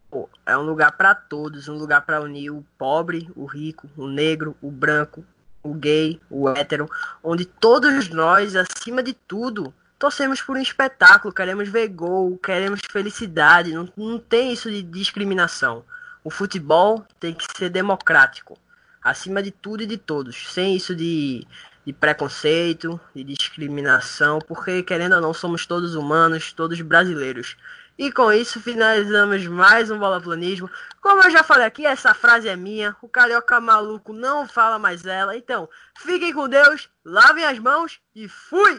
é 0.47 0.57
um 0.57 0.63
lugar 0.63 0.93
para 0.93 1.15
todos, 1.15 1.69
um 1.69 1.75
lugar 1.75 2.01
para 2.01 2.23
unir 2.23 2.51
o 2.51 2.65
pobre, 2.79 3.31
o 3.37 3.45
rico, 3.45 3.91
o 3.95 4.07
negro, 4.07 4.57
o 4.63 4.71
branco, 4.71 5.23
o 5.63 5.75
gay, 5.75 6.19
o 6.31 6.49
hétero, 6.49 6.89
onde 7.23 7.45
todos 7.45 8.09
nós, 8.09 8.57
acima 8.57 9.03
de 9.03 9.13
tudo, 9.13 9.75
torcemos 9.99 10.41
por 10.41 10.57
um 10.57 10.63
espetáculo, 10.63 11.35
queremos 11.35 11.69
ver 11.69 11.89
gol, 11.89 12.39
queremos 12.39 12.81
felicidade, 12.91 13.75
não, 13.75 13.87
não 13.95 14.19
tem 14.19 14.51
isso 14.51 14.71
de 14.71 14.83
discriminação. 14.83 15.85
O 16.25 16.31
futebol 16.31 17.05
tem 17.21 17.35
que 17.35 17.45
ser 17.55 17.69
democrático. 17.69 18.59
acima 19.03 19.43
de 19.43 19.51
tudo 19.51 19.83
e 19.83 19.87
de 19.87 19.99
todos, 19.99 20.51
sem 20.55 20.75
isso 20.75 20.97
de, 20.97 21.47
de 21.85 21.93
preconceito, 21.93 22.99
de 23.15 23.25
discriminação, 23.25 24.39
porque 24.39 24.83
querendo 24.83 25.17
ou 25.17 25.21
não 25.21 25.35
somos 25.35 25.67
todos 25.67 25.95
humanos, 25.95 26.51
todos 26.53 26.81
brasileiros. 26.81 27.59
E 28.01 28.11
com 28.11 28.33
isso 28.33 28.59
finalizamos 28.63 29.47
mais 29.47 29.91
um 29.91 29.99
Bola 29.99 30.23
Planismo. 30.23 30.71
Como 31.03 31.23
eu 31.23 31.31
já 31.31 31.45
falei 31.45 31.67
aqui, 31.67 31.85
essa 31.85 32.15
frase 32.15 32.49
é 32.49 32.57
minha. 32.57 32.97
O 33.03 33.09
carioca 33.11 33.61
maluco 33.61 34.15
não 34.15 34.49
fala 34.49 34.79
mais 34.79 35.05
ela. 35.05 35.37
Então, 35.37 35.69
fiquem 35.99 36.33
com 36.33 36.49
Deus, 36.49 36.89
lavem 37.05 37.45
as 37.45 37.59
mãos 37.59 38.01
e 38.15 38.27
fui! 38.27 38.63